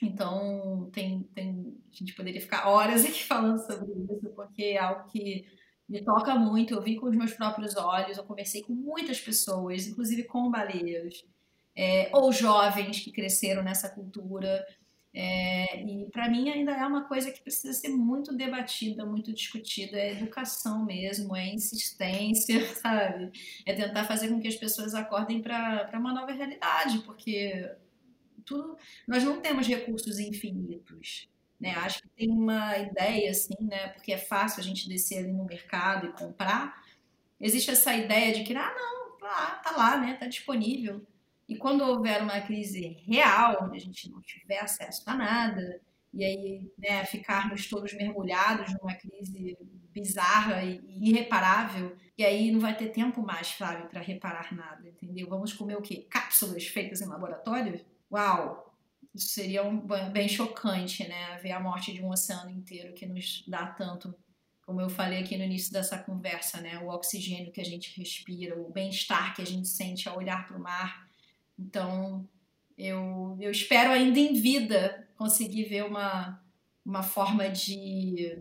Então, 0.00 0.88
tem, 0.92 1.22
tem, 1.34 1.76
a 1.92 1.96
gente 1.96 2.14
poderia 2.14 2.40
ficar 2.40 2.68
horas 2.68 3.04
aqui 3.04 3.24
falando 3.24 3.58
sobre 3.58 3.90
isso, 3.92 4.30
porque 4.34 4.62
é 4.62 4.78
algo 4.78 5.08
que 5.10 5.46
me 5.88 6.04
toca 6.04 6.34
muito. 6.34 6.74
Eu 6.74 6.82
vi 6.82 6.96
com 6.96 7.08
os 7.08 7.16
meus 7.16 7.32
próprios 7.32 7.76
olhos, 7.76 8.16
eu 8.16 8.24
conversei 8.24 8.62
com 8.62 8.72
muitas 8.72 9.20
pessoas, 9.20 9.86
inclusive 9.86 10.24
com 10.24 10.50
baleiros, 10.50 11.24
é, 11.74 12.10
ou 12.12 12.32
jovens 12.32 13.00
que 13.00 13.10
cresceram 13.10 13.62
nessa 13.62 13.88
cultura. 13.88 14.64
É, 15.12 15.82
e 15.82 16.08
para 16.10 16.28
mim 16.28 16.50
ainda 16.50 16.72
é 16.72 16.86
uma 16.86 17.08
coisa 17.08 17.32
que 17.32 17.40
precisa 17.40 17.72
ser 17.72 17.88
muito 17.88 18.36
debatida, 18.36 19.04
muito 19.04 19.32
discutida. 19.32 19.98
É 19.98 20.12
educação 20.12 20.84
mesmo, 20.84 21.34
é 21.34 21.48
insistência, 21.48 22.60
sabe? 22.76 23.32
É 23.66 23.72
tentar 23.72 24.04
fazer 24.04 24.28
com 24.28 24.38
que 24.38 24.48
as 24.48 24.56
pessoas 24.56 24.94
acordem 24.94 25.42
para 25.42 25.90
uma 25.94 26.12
nova 26.12 26.30
realidade, 26.30 27.00
porque 27.00 27.68
tudo, 28.48 28.76
nós 29.06 29.22
não 29.22 29.40
temos 29.40 29.66
recursos 29.66 30.18
infinitos. 30.18 31.28
Né? 31.60 31.72
Acho 31.72 32.02
que 32.02 32.08
tem 32.10 32.30
uma 32.30 32.78
ideia, 32.78 33.30
assim, 33.30 33.54
né? 33.60 33.88
Porque 33.88 34.12
é 34.12 34.18
fácil 34.18 34.60
a 34.60 34.64
gente 34.64 34.88
descer 34.88 35.18
ali 35.18 35.32
no 35.32 35.44
mercado 35.44 36.06
e 36.06 36.12
comprar. 36.12 36.84
Existe 37.40 37.70
essa 37.70 37.94
ideia 37.94 38.32
de 38.32 38.44
que, 38.44 38.54
ah, 38.54 38.74
não, 38.74 39.18
tá, 39.18 39.60
tá 39.64 39.76
lá, 39.76 39.96
né? 39.96 40.14
Tá 40.14 40.26
disponível. 40.26 41.04
E 41.48 41.56
quando 41.56 41.82
houver 41.82 42.22
uma 42.22 42.40
crise 42.40 42.98
real, 43.06 43.64
onde 43.64 43.78
a 43.78 43.80
gente 43.80 44.10
não 44.10 44.20
tiver 44.20 44.58
acesso 44.58 45.02
a 45.06 45.14
nada, 45.14 45.80
e 46.12 46.24
aí 46.24 46.72
né, 46.78 47.04
ficarmos 47.06 47.68
todos 47.68 47.92
mergulhados 47.94 48.72
numa 48.74 48.94
crise 48.94 49.56
bizarra 49.92 50.62
e 50.62 50.80
irreparável, 51.00 51.96
e 52.16 52.24
aí 52.24 52.50
não 52.50 52.60
vai 52.60 52.76
ter 52.76 52.88
tempo 52.88 53.22
mais, 53.22 53.50
Flávio, 53.52 53.88
para 53.88 54.00
reparar 54.00 54.54
nada, 54.54 54.86
entendeu? 54.86 55.28
Vamos 55.28 55.52
comer 55.52 55.76
o 55.76 55.82
quê? 55.82 56.06
Cápsulas 56.10 56.66
feitas 56.66 57.00
em 57.00 57.06
laboratório? 57.06 57.84
Uau! 58.10 58.74
Isso 59.14 59.28
seria 59.28 59.64
um, 59.64 59.80
bem 60.12 60.28
chocante, 60.28 61.06
né? 61.06 61.38
Ver 61.42 61.52
a 61.52 61.60
morte 61.60 61.92
de 61.92 62.02
um 62.02 62.10
oceano 62.10 62.50
inteiro 62.50 62.94
que 62.94 63.06
nos 63.06 63.44
dá 63.46 63.66
tanto, 63.66 64.14
como 64.62 64.80
eu 64.80 64.88
falei 64.88 65.20
aqui 65.20 65.36
no 65.36 65.44
início 65.44 65.72
dessa 65.72 65.98
conversa, 65.98 66.60
né? 66.60 66.78
O 66.78 66.88
oxigênio 66.88 67.50
que 67.50 67.60
a 67.60 67.64
gente 67.64 67.98
respira, 67.98 68.58
o 68.58 68.70
bem-estar 68.70 69.34
que 69.34 69.42
a 69.42 69.46
gente 69.46 69.66
sente 69.66 70.08
ao 70.08 70.18
olhar 70.18 70.46
para 70.46 70.56
o 70.56 70.60
mar. 70.60 71.08
Então, 71.58 72.28
eu, 72.76 73.36
eu 73.40 73.50
espero 73.50 73.90
ainda 73.90 74.18
em 74.18 74.34
vida 74.34 75.08
conseguir 75.16 75.64
ver 75.64 75.84
uma, 75.84 76.40
uma 76.84 77.02
forma 77.02 77.48
de 77.48 78.38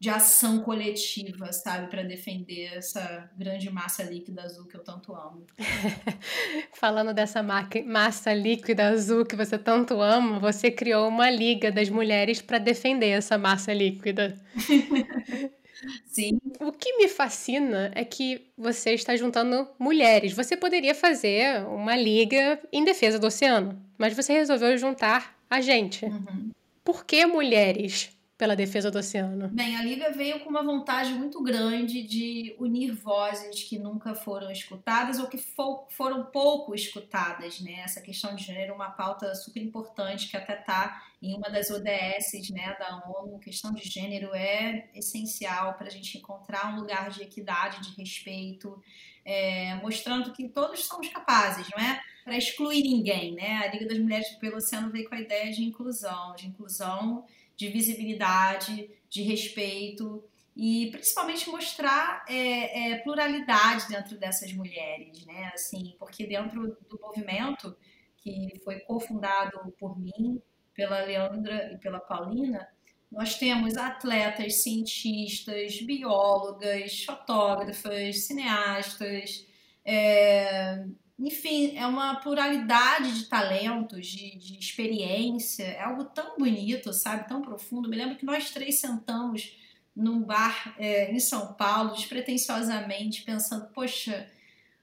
de 0.00 0.08
ação 0.08 0.60
coletiva, 0.60 1.52
sabe, 1.52 1.88
para 1.88 2.02
defender 2.02 2.72
essa 2.74 3.30
grande 3.36 3.70
massa 3.70 4.02
líquida 4.02 4.42
azul 4.42 4.64
que 4.66 4.74
eu 4.74 4.82
tanto 4.82 5.14
amo. 5.14 5.46
Falando 6.72 7.12
dessa 7.12 7.42
massa 7.42 8.32
líquida 8.32 8.88
azul 8.88 9.26
que 9.26 9.36
você 9.36 9.58
tanto 9.58 10.00
ama, 10.00 10.38
você 10.38 10.70
criou 10.70 11.06
uma 11.06 11.28
liga 11.28 11.70
das 11.70 11.90
mulheres 11.90 12.40
para 12.40 12.56
defender 12.56 13.10
essa 13.10 13.36
massa 13.36 13.74
líquida. 13.74 14.34
Sim. 16.06 16.40
O 16.60 16.72
que 16.72 16.96
me 16.96 17.06
fascina 17.06 17.90
é 17.94 18.02
que 18.02 18.50
você 18.56 18.94
está 18.94 19.14
juntando 19.16 19.68
mulheres. 19.78 20.32
Você 20.32 20.56
poderia 20.56 20.94
fazer 20.94 21.62
uma 21.66 21.94
liga 21.94 22.58
em 22.72 22.84
defesa 22.84 23.18
do 23.18 23.26
oceano, 23.26 23.78
mas 23.98 24.16
você 24.16 24.32
resolveu 24.32 24.78
juntar 24.78 25.38
a 25.48 25.60
gente. 25.60 26.06
Uhum. 26.06 26.50
Por 26.82 27.04
que 27.04 27.26
mulheres? 27.26 28.18
Pela 28.40 28.56
defesa 28.56 28.90
do 28.90 28.98
oceano? 28.98 29.48
Bem, 29.48 29.76
a 29.76 29.82
Liga 29.82 30.10
veio 30.12 30.40
com 30.40 30.48
uma 30.48 30.62
vontade 30.62 31.12
muito 31.12 31.42
grande 31.42 32.02
de 32.02 32.56
unir 32.58 32.90
vozes 32.94 33.62
que 33.64 33.78
nunca 33.78 34.14
foram 34.14 34.50
escutadas 34.50 35.18
ou 35.18 35.26
que 35.26 35.36
for, 35.36 35.86
foram 35.90 36.24
pouco 36.24 36.74
escutadas, 36.74 37.60
né? 37.60 37.82
Essa 37.84 38.00
questão 38.00 38.34
de 38.34 38.42
gênero 38.42 38.72
é 38.72 38.74
uma 38.74 38.92
pauta 38.92 39.34
super 39.34 39.62
importante 39.62 40.26
que 40.26 40.38
até 40.38 40.58
está 40.58 41.02
em 41.20 41.36
uma 41.36 41.50
das 41.50 41.70
ODS 41.70 42.48
né, 42.50 42.74
da 42.78 43.02
ONU. 43.06 43.36
A 43.36 43.40
questão 43.40 43.74
de 43.74 43.86
gênero 43.86 44.34
é 44.34 44.88
essencial 44.94 45.74
para 45.74 45.88
a 45.88 45.90
gente 45.90 46.16
encontrar 46.16 46.72
um 46.72 46.80
lugar 46.80 47.10
de 47.10 47.22
equidade, 47.22 47.82
de 47.82 47.94
respeito, 48.00 48.82
é, 49.22 49.74
mostrando 49.82 50.32
que 50.32 50.48
todos 50.48 50.86
somos 50.86 51.08
capazes, 51.08 51.68
não 51.76 51.84
é? 51.84 52.00
Para 52.24 52.38
excluir 52.38 52.82
ninguém, 52.84 53.34
né? 53.34 53.58
A 53.58 53.70
Liga 53.70 53.86
das 53.86 53.98
Mulheres 53.98 54.30
pelo 54.40 54.56
Oceano 54.56 54.90
veio 54.90 55.06
com 55.10 55.14
a 55.14 55.20
ideia 55.20 55.52
de 55.52 55.62
inclusão, 55.62 56.34
de 56.34 56.46
inclusão 56.46 57.26
de 57.60 57.68
visibilidade, 57.68 58.90
de 59.06 59.22
respeito 59.22 60.24
e 60.56 60.88
principalmente 60.90 61.50
mostrar 61.50 62.24
é, 62.26 62.92
é, 62.92 62.98
pluralidade 63.00 63.86
dentro 63.86 64.18
dessas 64.18 64.50
mulheres, 64.54 65.26
né? 65.26 65.50
Assim, 65.52 65.94
porque 65.98 66.26
dentro 66.26 66.74
do 66.88 66.98
movimento 66.98 67.76
que 68.16 68.58
foi 68.64 68.80
cofundado 68.80 69.74
por 69.78 70.00
mim, 70.00 70.40
pela 70.74 71.04
Leandra 71.04 71.70
e 71.74 71.76
pela 71.76 72.00
Paulina, 72.00 72.66
nós 73.12 73.36
temos 73.36 73.76
atletas, 73.76 74.62
cientistas, 74.62 75.82
biólogas, 75.82 77.04
fotógrafas, 77.04 78.26
cineastas, 78.26 79.46
é, 79.84 80.82
enfim, 81.20 81.76
é 81.76 81.86
uma 81.86 82.16
pluralidade 82.16 83.12
de 83.12 83.26
talentos, 83.26 84.06
de, 84.06 84.38
de 84.38 84.58
experiência, 84.58 85.64
é 85.64 85.82
algo 85.82 86.04
tão 86.04 86.38
bonito, 86.38 86.92
sabe, 86.94 87.28
tão 87.28 87.42
profundo. 87.42 87.90
Me 87.90 87.96
lembro 87.96 88.16
que 88.16 88.24
nós 88.24 88.50
três 88.50 88.80
sentamos 88.80 89.54
num 89.94 90.22
bar 90.22 90.74
é, 90.78 91.12
em 91.12 91.20
São 91.20 91.52
Paulo, 91.52 91.92
despretensiosamente, 91.92 93.22
pensando, 93.22 93.66
poxa, 93.74 94.30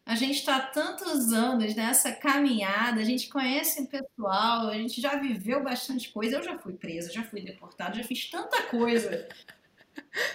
a 0.06 0.14
gente 0.14 0.38
está 0.38 0.60
tantos 0.60 1.34
anos 1.34 1.74
nessa 1.74 2.12
caminhada, 2.12 3.02
a 3.02 3.04
gente 3.04 3.30
conhece 3.30 3.82
o 3.82 3.88
pessoal, 3.88 4.68
a 4.68 4.76
gente 4.76 5.02
já 5.02 5.16
viveu 5.16 5.64
bastante 5.64 6.10
coisa. 6.10 6.38
Eu 6.38 6.44
já 6.44 6.58
fui 6.60 6.74
presa, 6.74 7.12
já 7.12 7.24
fui 7.24 7.42
deportada, 7.42 7.96
já 7.96 8.04
fiz 8.04 8.30
tanta 8.30 8.62
coisa 8.64 9.28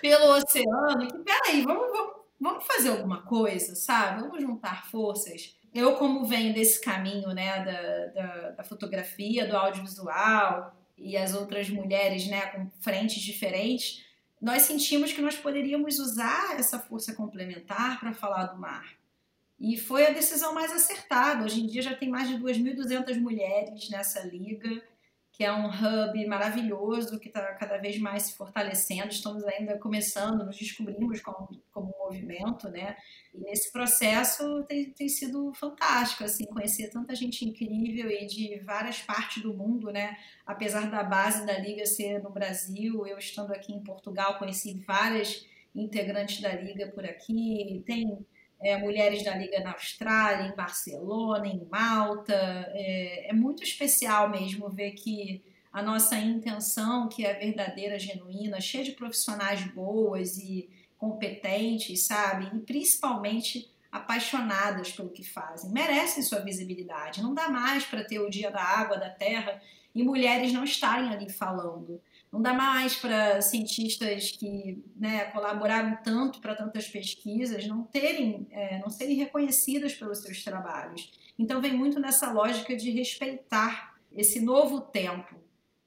pelo 0.00 0.36
oceano 0.36 1.06
que, 1.06 1.18
peraí, 1.20 1.62
vamos, 1.62 1.86
vamos, 1.92 2.12
vamos 2.40 2.66
fazer 2.66 2.88
alguma 2.88 3.22
coisa, 3.22 3.76
sabe? 3.76 4.22
Vamos 4.22 4.42
juntar 4.42 4.90
forças 4.90 5.54
eu, 5.74 5.96
como 5.96 6.24
venho 6.24 6.52
desse 6.52 6.80
caminho 6.80 7.28
né, 7.28 7.64
da, 7.64 8.06
da, 8.06 8.50
da, 8.50 8.64
fotografia, 8.64 9.46
do 9.46 9.56
audiovisual, 9.56 10.76
e 10.96 11.16
as 11.16 11.34
outras 11.34 11.68
mulheres 11.68 12.26
né, 12.26 12.46
com 12.46 12.70
frentes 12.80 13.22
diferentes, 13.22 14.04
nós 14.40 14.62
sentimos 14.62 15.12
que 15.12 15.20
nós 15.20 15.36
poderíamos 15.36 15.98
usar 15.98 16.58
essa 16.58 16.78
força 16.78 17.14
complementar 17.14 17.98
para 17.98 18.12
falar 18.12 18.46
do 18.46 18.60
mar. 18.60 18.96
E 19.58 19.78
foi 19.78 20.06
a 20.06 20.10
decisão 20.10 20.52
mais 20.52 20.72
acertada. 20.72 21.44
Hoje 21.44 21.60
em 21.60 21.66
dia 21.66 21.82
já 21.82 21.94
tem 21.94 22.08
mais 22.08 22.28
de 22.28 22.34
2.200 22.34 23.20
mulheres 23.20 23.88
nessa 23.88 24.20
liga 24.20 24.82
que 25.32 25.42
é 25.42 25.50
um 25.50 25.66
hub 25.66 26.26
maravilhoso, 26.26 27.18
que 27.18 27.28
está 27.28 27.54
cada 27.54 27.78
vez 27.78 27.98
mais 27.98 28.24
se 28.24 28.36
fortalecendo. 28.36 29.08
Estamos 29.08 29.42
ainda 29.44 29.78
começando, 29.78 30.44
nos 30.44 30.58
descobrimos 30.58 31.22
como, 31.22 31.48
como 31.72 31.94
movimento, 31.98 32.68
né? 32.68 32.94
E 33.34 33.38
nesse 33.38 33.72
processo 33.72 34.62
tem, 34.64 34.92
tem 34.92 35.08
sido 35.08 35.50
fantástico, 35.54 36.22
assim, 36.22 36.44
conhecer 36.44 36.90
tanta 36.90 37.14
gente 37.14 37.46
incrível 37.46 38.10
e 38.10 38.26
de 38.26 38.58
várias 38.58 39.00
partes 39.00 39.42
do 39.42 39.54
mundo, 39.54 39.90
né? 39.90 40.18
Apesar 40.44 40.90
da 40.90 41.02
base 41.02 41.46
da 41.46 41.58
Liga 41.58 41.86
ser 41.86 42.22
no 42.22 42.30
Brasil, 42.30 43.06
eu 43.06 43.16
estando 43.16 43.52
aqui 43.52 43.72
em 43.72 43.82
Portugal, 43.82 44.38
conheci 44.38 44.84
várias 44.86 45.46
integrantes 45.74 46.42
da 46.42 46.52
Liga 46.52 46.88
por 46.88 47.06
aqui. 47.06 47.82
Tem 47.86 48.18
é, 48.62 48.76
mulheres 48.76 49.24
da 49.24 49.36
Liga 49.36 49.60
na 49.60 49.72
Austrália, 49.72 50.46
em 50.46 50.54
Barcelona, 50.54 51.46
em 51.46 51.66
Malta. 51.70 52.34
É, 52.34 53.30
é, 53.30 53.32
muito 53.32 53.62
especial 53.62 54.30
mesmo 54.30 54.70
ver 54.70 54.92
que 54.92 55.42
a 55.72 55.82
nossa 55.82 56.16
intenção, 56.16 57.08
que 57.08 57.24
é 57.24 57.34
verdadeira, 57.34 57.98
genuína, 57.98 58.60
cheia 58.60 58.84
de 58.84 58.92
profissionais 58.92 59.62
boas 59.72 60.36
e 60.38 60.68
competentes, 60.96 62.06
sabe? 62.06 62.56
E 62.56 62.60
principalmente 62.60 63.68
apaixonadas 63.90 64.92
pelo 64.92 65.10
que 65.10 65.24
fazem, 65.24 65.70
merecem 65.70 66.22
sua 66.22 66.40
visibilidade. 66.40 67.22
Não 67.22 67.34
dá 67.34 67.48
mais 67.48 67.84
para 67.84 68.04
ter 68.04 68.20
o 68.20 68.30
Dia 68.30 68.50
da 68.50 68.62
Água, 68.62 68.96
da 68.96 69.10
Terra 69.10 69.60
e 69.94 70.02
mulheres 70.02 70.52
não 70.52 70.64
estarem 70.64 71.10
ali 71.10 71.30
falando. 71.30 72.00
Não 72.32 72.40
dá 72.40 72.54
mais 72.54 72.96
para 72.96 73.42
cientistas 73.42 74.30
que 74.30 74.82
né, 74.96 75.26
colaboraram 75.26 75.98
tanto 76.02 76.40
para 76.40 76.54
tantas 76.54 76.88
pesquisas 76.88 77.66
não 77.66 77.82
terem, 77.84 78.48
é, 78.50 78.78
não 78.78 78.88
serem 78.88 79.16
reconhecidas 79.16 79.94
pelos 79.94 80.22
seus 80.22 80.42
trabalhos. 80.42 81.12
Então 81.38 81.60
vem 81.60 81.76
muito 81.76 82.00
nessa 82.00 82.32
lógica 82.32 82.74
de 82.74 82.90
respeitar 82.90 83.94
esse 84.10 84.40
novo 84.40 84.80
tempo, 84.80 85.36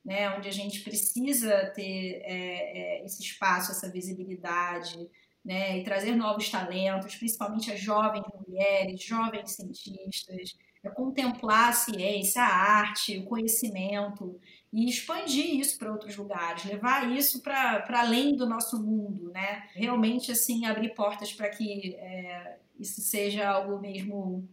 né, 0.03 0.29
onde 0.37 0.47
a 0.47 0.51
gente 0.51 0.81
precisa 0.81 1.71
ter 1.75 2.21
é, 2.23 2.99
é, 2.99 3.05
esse 3.05 3.23
espaço, 3.23 3.71
essa 3.71 3.89
visibilidade, 3.89 5.09
né, 5.43 5.79
e 5.79 5.83
trazer 5.83 6.15
novos 6.15 6.47
talentos, 6.49 7.15
principalmente 7.15 7.71
as 7.71 7.79
jovens 7.79 8.23
mulheres, 8.47 9.01
jovens 9.01 9.51
cientistas, 9.51 10.55
é 10.83 10.89
contemplar 10.89 11.69
a 11.69 11.73
ciência, 11.73 12.43
a 12.43 12.47
arte, 12.47 13.17
o 13.17 13.25
conhecimento 13.25 14.39
e 14.75 14.89
expandir 14.89 15.55
isso 15.57 15.79
para 15.79 15.89
outros 15.89 16.17
lugares, 16.17 16.65
levar 16.65 17.09
isso 17.09 17.41
para 17.41 17.85
além 17.91 18.35
do 18.35 18.45
nosso 18.45 18.77
mundo, 18.77 19.31
né? 19.31 19.69
Realmente, 19.73 20.33
assim, 20.33 20.65
abrir 20.65 20.93
portas 20.93 21.31
para 21.31 21.47
que 21.47 21.95
é, 21.95 22.57
isso 22.77 22.99
seja 22.99 23.47
algo 23.47 23.79
mesmo 23.79 24.45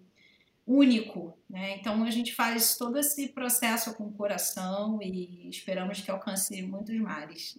único, 0.64 1.36
né? 1.50 1.76
Então 1.76 2.04
a 2.04 2.10
gente 2.10 2.32
faz 2.32 2.76
todo 2.76 3.00
esse 3.00 3.30
processo 3.30 3.94
com 3.94 4.04
o 4.04 4.12
coração 4.12 5.00
e 5.02 5.48
esperamos 5.48 6.00
que 6.00 6.08
alcance 6.08 6.62
muitos 6.62 6.96
mares. 7.00 7.58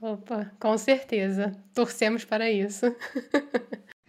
Opa, 0.00 0.50
com 0.58 0.78
certeza. 0.78 1.52
Torcemos 1.74 2.24
para 2.24 2.50
isso. 2.50 2.86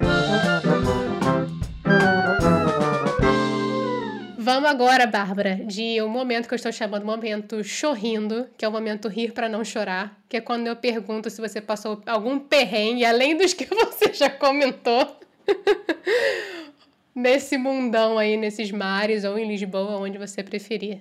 Vamos 4.43 4.69
agora, 4.69 5.07
Bárbara, 5.07 5.55
de 5.55 6.01
um 6.01 6.09
momento 6.09 6.49
que 6.49 6.53
eu 6.53 6.57
estou 6.57 6.71
chamando 6.73 7.05
momento 7.05 7.63
chorrindo, 7.63 8.49
que 8.57 8.65
é 8.65 8.67
o 8.67 8.71
momento 8.73 9.07
rir 9.07 9.31
para 9.31 9.47
não 9.47 9.63
chorar, 9.63 10.21
que 10.27 10.35
é 10.35 10.41
quando 10.41 10.67
eu 10.67 10.75
pergunto 10.75 11.29
se 11.29 11.39
você 11.39 11.61
passou 11.61 12.03
algum 12.05 12.37
perrengue, 12.37 13.05
além 13.05 13.37
dos 13.37 13.53
que 13.53 13.63
você 13.73 14.13
já 14.13 14.29
comentou, 14.29 15.17
nesse 17.15 17.57
mundão 17.57 18.17
aí, 18.17 18.35
nesses 18.35 18.69
mares 18.69 19.23
ou 19.23 19.39
em 19.39 19.47
Lisboa, 19.47 19.97
onde 19.97 20.17
você 20.17 20.43
preferir. 20.43 20.99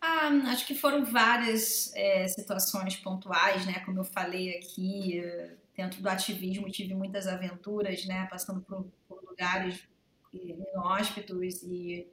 Ah, 0.00 0.28
acho 0.52 0.64
que 0.64 0.74
foram 0.76 1.04
várias 1.04 1.92
é, 1.96 2.28
situações 2.28 2.94
pontuais, 2.94 3.66
né? 3.66 3.80
Como 3.84 3.98
eu 3.98 4.04
falei 4.04 4.58
aqui, 4.58 5.20
dentro 5.76 6.00
do 6.00 6.08
ativismo 6.08 6.70
tive 6.70 6.94
muitas 6.94 7.26
aventuras, 7.26 8.06
né? 8.06 8.28
Passando 8.30 8.60
por, 8.60 8.86
por 9.08 9.24
lugares 9.24 9.82
inóspitos 10.32 11.64
e 11.64 12.06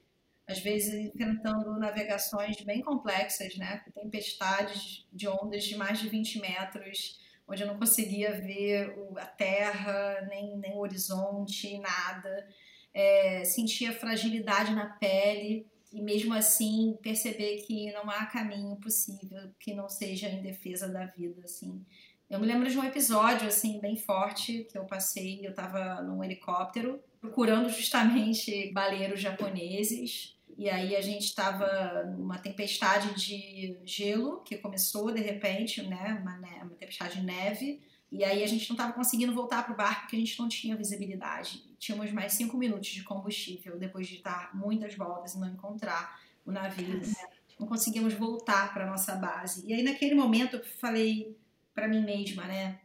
às 0.48 0.60
vezes 0.60 0.94
enfrentando 0.94 1.78
navegações 1.80 2.60
bem 2.62 2.82
complexas, 2.82 3.56
né? 3.56 3.82
Tempestades 3.94 5.08
de 5.12 5.28
ondas 5.28 5.64
de 5.64 5.76
mais 5.76 6.00
de 6.00 6.10
20 6.10 6.40
metros, 6.40 7.20
onde 7.48 7.64
eu 7.64 7.68
não 7.68 7.78
conseguia 7.78 8.34
ver 8.34 8.94
a 9.18 9.26
terra, 9.26 10.28
nem, 10.30 10.58
nem 10.58 10.74
o 10.74 10.80
horizonte, 10.80 11.78
nada. 11.80 12.48
É, 12.94 13.44
sentia 13.46 13.94
fragilidade 13.94 14.74
na 14.74 14.86
pele 14.86 15.66
e 15.92 16.02
mesmo 16.02 16.34
assim 16.34 16.98
perceber 17.02 17.58
que 17.62 17.92
não 17.92 18.10
há 18.10 18.26
caminho 18.26 18.76
possível 18.78 19.50
que 19.60 19.74
não 19.74 19.88
seja 19.88 20.28
em 20.28 20.42
defesa 20.42 20.90
da 20.90 21.06
vida, 21.06 21.42
assim. 21.46 21.84
Eu 22.30 22.40
me 22.40 22.48
lembro 22.48 22.70
de 22.70 22.78
um 22.78 22.84
episódio 22.84 23.48
assim 23.48 23.80
bem 23.80 23.96
forte 23.96 24.64
que 24.66 24.78
eu 24.78 24.86
passei, 24.86 25.46
eu 25.46 25.52
estava 25.52 26.02
num 26.02 26.24
helicóptero 26.24 27.00
procurando 27.22 27.70
justamente 27.70 28.72
baleiros 28.74 29.22
japoneses 29.22 30.33
e 30.58 30.70
aí 30.70 30.96
a 30.96 31.02
gente 31.02 31.26
estava 31.26 32.04
numa 32.18 32.38
tempestade 32.38 33.14
de 33.16 33.78
gelo 33.84 34.42
que 34.44 34.58
começou 34.58 35.12
de 35.12 35.22
repente, 35.22 35.82
né, 35.84 36.20
uma, 36.22 36.38
uma 36.64 36.76
tempestade 36.76 37.20
de 37.20 37.26
neve. 37.26 37.82
E 38.12 38.24
aí 38.24 38.44
a 38.44 38.48
gente 38.48 38.70
não 38.70 38.76
estava 38.76 38.94
conseguindo 38.94 39.34
voltar 39.34 39.64
para 39.64 39.74
o 39.74 39.76
barco 39.78 40.02
porque 40.02 40.16
a 40.16 40.20
gente 40.20 40.38
não 40.38 40.48
tinha 40.48 40.76
visibilidade. 40.76 41.64
Tínhamos 41.80 42.12
mais 42.12 42.34
cinco 42.34 42.56
minutos 42.58 42.90
de 42.90 43.04
combustível 43.04 43.80
depois 43.80 44.08
de 44.08 44.22
dar 44.22 44.56
muitas 44.56 44.94
voltas 44.96 45.34
e 45.34 45.40
não 45.40 45.48
encontrar 45.48 46.22
o 46.46 46.52
navio. 46.52 47.00
Né? 47.00 47.14
Não 47.60 47.68
conseguimos 47.68 48.14
voltar 48.14 48.72
para 48.72 48.86
nossa 48.86 49.16
base. 49.16 49.66
E 49.66 49.74
aí 49.74 49.82
naquele 49.82 50.14
momento 50.14 50.58
eu 50.58 50.64
falei 50.64 51.36
para 51.74 51.88
mim 51.88 52.04
mesma, 52.04 52.46
né? 52.46 52.80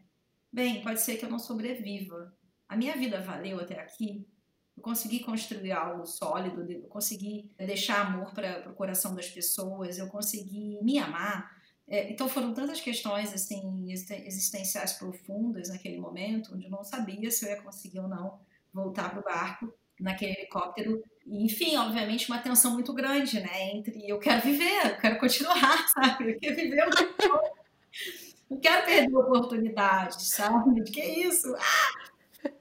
Bem, 0.51 0.81
pode 0.81 1.03
ser 1.03 1.19
que 1.19 1.27
eu 1.27 1.31
não 1.31 1.39
sobreviva. 1.39 2.35
A 2.67 2.75
minha 2.75 2.97
vida 2.97 3.21
valeu 3.21 3.61
até 3.61 3.79
aqui 3.79 4.27
eu 4.79 4.83
consegui 4.83 5.21
construir 5.21 5.73
algo 5.73 6.07
sólido, 6.07 6.71
eu 6.71 6.83
consegui 6.83 7.51
deixar 7.59 8.07
amor 8.07 8.33
para 8.33 8.71
o 8.71 8.75
coração 8.75 9.15
das 9.15 9.29
pessoas, 9.29 9.99
eu 9.99 10.07
consegui 10.07 10.79
me 10.83 10.99
amar. 10.99 11.59
É, 11.87 12.11
então 12.11 12.29
foram 12.29 12.55
tantas 12.55 12.81
questões 12.81 13.33
assim 13.33 13.91
existenciais 13.91 14.93
profundas 14.93 15.69
naquele 15.69 15.99
momento, 15.99 16.55
onde 16.55 16.67
eu 16.67 16.71
não 16.71 16.85
sabia 16.85 17.31
se 17.31 17.45
eu 17.45 17.51
ia 17.51 17.63
conseguir 17.63 17.99
ou 17.99 18.09
não 18.09 18.39
voltar 18.73 19.11
para 19.11 19.21
o 19.21 19.25
barco 19.25 19.75
naquele 19.99 20.33
helicóptero. 20.33 21.03
E, 21.27 21.45
enfim, 21.45 21.77
obviamente 21.77 22.31
uma 22.31 22.39
tensão 22.39 22.75
muito 22.75 22.93
grande, 22.93 23.41
né? 23.41 23.73
Entre 23.73 24.09
eu 24.09 24.19
quero 24.19 24.43
viver, 24.43 24.93
eu 24.93 24.99
quero 24.99 25.19
continuar, 25.19 25.89
sabe? 25.93 26.33
Eu 26.33 26.39
quero 26.39 26.55
viver, 26.57 26.79
eu 26.79 26.91
não 28.51 28.61
quero 28.61 28.87
perder 28.87 29.15
a 29.15 29.19
oportunidade, 29.19 30.23
sabe? 30.25 30.83
Que 30.85 31.03
isso? 31.03 31.53
Ah! 31.57 31.98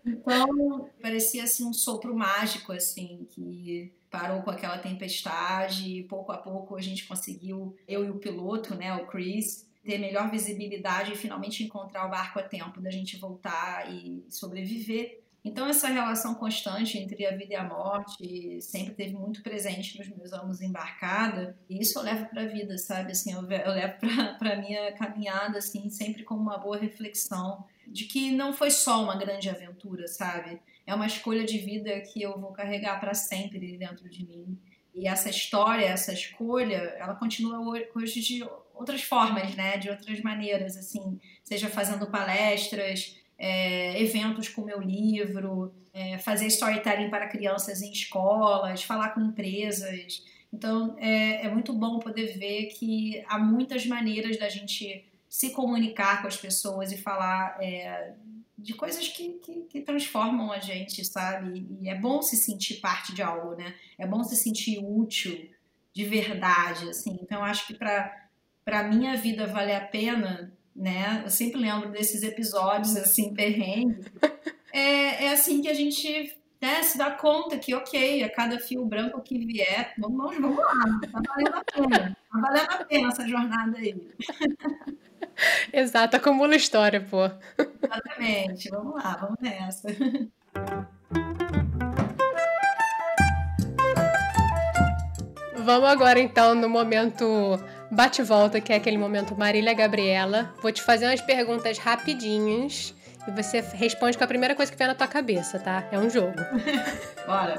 Então, 0.06 0.90
parecia 1.02 1.44
assim 1.44 1.66
um 1.66 1.74
sopro 1.74 2.16
mágico, 2.16 2.72
assim, 2.72 3.28
que 3.32 3.94
parou 4.10 4.42
com 4.42 4.50
aquela 4.50 4.78
tempestade 4.78 6.00
e 6.00 6.04
pouco 6.04 6.32
a 6.32 6.38
pouco 6.38 6.76
a 6.76 6.82
gente 6.82 7.06
conseguiu, 7.08 7.76
eu 7.88 8.06
e 8.06 8.10
o 8.10 8.20
piloto, 8.20 8.74
né, 8.76 8.96
o 8.96 9.06
Chris, 9.06 9.68
ter 9.84 9.98
melhor 9.98 10.30
visibilidade 10.30 11.14
e 11.14 11.16
finalmente 11.16 11.64
encontrar 11.64 12.06
o 12.06 12.10
barco 12.10 12.40
a 12.40 12.44
tempo 12.44 12.82
da 12.82 12.90
gente 12.90 13.18
voltar 13.18 13.92
e 13.92 14.26
sobreviver. 14.30 15.22
Então, 15.46 15.66
essa 15.66 15.88
relação 15.88 16.36
constante 16.36 16.98
entre 16.98 17.26
a 17.26 17.36
vida 17.36 17.54
e 17.54 17.56
a 17.56 17.64
morte 17.64 18.62
sempre 18.62 18.94
teve 18.94 19.14
muito 19.14 19.42
presente 19.42 19.98
nos 19.98 20.10
meus 20.10 20.34
anos 20.34 20.62
embarcada. 20.62 21.58
E 21.70 21.80
isso 21.80 21.98
eu 21.98 22.04
levo 22.04 22.26
para 22.26 22.42
a 22.42 22.48
vida, 22.48 22.78
sabe? 22.78 23.14
Assim, 23.14 23.32
eu, 23.32 23.42
levo 23.42 23.94
para 24.38 24.58
minha 24.58 24.92
caminhada, 24.94 25.60
assim, 25.60 25.90
sempre 25.90 26.26
como 26.26 26.42
uma 26.42 26.58
boa 26.58 26.78
reflexão 26.78 27.64
de 27.88 28.06
que 28.06 28.32
não 28.32 28.54
foi 28.54 28.70
só 28.70 29.04
uma 29.04 29.16
grande 29.16 29.50
aventura, 29.50 30.08
sabe? 30.08 30.60
É 30.86 30.94
uma 30.94 31.08
escolha 31.08 31.44
de 31.44 31.58
vida 31.58 32.00
que 32.02 32.22
eu 32.22 32.40
vou 32.40 32.52
carregar 32.52 33.00
para 33.00 33.14
sempre 33.14 33.78
dentro 33.78 34.10
de 34.10 34.26
mim. 34.26 34.58
E 34.94 35.08
essa 35.08 35.30
história, 35.30 35.86
essa 35.86 36.12
escolha, 36.12 36.96
ela 36.98 37.16
continua 37.16 37.60
hoje 37.94 38.22
de 38.22 38.44
outras 38.74 39.04
formas, 39.04 39.56
né? 39.56 39.78
De 39.78 39.90
outras 39.90 40.22
maneiras, 40.22 40.76
assim, 40.76 41.20
seja 41.44 41.70
fazendo 41.70 42.08
palestras, 42.08 43.18
é, 43.38 44.02
eventos 44.02 44.50
com 44.50 44.64
meu 44.64 44.82
livro, 44.82 45.74
é, 45.94 46.18
fazer 46.18 46.48
storytelling 46.48 47.10
para 47.10 47.28
crianças 47.28 47.82
em 47.82 47.92
escolas, 47.92 48.84
falar 48.84 49.10
com 49.10 49.22
empresas. 49.22 50.24
Então, 50.52 50.96
é, 51.00 51.46
é 51.46 51.50
muito 51.50 51.74
bom 51.74 52.00
poder 52.00 52.38
ver 52.38 52.68
que 52.68 53.24
há 53.28 53.38
muitas 53.38 53.86
maneiras 53.86 54.38
da 54.38 54.50
gente 54.50 55.06
se 55.30 55.52
comunicar 55.52 56.22
com 56.22 56.28
as 56.28 56.38
pessoas 56.38 56.92
e 56.92 56.98
falar 56.98 57.58
é, 57.62 58.14
de 58.58 58.74
coisas 58.74 59.08
que, 59.08 59.34
que, 59.34 59.62
que, 59.62 59.82
transformam 59.82 60.52
a 60.52 60.60
gente, 60.60 61.04
sabe? 61.06 61.68
E 61.82 61.90
é 61.90 61.96
bom 61.96 62.22
se 62.22 62.36
sentir 62.36 62.76
parte 62.76 63.14
de 63.14 63.22
algo, 63.22 63.56
né? 63.56 63.76
É 63.98 64.08
bom 64.08 64.24
se 64.24 64.36
sentir 64.36 64.80
útil 64.84 65.50
de 65.94 66.06
verdade, 66.06 66.90
assim. 66.90 67.20
Então, 67.22 67.44
acho 67.44 67.68
que 67.68 67.74
para 67.74 68.26
para 68.64 68.84
minha 68.84 69.16
vida 69.16 69.48
valer 69.48 69.76
a 69.76 69.86
pena, 69.86 70.52
né? 70.76 71.22
Eu 71.24 71.30
sempre 71.30 71.58
lembro 71.58 71.90
desses 71.90 72.22
episódios 72.22 72.98
assim 72.98 73.34
perrengues. 73.34 74.06
É, 74.74 75.26
é 75.26 75.32
assim 75.32 75.62
que 75.62 75.70
a 75.70 75.74
gente 75.74 76.38
né, 76.62 76.84
se 76.84 76.98
dá 76.98 77.12
conta 77.12 77.58
que, 77.58 77.74
ok, 77.74 78.24
a 78.24 78.30
cada 78.30 78.60
fio 78.60 78.86
branco 78.86 79.22
que 79.22 79.38
vier, 79.46 79.94
vamos, 79.98 80.36
vamos 80.38 80.58
lá, 80.58 81.00
tá 81.12 81.22
valendo 81.28 81.56
a 81.56 81.64
pena. 81.64 82.18
Tá 82.32 82.40
valendo 82.40 82.72
a 82.72 82.86
pena 82.86 83.08
essa 83.08 83.28
jornada 83.28 83.78
aí. 83.78 83.96
Exato, 85.72 86.18
acumula 86.18 86.56
história, 86.56 87.02
pô. 87.02 87.30
Exatamente, 87.84 88.70
vamos 88.70 88.96
lá, 89.04 89.18
vamos 89.20 89.38
nessa. 89.42 89.88
Vamos 95.56 95.90
agora 95.90 96.20
então 96.20 96.56
no 96.56 96.70
momento 96.70 97.60
bate-volta, 97.92 98.62
que 98.62 98.72
é 98.72 98.78
aquele 98.78 98.98
momento 98.98 99.38
Marília 99.38 99.74
Gabriela. 99.74 100.54
Vou 100.62 100.72
te 100.72 100.82
fazer 100.82 101.06
umas 101.06 101.22
perguntas 101.22 101.78
rapidinhas 101.78 102.96
e 103.28 103.32
você 103.32 103.60
responde 103.60 104.18
com 104.18 104.24
a 104.24 104.28
primeira 104.28 104.56
coisa 104.56 104.72
que 104.72 104.78
vier 104.78 104.88
na 104.88 104.96
tua 104.96 105.08
cabeça, 105.08 105.60
tá? 105.60 105.86
É 105.92 106.00
um 106.00 106.10
jogo. 106.10 106.38
Bora. 107.28 107.56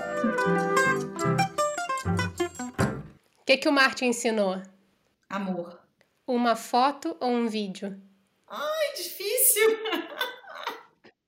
O 3.41 3.45
que, 3.45 3.59
que 3.59 3.69
o 3.69 3.73
Martin 3.73 4.07
ensinou? 4.07 4.63
Amor. 5.29 5.88
Uma 6.29 6.55
foto 6.55 7.17
ou 7.21 7.31
um 7.31 7.49
vídeo? 7.49 7.99
Ai, 8.47 8.95
difícil! 8.95 9.79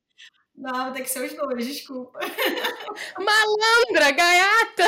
Não, 0.55 0.93
tem 0.93 1.03
que 1.03 1.09
ser 1.09 1.25
os 1.25 1.33
dois, 1.33 1.67
desculpa. 1.67 2.21
Malandra, 3.19 4.11
gaiata! 4.11 4.85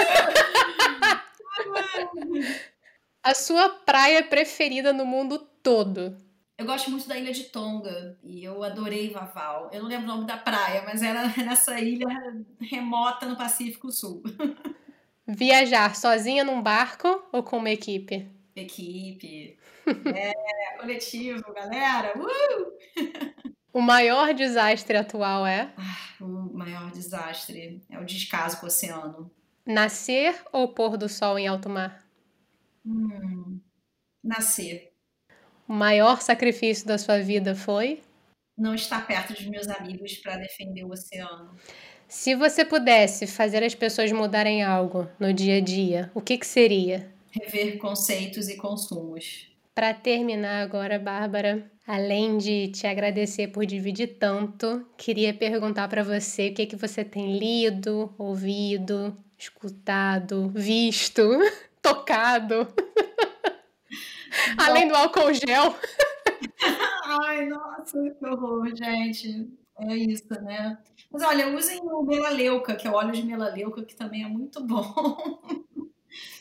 A 3.23 3.35
sua 3.35 3.71
praia 3.71 4.23
preferida 4.23 4.93
no 4.93 5.07
mundo 5.07 5.39
todo? 5.63 6.15
Eu 6.59 6.67
gosto 6.67 6.91
muito 6.91 7.09
da 7.09 7.19
ilha 7.19 7.33
de 7.33 7.45
Tonga 7.45 8.19
e 8.23 8.45
eu 8.45 8.63
adorei 8.63 9.09
Vaval. 9.09 9.71
Eu 9.73 9.81
não 9.81 9.89
lembro 9.89 10.05
o 10.05 10.15
nome 10.15 10.27
da 10.27 10.37
praia, 10.37 10.83
mas 10.85 11.03
era 11.03 11.27
nessa 11.39 11.81
ilha 11.81 12.07
remota 12.61 13.25
no 13.25 13.39
Pacífico 13.39 13.91
Sul. 13.91 14.23
Viajar 15.27 15.97
sozinha 15.97 16.45
num 16.45 16.61
barco 16.61 17.27
ou 17.33 17.43
com 17.43 17.57
uma 17.57 17.71
equipe? 17.71 18.31
Equipe. 18.55 19.57
É, 20.15 20.79
coletivo, 20.79 21.53
galera. 21.53 22.13
Uh! 22.17 23.43
O 23.73 23.81
maior 23.81 24.35
desastre 24.35 24.99
atual 24.99 25.47
é? 25.47 25.73
Ah, 25.79 26.15
o 26.21 26.53
maior 26.53 26.91
desastre 26.91 27.83
é 27.89 27.99
o 27.99 28.05
descaso 28.05 28.61
com 28.61 28.67
o 28.67 28.69
oceano. 28.69 29.31
Nascer 29.65 30.35
ou 30.53 30.69
pôr 30.69 30.99
do 30.99 31.09
sol 31.09 31.39
em 31.39 31.49
alto 31.49 31.71
mar? 31.71 32.05
Hum, 32.85 33.61
nascer. 34.23 34.93
O 35.67 35.73
maior 35.73 36.21
sacrifício 36.21 36.87
da 36.87 36.99
sua 36.99 37.21
vida 37.21 37.55
foi? 37.55 38.03
Não 38.59 38.75
estar 38.75 39.07
perto 39.07 39.33
dos 39.33 39.47
meus 39.47 39.69
amigos 39.69 40.19
para 40.19 40.37
defender 40.37 40.85
o 40.85 40.91
oceano. 40.91 41.57
Se 42.07 42.35
você 42.35 42.67
pudesse 42.67 43.27
fazer 43.27 43.65
as 43.65 43.75
pessoas 43.75 44.13
mudarem 44.13 44.63
algo 44.63 45.09
no 45.19 45.33
dia 45.33 45.57
a 45.57 45.61
dia, 45.61 46.11
o 46.15 46.21
que, 46.21 46.37
que 46.37 46.47
seria? 46.47 47.11
Rever 47.31 47.79
conceitos 47.79 48.51
e 48.51 48.57
consumos. 48.59 49.52
Para 49.75 49.95
terminar 49.95 50.63
agora, 50.63 50.99
Bárbara, 50.99 51.71
além 51.87 52.37
de 52.37 52.69
te 52.69 52.87
agradecer 52.87 53.49
por 53.49 53.65
dividir 53.65 54.19
tanto, 54.19 54.87
queria 54.99 55.33
perguntar 55.33 55.89
para 55.89 56.03
você 56.03 56.49
o 56.49 56.55
que, 56.55 56.67
que 56.67 56.77
você 56.77 57.03
tem 57.03 57.39
lido, 57.39 58.15
ouvido, 58.19 59.17
escutado, 59.39 60.51
visto, 60.51 61.23
tocado. 61.81 62.69
Além 64.59 64.89
do 64.89 64.95
álcool 64.95 65.33
gel. 65.33 65.75
Ai, 67.25 67.47
nossa, 67.47 67.99
que 68.11 68.27
horror, 68.27 68.69
gente. 68.77 69.51
É 69.79 69.97
isso, 69.97 70.29
né? 70.43 70.79
Mas 71.11 71.23
olha, 71.23 71.49
usem 71.57 71.81
o 71.83 72.03
melaleuca, 72.03 72.77
que 72.77 72.87
é 72.87 72.91
o 72.91 72.95
óleo 72.95 73.13
de 73.13 73.23
melaleuca, 73.23 73.83
que 73.83 73.97
também 73.97 74.23
é 74.23 74.29
muito 74.29 74.61
bom. 74.69 75.41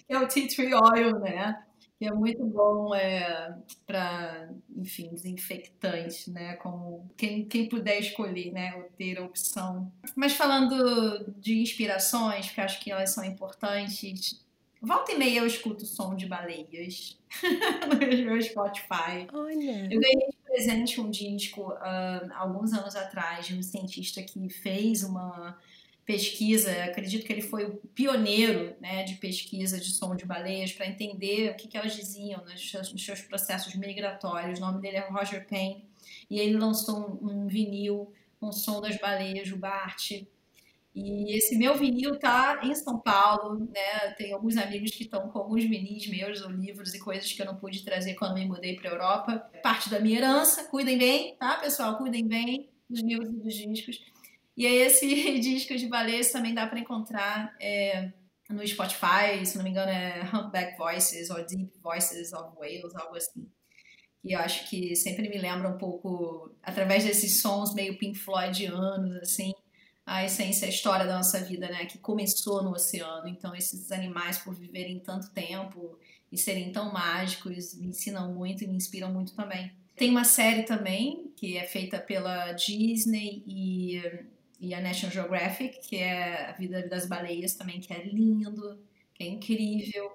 é 0.10 0.20
o 0.20 0.28
tea 0.28 0.50
tree 0.50 0.74
oil, 0.74 1.18
né? 1.20 1.64
Que 2.02 2.08
é 2.08 2.12
muito 2.12 2.43
bom 2.43 2.95
é, 2.95 3.56
para, 3.86 4.49
enfim, 4.76 5.12
desinfectantes, 5.14 6.26
né? 6.26 6.56
Como 6.56 7.08
quem, 7.16 7.45
quem 7.45 7.70
puder 7.70 7.99
escolher, 7.99 8.52
né? 8.52 8.74
Ou 8.76 8.86
ter 8.97 9.20
a 9.20 9.24
opção. 9.24 9.91
Mas 10.16 10.34
falando 10.34 11.32
de 11.38 11.62
inspirações, 11.62 12.49
que 12.49 12.60
acho 12.60 12.80
que 12.80 12.91
elas 12.91 13.12
são 13.12 13.24
importantes, 13.24 14.43
Volta 14.84 15.12
e 15.12 15.18
meia 15.20 15.41
eu 15.41 15.45
escuto 15.45 15.86
som 15.86 16.16
de 16.16 16.26
baleias 16.26 17.16
no 17.88 18.26
meu 18.26 18.41
Spotify. 18.41 19.28
Olha. 19.32 19.88
Eu 19.93 19.99
ganhei 20.02 20.28
de 20.28 20.38
presente 20.43 20.99
um 20.99 21.08
disco 21.08 21.72
uh, 21.74 22.34
alguns 22.34 22.74
anos 22.74 22.95
atrás 22.95 23.45
de 23.45 23.54
um 23.54 23.62
cientista 23.62 24.24
que 24.24 24.49
fez 24.49 25.04
uma 25.04 25.56
pesquisa, 26.12 26.84
acredito 26.84 27.26
que 27.26 27.32
ele 27.32 27.41
foi 27.41 27.64
o 27.64 27.78
pioneiro 27.95 28.76
né, 28.82 29.03
de 29.03 29.16
pesquisa 29.16 29.80
de 29.80 29.91
som 29.91 30.14
de 30.14 30.26
baleias 30.26 30.74
para 30.74 30.86
entender 30.86 31.51
o 31.51 31.55
que, 31.55 31.70
que 31.70 31.78
elas 31.78 31.95
diziam 31.95 32.43
nos 32.43 32.70
seus, 32.70 32.91
nos 32.91 33.05
seus, 33.05 33.22
processos 33.22 33.74
migratórios. 33.76 34.59
O 34.59 34.62
nome 34.62 34.82
dele 34.82 34.97
é 34.97 35.07
Roger 35.07 35.47
Payne 35.47 35.86
e 36.30 36.38
ele 36.38 36.57
lançou 36.57 37.20
um, 37.22 37.43
um 37.43 37.47
vinil 37.47 38.12
com 38.41 38.47
um 38.47 38.51
som 38.51 38.82
das 38.82 38.97
baleias, 38.97 39.49
o 39.53 39.55
Bart. 39.57 40.12
E 40.93 41.38
esse 41.38 41.55
meu 41.55 41.78
vinil 41.78 42.20
tá 42.20 42.59
em 42.62 42.76
São 42.76 42.99
Paulo, 42.99 43.59
né? 43.74 44.12
Tem 44.18 44.34
alguns 44.34 44.57
amigos 44.57 44.91
que 44.91 45.03
estão 45.03 45.30
com 45.30 45.39
alguns 45.39 45.64
vinis 45.64 46.05
meus, 46.07 46.41
ou 46.41 46.51
livros 46.51 46.93
e 46.93 46.99
coisas 46.99 47.32
que 47.32 47.41
eu 47.41 47.45
não 47.45 47.55
pude 47.55 47.86
trazer 47.86 48.16
quando 48.16 48.34
me 48.34 48.45
mudei 48.45 48.76
para 48.76 48.89
Europa. 48.89 49.49
Parte 49.64 49.89
da 49.89 50.01
minha 50.01 50.18
herança, 50.18 50.66
cuidem 50.66 50.97
bem, 50.97 51.36
tá, 51.38 51.55
pessoal? 51.55 51.97
Cuidem 51.97 52.28
bem 52.28 52.70
dos 52.89 52.99
livros 52.99 53.30
e 53.30 53.38
dos 53.38 53.53
discos. 53.53 54.01
E 54.56 54.66
aí 54.66 54.78
esse 54.78 55.08
disco 55.39 55.76
de 55.76 55.88
baleias 55.88 56.32
também 56.32 56.54
dá 56.54 56.68
para 56.68 56.80
encontrar 56.80 57.56
é, 57.60 58.12
no 58.49 58.66
Spotify, 58.68 59.45
se 59.45 59.58
não 59.58 59.64
me 59.64 59.70
engano 59.70 59.91
é 59.91 60.22
Humpback 60.34 60.78
Voices 60.78 61.30
ou 61.30 61.45
Deep 61.45 61.72
Voices 61.82 62.34
of 62.34 62.56
Wales, 62.58 62.95
algo 62.95 63.16
assim. 63.16 63.49
E 64.24 64.34
eu 64.34 64.39
acho 64.39 64.70
que 64.70 64.95
sempre 64.95 65.28
me 65.30 65.38
lembra 65.38 65.68
um 65.68 65.78
pouco, 65.78 66.54
através 66.62 67.04
desses 67.04 67.41
sons 67.41 67.74
meio 67.74 67.97
Pink 67.97 68.20
Floydianos, 68.20 69.16
assim, 69.18 69.52
a 70.06 70.24
essência, 70.24 70.68
a 70.68 70.70
história 70.70 71.08
da 71.08 71.18
nossa 71.18 71.39
vida, 71.39 71.68
né? 71.70 71.86
Que 71.86 71.97
começou 71.97 72.62
no 72.62 72.72
oceano. 72.72 73.28
Então, 73.28 73.56
esses 73.56 73.91
animais, 73.91 74.38
por 74.38 74.54
viverem 74.54 74.99
tanto 74.99 75.32
tempo 75.32 75.97
e 76.32 76.38
serem 76.38 76.72
tão 76.72 76.93
mágicos, 76.93 77.74
me 77.74 77.88
ensinam 77.88 78.32
muito 78.34 78.64
e 78.64 78.68
me 78.68 78.76
inspiram 78.76 79.12
muito 79.12 79.34
também. 79.36 79.72
Tem 79.95 80.10
uma 80.10 80.24
série 80.24 80.64
também, 80.64 81.32
que 81.36 81.58
é 81.58 81.66
feita 81.66 81.99
pela 81.99 82.52
Disney 82.54 83.43
e 83.47 84.02
e 84.62 84.76
a 84.76 84.80
National 84.80 85.12
Geographic, 85.12 85.80
que 85.82 85.97
é 85.97 86.49
a 86.49 86.51
vida 86.51 86.88
das 86.88 87.07
baleias 87.07 87.55
também, 87.55 87.82
que 87.82 87.91
é 87.91 88.03
lindo, 88.03 88.80
que 89.12 89.24
é 89.24 89.28
incrível. 89.28 90.12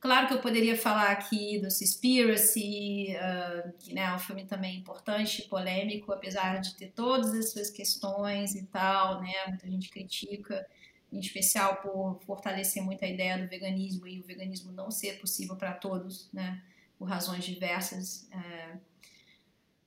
Claro 0.00 0.26
que 0.26 0.34
eu 0.34 0.40
poderia 0.40 0.76
falar 0.76 1.10
aqui 1.10 1.60
do 1.60 1.70
Seaspiracy, 1.70 3.14
uh, 3.14 3.72
que 3.78 3.92
né, 3.92 4.04
é 4.04 4.14
um 4.14 4.18
filme 4.18 4.46
também 4.46 4.78
importante, 4.78 5.42
polêmico, 5.42 6.10
apesar 6.10 6.58
de 6.58 6.74
ter 6.74 6.90
todas 6.92 7.34
as 7.34 7.52
suas 7.52 7.70
questões 7.70 8.54
e 8.54 8.64
tal, 8.66 9.20
né? 9.20 9.32
Muita 9.46 9.70
gente 9.70 9.90
critica, 9.90 10.66
em 11.12 11.20
especial 11.20 11.76
por 11.76 12.18
fortalecer 12.24 12.82
muito 12.82 13.04
a 13.04 13.08
ideia 13.08 13.38
do 13.38 13.46
veganismo 13.46 14.06
e 14.08 14.20
o 14.20 14.24
veganismo 14.24 14.72
não 14.72 14.90
ser 14.90 15.20
possível 15.20 15.54
para 15.54 15.74
todos, 15.74 16.30
né? 16.32 16.62
Por 16.98 17.04
razões 17.04 17.44
diversas. 17.44 18.26
Uh, 18.32 18.91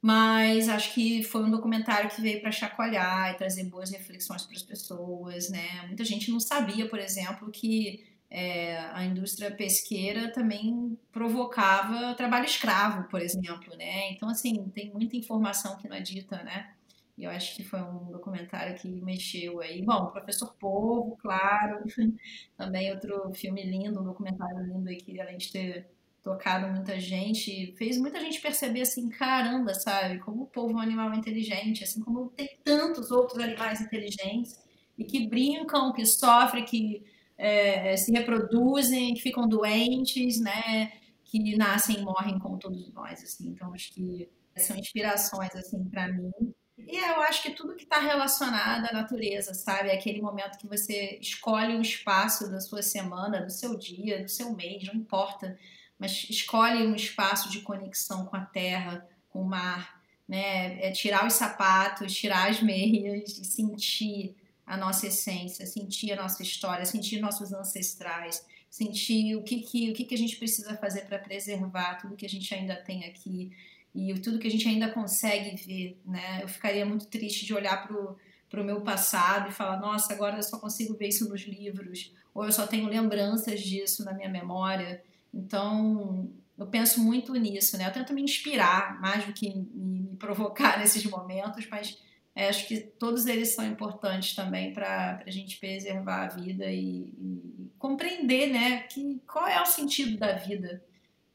mas 0.05 0.69
acho 0.69 0.93
que 0.93 1.23
foi 1.23 1.41
um 1.41 1.49
documentário 1.49 2.11
que 2.11 2.21
veio 2.21 2.39
para 2.39 2.51
chacoalhar 2.51 3.31
e 3.31 3.37
trazer 3.37 3.63
boas 3.63 3.89
reflexões 3.89 4.43
para 4.43 4.55
as 4.55 4.61
pessoas, 4.61 5.49
né? 5.49 5.81
Muita 5.87 6.05
gente 6.05 6.29
não 6.29 6.39
sabia, 6.39 6.87
por 6.87 6.99
exemplo, 6.99 7.49
que 7.49 8.05
é, 8.29 8.77
a 8.93 9.03
indústria 9.03 9.49
pesqueira 9.49 10.31
também 10.31 10.95
provocava 11.11 12.13
trabalho 12.13 12.45
escravo, 12.45 13.09
por 13.09 13.19
exemplo, 13.19 13.75
né? 13.75 14.11
Então, 14.11 14.29
assim, 14.29 14.69
tem 14.75 14.91
muita 14.91 15.17
informação 15.17 15.75
que 15.77 15.89
não 15.89 15.95
é 15.95 16.01
dita, 16.01 16.37
né? 16.43 16.71
E 17.17 17.23
eu 17.23 17.31
acho 17.31 17.55
que 17.55 17.63
foi 17.63 17.81
um 17.81 18.11
documentário 18.11 18.77
que 18.77 18.87
mexeu 19.01 19.59
aí. 19.59 19.81
Bom, 19.81 20.11
Professor 20.11 20.53
Povo, 20.59 21.17
claro. 21.17 21.83
também 22.55 22.91
outro 22.91 23.33
filme 23.33 23.63
lindo, 23.63 24.01
um 24.01 24.03
documentário 24.03 24.65
lindo 24.67 24.87
aí 24.87 24.97
que, 24.97 25.19
além 25.19 25.37
de 25.39 25.51
ter 25.51 25.94
tocado 26.25 26.67
muita 26.73 26.99
gente, 26.99 27.75
fez 27.77 27.99
muita 27.99 28.19
gente 28.19 28.41
perceber 28.41 28.81
assim, 28.81 29.07
caramba, 29.09 29.75
sabe, 29.75 30.17
como 30.17 30.41
o 30.41 30.47
povo 30.47 30.71
é 30.71 30.75
um 30.77 30.79
animal 30.79 31.13
inteligente, 31.13 31.83
assim 31.83 32.01
como 32.01 32.29
tem 32.31 32.49
tantos 32.63 33.11
outros 33.11 33.37
animais 33.37 33.79
inteligentes 33.79 34.59
e 34.97 35.05
que 35.05 35.27
brincam, 35.27 35.93
que 35.93 36.03
sofrem, 36.03 36.65
que 36.65 37.05
é, 37.37 37.95
se 37.95 38.11
reproduzem, 38.11 39.13
que 39.13 39.21
ficam 39.21 39.47
doentes, 39.47 40.41
né, 40.41 40.93
que 41.23 41.55
nascem 41.55 41.97
e 41.97 42.01
morrem 42.01 42.39
como 42.39 42.57
todos 42.57 42.91
nós, 42.91 43.21
assim. 43.21 43.49
Então 43.49 43.71
acho 43.71 43.93
que 43.93 44.27
são 44.57 44.75
inspirações 44.75 45.55
assim 45.55 45.83
para 45.85 46.11
mim. 46.11 46.31
E 46.75 46.97
eu 46.97 47.21
acho 47.21 47.43
que 47.43 47.51
tudo 47.51 47.75
que 47.75 47.83
está 47.83 47.99
relacionado 47.99 48.85
à 48.85 48.91
natureza, 48.91 49.53
sabe? 49.53 49.91
Aquele 49.91 50.21
momento 50.21 50.57
que 50.57 50.67
você 50.67 51.19
escolhe 51.21 51.75
um 51.75 51.81
espaço 51.81 52.49
da 52.49 52.59
sua 52.59 52.81
semana, 52.81 53.41
do 53.41 53.51
seu 53.51 53.77
dia, 53.77 54.23
do 54.23 54.29
seu 54.29 54.53
mês, 54.53 54.83
não 54.87 54.95
importa 54.95 55.55
mas 55.99 56.27
escolhe 56.29 56.85
um 56.85 56.95
espaço 56.95 57.49
de 57.49 57.61
conexão 57.61 58.25
com 58.25 58.35
a 58.35 58.41
terra, 58.41 59.07
com 59.29 59.41
o 59.41 59.45
mar, 59.45 60.01
né? 60.27 60.79
É 60.85 60.91
tirar 60.91 61.25
os 61.25 61.33
sapatos, 61.33 62.13
tirar 62.13 62.49
as 62.49 62.61
meias 62.61 63.37
e 63.37 63.45
sentir 63.45 64.35
a 64.65 64.75
nossa 64.75 65.07
essência, 65.07 65.65
sentir 65.65 66.11
a 66.11 66.15
nossa 66.15 66.41
história, 66.41 66.85
sentir 66.85 67.19
nossos 67.19 67.53
ancestrais, 67.53 68.45
sentir 68.69 69.35
o 69.35 69.43
que, 69.43 69.61
que, 69.61 69.91
o 69.91 69.93
que, 69.93 70.03
que 70.03 70.15
a 70.15 70.17
gente 70.17 70.35
precisa 70.37 70.75
fazer 70.75 71.01
para 71.05 71.19
preservar 71.19 71.95
tudo 71.95 72.15
que 72.15 72.25
a 72.25 72.29
gente 72.29 72.53
ainda 72.53 72.75
tem 72.75 73.05
aqui 73.05 73.51
e 73.93 74.13
tudo 74.19 74.39
que 74.39 74.47
a 74.47 74.51
gente 74.51 74.67
ainda 74.67 74.89
consegue 74.89 75.55
ver, 75.55 76.01
né? 76.05 76.43
Eu 76.43 76.49
ficaria 76.49 76.85
muito 76.85 77.07
triste 77.07 77.45
de 77.45 77.53
olhar 77.53 77.87
para 77.87 78.61
o 78.61 78.65
meu 78.65 78.81
passado 78.81 79.49
e 79.49 79.53
falar, 79.53 79.79
nossa, 79.79 80.11
agora 80.11 80.37
eu 80.37 80.43
só 80.43 80.59
consigo 80.59 80.95
ver 80.95 81.07
isso 81.07 81.29
nos 81.29 81.41
livros, 81.41 82.11
ou 82.33 82.43
eu 82.43 82.51
só 82.51 82.67
tenho 82.67 82.89
lembranças 82.89 83.61
disso 83.61 84.03
na 84.03 84.11
minha 84.11 84.27
memória. 84.27 85.01
Então, 85.35 86.31
eu 86.57 86.65
penso 86.65 87.03
muito 87.03 87.33
nisso, 87.33 87.77
né? 87.77 87.87
Eu 87.87 87.91
tento 87.91 88.13
me 88.13 88.21
inspirar 88.21 88.99
mais 89.01 89.25
do 89.25 89.33
que 89.33 89.53
me 89.53 90.15
provocar 90.17 90.79
nesses 90.79 91.03
momentos, 91.05 91.67
mas 91.69 92.01
é, 92.33 92.47
acho 92.47 92.67
que 92.67 92.79
todos 92.79 93.25
eles 93.25 93.53
são 93.53 93.65
importantes 93.65 94.33
também 94.33 94.73
para 94.73 95.21
a 95.25 95.29
gente 95.29 95.59
preservar 95.59 96.23
a 96.23 96.27
vida 96.27 96.65
e, 96.71 97.13
e, 97.17 97.71
compreender, 97.77 98.51
né, 98.51 98.79
que 98.83 99.21
qual 99.27 99.47
é 99.47 99.61
o 99.61 99.65
sentido 99.65 100.17
da 100.17 100.33
vida. 100.33 100.83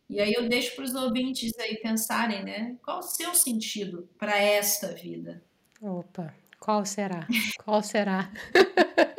E 0.09 0.21
aí 0.21 0.33
eu 0.33 0.49
deixo 0.49 0.75
para 0.75 0.85
os 0.85 0.95
ouvintes 0.95 1.53
aí 1.59 1.77
pensarem, 1.77 2.45
né, 2.45 2.77
qual 2.83 2.99
o 2.99 3.03
seu 3.03 3.35
sentido 3.35 4.09
para 4.19 4.37
esta 4.39 4.89
vida? 4.95 5.43
Opa, 5.81 6.35
qual 6.59 6.85
será? 6.85 7.27
Qual 7.65 7.83
será? 7.83 8.31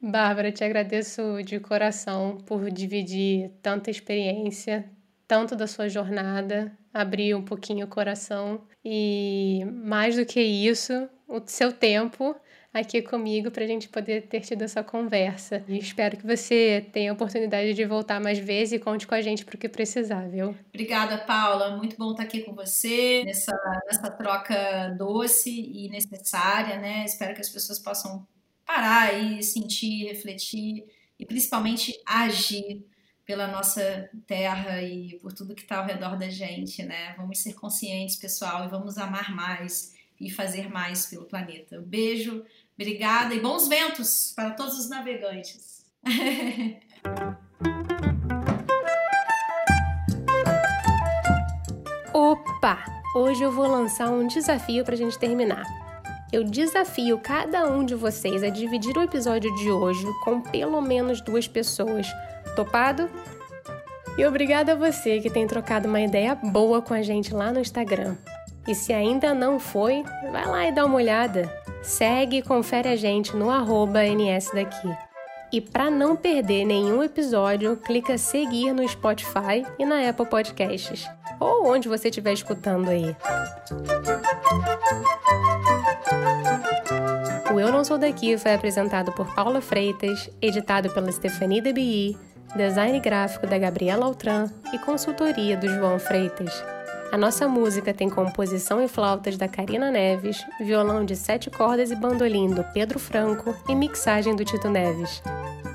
Bárbara, 0.00 0.52
te 0.52 0.64
agradeço 0.64 1.42
de 1.44 1.60
coração 1.60 2.38
por 2.46 2.70
dividir 2.70 3.50
tanta 3.62 3.90
experiência, 3.90 4.90
tanto 5.26 5.56
da 5.56 5.66
sua 5.66 5.88
jornada, 5.88 6.76
abrir 6.92 7.34
um 7.34 7.42
pouquinho 7.42 7.86
o 7.86 7.88
coração 7.88 8.62
e, 8.84 9.64
mais 9.64 10.16
do 10.16 10.26
que 10.26 10.40
isso, 10.40 11.08
o 11.26 11.40
seu 11.46 11.72
tempo 11.72 12.36
aqui 12.72 13.02
comigo 13.02 13.50
para 13.50 13.64
a 13.64 13.66
gente 13.66 13.88
poder 13.88 14.22
ter 14.22 14.40
tido 14.40 14.62
essa 14.62 14.82
conversa. 14.82 15.62
E 15.68 15.78
espero 15.78 16.16
que 16.16 16.26
você 16.26 16.86
tenha 16.92 17.10
a 17.10 17.14
oportunidade 17.14 17.74
de 17.74 17.84
voltar 17.84 18.20
mais 18.20 18.38
vezes 18.38 18.72
e 18.72 18.78
conte 18.78 19.06
com 19.06 19.14
a 19.14 19.20
gente 19.20 19.44
para 19.44 19.56
o 19.56 19.58
que 19.58 19.68
precisar, 19.68 20.28
viu? 20.28 20.54
Obrigada, 20.68 21.18
Paula. 21.18 21.76
Muito 21.76 21.96
bom 21.96 22.12
estar 22.12 22.22
aqui 22.22 22.40
com 22.42 22.54
você 22.54 23.22
nessa, 23.24 23.52
nessa 23.86 24.10
troca 24.10 24.88
doce 24.98 25.50
e 25.50 25.88
necessária, 25.90 26.78
né? 26.78 27.04
Espero 27.04 27.34
que 27.34 27.40
as 27.40 27.48
pessoas 27.48 27.78
possam 27.78 28.26
parar 28.66 29.14
e 29.14 29.42
sentir, 29.42 30.04
refletir 30.06 30.84
e 31.18 31.26
principalmente 31.26 31.94
agir 32.06 32.84
pela 33.24 33.46
nossa 33.46 34.10
terra 34.26 34.82
e 34.82 35.18
por 35.20 35.32
tudo 35.32 35.54
que 35.54 35.62
está 35.62 35.78
ao 35.78 35.86
redor 35.86 36.18
da 36.18 36.28
gente, 36.28 36.82
né? 36.82 37.14
Vamos 37.16 37.38
ser 37.38 37.54
conscientes, 37.54 38.16
pessoal, 38.16 38.64
e 38.64 38.68
vamos 38.68 38.98
amar 38.98 39.34
mais 39.34 39.94
e 40.20 40.30
fazer 40.30 40.68
mais 40.68 41.06
pelo 41.06 41.24
planeta. 41.24 41.78
Um 41.78 41.84
beijo, 41.84 42.44
obrigada 42.74 43.34
e 43.34 43.40
bons 43.40 43.68
ventos 43.68 44.32
para 44.34 44.50
todos 44.50 44.78
os 44.78 44.88
navegantes. 44.88 45.84
Opa! 52.12 52.84
Hoje 53.14 53.42
eu 53.42 53.52
vou 53.52 53.66
lançar 53.66 54.10
um 54.10 54.26
desafio 54.26 54.84
para 54.84 54.94
a 54.94 54.98
gente 54.98 55.18
terminar. 55.18 55.64
Eu 56.32 56.44
desafio 56.44 57.18
cada 57.18 57.68
um 57.68 57.84
de 57.84 57.94
vocês 57.94 58.42
a 58.42 58.48
dividir 58.48 58.96
o 58.96 59.02
episódio 59.02 59.54
de 59.54 59.70
hoje 59.70 60.06
com 60.24 60.40
pelo 60.40 60.80
menos 60.80 61.20
duas 61.20 61.46
pessoas. 61.46 62.06
Topado? 62.56 63.10
E 64.16 64.24
obrigada 64.24 64.72
a 64.72 64.74
você 64.74 65.20
que 65.20 65.28
tem 65.28 65.46
trocado 65.46 65.86
uma 65.86 66.00
ideia 66.00 66.34
boa 66.34 66.80
com 66.80 66.94
a 66.94 67.02
gente 67.02 67.34
lá 67.34 67.52
no 67.52 67.60
Instagram. 67.60 68.16
E 68.66 68.74
se 68.74 68.94
ainda 68.94 69.34
não 69.34 69.60
foi, 69.60 70.04
vai 70.30 70.46
lá 70.46 70.66
e 70.66 70.72
dá 70.72 70.86
uma 70.86 70.94
olhada. 70.94 71.52
Segue 71.82 72.38
e 72.38 72.42
confere 72.42 72.88
a 72.88 72.96
gente 72.96 73.36
no 73.36 73.48
NSDaqui. 73.50 74.88
E 75.52 75.60
para 75.60 75.90
não 75.90 76.16
perder 76.16 76.64
nenhum 76.64 77.02
episódio, 77.02 77.76
clica 77.76 78.16
seguir 78.16 78.72
no 78.72 78.88
Spotify 78.88 79.66
e 79.78 79.84
na 79.84 80.08
Apple 80.08 80.24
Podcasts, 80.24 81.06
ou 81.42 81.66
onde 81.66 81.88
você 81.88 82.08
estiver 82.08 82.32
escutando 82.32 82.88
aí. 82.88 83.16
O 87.52 87.60
Eu 87.60 87.70
Não 87.70 87.84
Sou 87.84 87.98
Daqui 87.98 88.38
foi 88.38 88.54
apresentado 88.54 89.12
por 89.12 89.26
Paula 89.34 89.60
Freitas, 89.60 90.30
editado 90.40 90.88
pela 90.90 91.12
Stephanie 91.12 91.60
DBI, 91.60 92.16
design 92.56 92.98
gráfico 93.00 93.46
da 93.46 93.58
Gabriela 93.58 94.06
Altran 94.06 94.48
e 94.72 94.78
consultoria 94.78 95.56
do 95.56 95.68
João 95.68 95.98
Freitas. 95.98 96.64
A 97.12 97.18
nossa 97.18 97.46
música 97.46 97.92
tem 97.92 98.08
composição 98.08 98.82
e 98.82 98.88
flautas 98.88 99.36
da 99.36 99.46
Karina 99.46 99.90
Neves, 99.90 100.42
violão 100.58 101.04
de 101.04 101.14
sete 101.14 101.50
cordas 101.50 101.90
e 101.90 101.94
bandolim 101.94 102.48
do 102.48 102.64
Pedro 102.72 102.98
Franco 102.98 103.54
e 103.68 103.74
mixagem 103.74 104.34
do 104.34 104.46
Tito 104.46 104.70
Neves. 104.70 105.22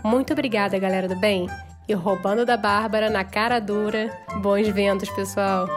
Muito 0.04 0.34
obrigada, 0.34 0.80
galera 0.80 1.08
do 1.08 1.16
bem! 1.16 1.48
E 1.88 1.94
roubando 1.94 2.46
da 2.46 2.58
Bárbara 2.58 3.10
na 3.10 3.24
cara 3.24 3.60
dura. 3.60 4.12
Bons 4.42 4.68
ventos, 4.68 5.10
pessoal! 5.12 5.68